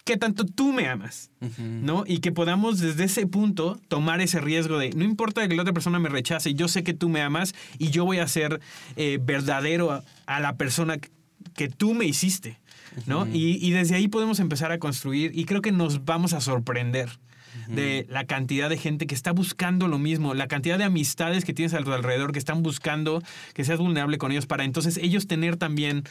¿qué 0.04 0.16
tanto 0.16 0.46
tú 0.46 0.72
me 0.72 0.88
amas? 0.88 1.30
¿No? 1.58 2.04
Y 2.06 2.18
que 2.18 2.32
podamos 2.32 2.78
desde 2.78 3.04
ese 3.04 3.26
punto 3.26 3.80
tomar 3.88 4.20
ese 4.20 4.40
riesgo 4.40 4.78
de, 4.78 4.90
no 4.90 5.04
importa 5.04 5.46
que 5.48 5.54
la 5.56 5.62
otra 5.62 5.74
persona 5.74 5.98
me 5.98 6.08
rechace, 6.08 6.54
yo 6.54 6.68
sé 6.68 6.84
que 6.84 6.94
tú 6.94 7.08
me 7.08 7.20
amas 7.22 7.54
y 7.78 7.90
yo 7.90 8.04
voy 8.04 8.18
a 8.18 8.28
ser 8.28 8.60
eh, 8.96 9.18
verdadero 9.20 9.90
a, 9.92 10.04
a 10.26 10.40
la 10.40 10.56
persona 10.56 10.98
que- 10.98 11.10
que 11.54 11.68
tú 11.68 11.92
me 11.94 12.04
hiciste, 12.06 12.58
¿no? 13.06 13.26
y, 13.26 13.58
y 13.64 13.70
desde 13.72 13.94
ahí 13.96 14.08
podemos 14.08 14.40
empezar 14.40 14.72
a 14.72 14.78
construir 14.78 15.32
y 15.38 15.44
creo 15.44 15.60
que 15.60 15.72
nos 15.72 16.04
vamos 16.04 16.32
a 16.32 16.40
sorprender 16.40 17.08
de 17.68 18.06
la 18.08 18.24
cantidad 18.24 18.68
de 18.70 18.76
gente 18.78 19.06
que 19.06 19.14
está 19.14 19.32
buscando 19.32 19.88
lo 19.88 19.98
mismo, 19.98 20.34
la 20.34 20.46
cantidad 20.48 20.78
de 20.78 20.84
amistades 20.84 21.44
que 21.44 21.52
tienes 21.54 21.74
a 21.74 21.82
tu 21.82 21.92
alrededor 21.92 22.32
que 22.32 22.38
están 22.38 22.62
buscando 22.62 23.22
que 23.54 23.64
seas 23.64 23.78
vulnerable 23.78 24.18
con 24.18 24.32
ellos 24.32 24.46
para 24.46 24.64
entonces 24.64 24.96
ellos 24.98 25.26
tener 25.26 25.56
también 25.56 26.04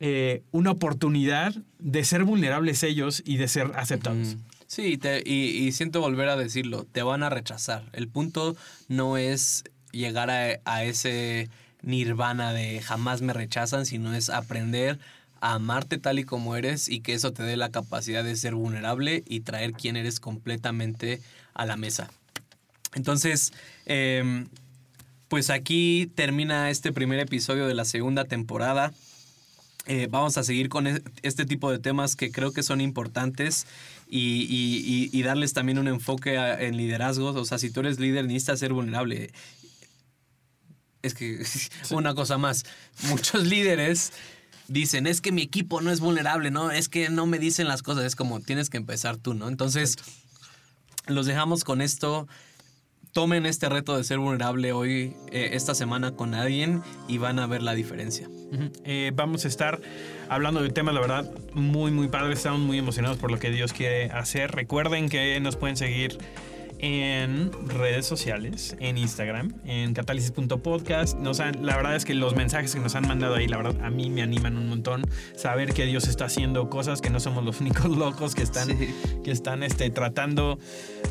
eh, 0.00 0.42
una 0.50 0.70
oportunidad 0.72 1.54
de 1.78 2.04
ser 2.04 2.24
vulnerables 2.24 2.82
ellos 2.82 3.22
y 3.24 3.36
de 3.36 3.48
ser 3.48 3.70
aceptados. 3.76 4.36
Sí, 4.66 4.96
te- 4.98 5.22
y, 5.24 5.66
y 5.66 5.72
siento 5.72 6.00
volver 6.00 6.28
a 6.28 6.36
decirlo, 6.36 6.86
te 6.90 7.02
van 7.02 7.22
a 7.22 7.30
rechazar. 7.30 7.84
El 7.92 8.08
punto 8.08 8.56
no 8.88 9.16
es 9.16 9.64
llegar 9.92 10.30
a, 10.30 10.58
a 10.64 10.84
ese 10.84 11.48
nirvana 11.82 12.52
de 12.52 12.80
jamás 12.80 13.22
me 13.22 13.32
rechazan, 13.32 13.86
sino 13.86 14.14
es 14.14 14.30
aprender 14.30 14.98
a 15.42 15.54
amarte 15.54 15.98
tal 15.98 16.18
y 16.20 16.24
como 16.24 16.54
eres 16.56 16.88
y 16.88 17.00
que 17.00 17.14
eso 17.14 17.32
te 17.32 17.42
dé 17.42 17.56
la 17.56 17.68
capacidad 17.70 18.22
de 18.22 18.36
ser 18.36 18.54
vulnerable 18.54 19.24
y 19.26 19.40
traer 19.40 19.72
quién 19.72 19.96
eres 19.96 20.20
completamente 20.20 21.20
a 21.52 21.66
la 21.66 21.76
mesa. 21.76 22.10
Entonces, 22.94 23.52
em, 23.84 24.46
pues 25.28 25.50
aquí 25.50 26.08
termina 26.14 26.70
este 26.70 26.92
primer 26.92 27.18
episodio 27.18 27.66
de 27.66 27.74
la 27.74 27.84
segunda 27.84 28.24
temporada. 28.24 28.92
Eh, 29.86 30.06
vamos 30.08 30.38
a 30.38 30.44
seguir 30.44 30.68
con 30.68 30.86
e- 30.86 31.02
este 31.22 31.44
tipo 31.44 31.72
de 31.72 31.80
temas 31.80 32.14
que 32.14 32.30
creo 32.30 32.52
que 32.52 32.62
son 32.62 32.80
importantes 32.80 33.66
y, 34.08 34.42
y- 34.48 34.78
y- 34.86 35.18
y 35.18 35.22
darles 35.24 35.54
también 35.54 35.78
un 35.78 35.88
enfoque 35.88 36.38
a- 36.38 36.60
en 36.62 36.76
liderazgos. 36.76 37.34
O 37.34 37.44
sea, 37.44 37.58
si 37.58 37.70
tú 37.70 37.80
eres 37.80 37.98
líder, 37.98 38.26
necesitas 38.26 38.60
ser 38.60 38.72
vulnerable. 38.72 39.32
Es 41.02 41.14
que 41.14 41.42
una 41.90 42.14
cosa 42.14 42.38
más, 42.38 42.64
muchos 43.08 43.44
líderes 43.46 44.12
dicen, 44.68 45.06
es 45.06 45.20
que 45.20 45.32
mi 45.32 45.42
equipo 45.42 45.80
no 45.80 45.90
es 45.90 46.00
vulnerable, 46.00 46.50
¿no? 46.50 46.70
Es 46.70 46.88
que 46.88 47.08
no 47.08 47.26
me 47.26 47.38
dicen 47.38 47.68
las 47.68 47.82
cosas, 47.82 48.04
es 48.04 48.16
como 48.16 48.40
tienes 48.40 48.70
que 48.70 48.76
empezar 48.76 49.16
tú, 49.16 49.34
¿no? 49.34 49.48
Entonces, 49.48 49.96
los 51.06 51.26
dejamos 51.26 51.64
con 51.64 51.80
esto. 51.80 52.28
Tomen 53.12 53.44
este 53.44 53.68
reto 53.68 53.94
de 53.94 54.04
ser 54.04 54.18
vulnerable 54.18 54.72
hoy, 54.72 55.14
eh, 55.30 55.50
esta 55.52 55.74
semana 55.74 56.12
con 56.12 56.34
alguien 56.34 56.82
y 57.08 57.18
van 57.18 57.38
a 57.38 57.46
ver 57.46 57.62
la 57.62 57.74
diferencia. 57.74 58.26
Eh, 58.84 59.12
vamos 59.14 59.44
a 59.44 59.48
estar 59.48 59.82
hablando 60.30 60.62
de 60.62 60.70
temas, 60.70 60.94
la 60.94 61.00
verdad, 61.00 61.30
muy, 61.52 61.90
muy 61.90 62.08
padres. 62.08 62.38
Estamos 62.38 62.60
muy 62.60 62.78
emocionados 62.78 63.18
por 63.18 63.30
lo 63.30 63.38
que 63.38 63.50
Dios 63.50 63.74
quiere 63.74 64.10
hacer. 64.10 64.52
Recuerden 64.52 65.10
que 65.10 65.38
nos 65.40 65.56
pueden 65.56 65.76
seguir 65.76 66.16
en 66.82 67.50
redes 67.68 68.04
sociales, 68.06 68.76
en 68.80 68.98
Instagram, 68.98 69.54
en 69.64 69.94
catálisis.podcast. 69.94 71.16
Nos 71.16 71.38
han- 71.40 71.64
la 71.64 71.76
verdad 71.76 71.94
es 71.96 72.04
que 72.04 72.12
los 72.14 72.34
mensajes 72.36 72.74
que 72.74 72.80
nos 72.80 72.96
han 72.96 73.06
mandado 73.06 73.36
ahí, 73.36 73.46
la 73.46 73.56
verdad, 73.56 73.76
a 73.84 73.90
mí 73.90 74.10
me 74.10 74.20
animan 74.20 74.56
un 74.56 74.68
montón. 74.68 75.04
Saber 75.36 75.72
que 75.74 75.86
Dios 75.86 76.08
está 76.08 76.24
haciendo 76.26 76.68
cosas, 76.68 77.00
que 77.00 77.08
no 77.08 77.20
somos 77.20 77.44
los 77.44 77.60
únicos 77.60 77.86
locos 77.96 78.34
que 78.34 78.42
están, 78.42 78.66
Sí. 78.76 78.92
que 79.24 79.30
están 79.30 79.62
este, 79.62 79.88
tratando 79.90 80.58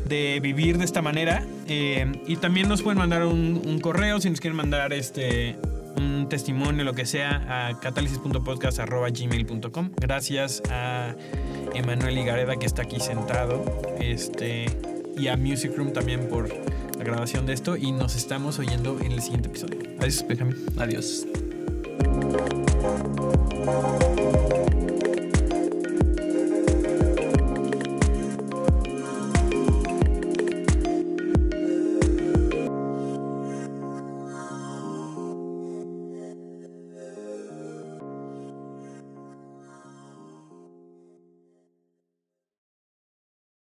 de 0.06 0.38
vivir 0.42 0.76
de 0.78 0.84
esta 0.84 1.00
manera. 1.02 1.44
Eh, 1.66 2.12
y 2.26 2.36
también 2.36 2.68
nos 2.68 2.82
pueden 2.82 2.98
mandar 2.98 3.24
un, 3.24 3.62
un 3.64 3.80
correo 3.80 4.20
si 4.20 4.28
nos 4.30 4.40
quieren 4.40 4.56
mandar 4.56 4.92
este 4.92 5.56
un 5.96 6.28
testimonio, 6.28 6.84
lo 6.84 6.92
que 6.94 7.06
sea, 7.06 7.68
a 7.68 7.80
catálisis.podcast.gmail.com. 7.80 9.90
Gracias 10.00 10.62
a 10.70 11.14
Emanuel 11.74 12.18
Igareda 12.18 12.56
que 12.56 12.66
está 12.66 12.82
aquí 12.82 12.98
sentado. 13.00 13.64
Este, 14.00 14.66
y 15.16 15.28
a 15.28 15.36
Music 15.36 15.72
Room 15.76 15.92
también 15.92 16.28
por 16.28 16.48
la 16.48 17.04
grabación 17.04 17.46
de 17.46 17.52
esto. 17.52 17.76
Y 17.76 17.92
nos 17.92 18.16
estamos 18.16 18.58
oyendo 18.58 18.98
en 19.00 19.12
el 19.12 19.22
siguiente 19.22 19.48
episodio. 19.48 19.78
Adiós, 19.98 20.24
Benjamín. 20.28 20.56
Adiós. 20.78 21.26